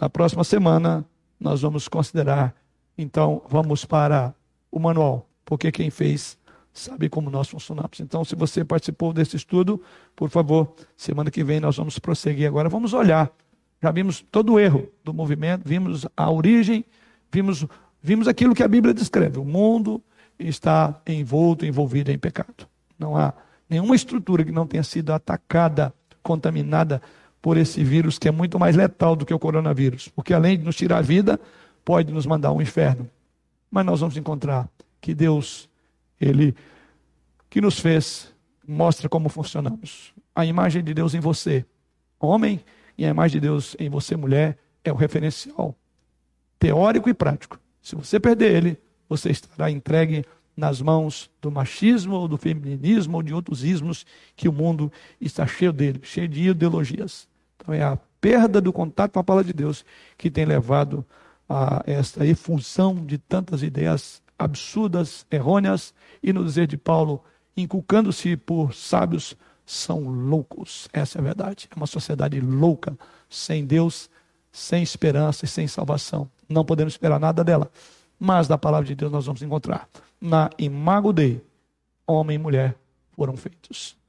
Na 0.00 0.08
próxima 0.08 0.44
semana, 0.44 1.04
nós 1.38 1.60
vamos 1.60 1.88
considerar, 1.88 2.54
então, 2.96 3.42
vamos 3.48 3.84
para 3.84 4.34
o 4.70 4.78
manual, 4.78 5.26
porque 5.44 5.72
quem 5.72 5.90
fez 5.90 6.38
sabe 6.72 7.08
como 7.08 7.30
nós 7.30 7.48
funcionamos. 7.48 8.00
Então, 8.00 8.24
se 8.24 8.34
você 8.34 8.64
participou 8.64 9.12
desse 9.12 9.36
estudo, 9.36 9.82
por 10.14 10.30
favor, 10.30 10.74
semana 10.96 11.30
que 11.30 11.42
vem 11.42 11.60
nós 11.60 11.76
vamos 11.76 11.98
prosseguir 11.98 12.46
agora. 12.46 12.68
Vamos 12.68 12.92
olhar. 12.92 13.30
Já 13.82 13.90
vimos 13.90 14.24
todo 14.30 14.54
o 14.54 14.60
erro 14.60 14.88
do 15.04 15.12
movimento, 15.12 15.62
vimos 15.64 16.06
a 16.16 16.30
origem, 16.30 16.84
vimos, 17.32 17.66
vimos 18.02 18.28
aquilo 18.28 18.54
que 18.54 18.62
a 18.62 18.68
Bíblia 18.68 18.92
descreve. 18.92 19.38
O 19.38 19.44
mundo 19.44 20.02
está 20.38 21.00
envolto, 21.06 21.64
envolvido 21.64 22.10
em 22.10 22.18
pecado. 22.18 22.68
Não 22.98 23.16
há 23.16 23.32
Nenhuma 23.70 23.94
estrutura 23.94 24.44
que 24.44 24.50
não 24.50 24.66
tenha 24.66 24.82
sido 24.82 25.12
atacada, 25.12 25.94
contaminada 26.24 27.00
por 27.40 27.56
esse 27.56 27.84
vírus 27.84 28.18
que 28.18 28.26
é 28.26 28.32
muito 28.32 28.58
mais 28.58 28.74
letal 28.74 29.14
do 29.14 29.24
que 29.24 29.32
o 29.32 29.38
coronavírus, 29.38 30.08
porque 30.08 30.34
além 30.34 30.58
de 30.58 30.64
nos 30.64 30.74
tirar 30.74 30.98
a 30.98 31.02
vida, 31.02 31.38
pode 31.84 32.12
nos 32.12 32.26
mandar 32.26 32.50
um 32.50 32.60
inferno. 32.60 33.08
Mas 33.70 33.86
nós 33.86 34.00
vamos 34.00 34.16
encontrar 34.16 34.68
que 35.00 35.14
Deus, 35.14 35.69
ele 36.20 36.54
que 37.48 37.60
nos 37.60 37.78
fez, 37.78 38.32
mostra 38.66 39.08
como 39.08 39.28
funcionamos. 39.28 40.12
A 40.34 40.44
imagem 40.44 40.84
de 40.84 40.94
Deus 40.94 41.14
em 41.14 41.20
você, 41.20 41.64
homem, 42.18 42.60
e 42.96 43.04
a 43.04 43.08
imagem 43.08 43.40
de 43.40 43.46
Deus 43.46 43.74
em 43.78 43.88
você, 43.88 44.16
mulher, 44.16 44.58
é 44.84 44.92
o 44.92 44.96
referencial 44.96 45.74
teórico 46.58 47.08
e 47.08 47.14
prático. 47.14 47.58
Se 47.80 47.96
você 47.96 48.20
perder 48.20 48.54
ele, 48.54 48.78
você 49.08 49.30
estará 49.30 49.70
entregue 49.70 50.24
nas 50.56 50.82
mãos 50.82 51.30
do 51.40 51.50
machismo, 51.50 52.14
ou 52.14 52.28
do 52.28 52.36
feminismo, 52.36 53.16
ou 53.16 53.22
de 53.22 53.32
outros 53.32 53.64
ismos 53.64 54.04
que 54.36 54.48
o 54.48 54.52
mundo 54.52 54.92
está 55.18 55.46
cheio 55.46 55.72
dele, 55.72 56.00
cheio 56.02 56.28
de 56.28 56.50
ideologias. 56.50 57.26
Então 57.56 57.74
é 57.74 57.82
a 57.82 57.98
perda 58.20 58.60
do 58.60 58.72
contato 58.72 59.12
com 59.12 59.18
a 59.18 59.24
palavra 59.24 59.46
de 59.46 59.54
Deus 59.54 59.84
que 60.18 60.30
tem 60.30 60.44
levado 60.44 61.04
a 61.48 61.82
esta 61.86 62.26
efusão 62.26 62.94
de 62.94 63.16
tantas 63.16 63.62
ideias 63.62 64.22
absurdas, 64.40 65.26
errôneas, 65.30 65.92
e 66.22 66.32
no 66.32 66.44
dizer 66.44 66.66
de 66.66 66.76
Paulo, 66.76 67.22
inculcando-se 67.56 68.36
por 68.36 68.74
sábios, 68.74 69.36
são 69.66 70.08
loucos. 70.08 70.88
Essa 70.92 71.18
é 71.18 71.20
a 71.20 71.24
verdade. 71.24 71.68
É 71.70 71.76
uma 71.76 71.86
sociedade 71.86 72.40
louca, 72.40 72.98
sem 73.28 73.64
Deus, 73.64 74.08
sem 74.50 74.82
esperança 74.82 75.44
e 75.44 75.48
sem 75.48 75.68
salvação. 75.68 76.28
Não 76.48 76.64
podemos 76.64 76.94
esperar 76.94 77.20
nada 77.20 77.44
dela. 77.44 77.70
Mas 78.18 78.48
da 78.48 78.58
palavra 78.58 78.86
de 78.86 78.94
Deus 78.94 79.12
nós 79.12 79.26
vamos 79.26 79.42
encontrar. 79.42 79.88
Na 80.20 80.50
Imago 80.58 81.12
Dei, 81.12 81.44
homem 82.06 82.34
e 82.34 82.38
mulher 82.38 82.76
foram 83.14 83.36
feitos. 83.36 83.99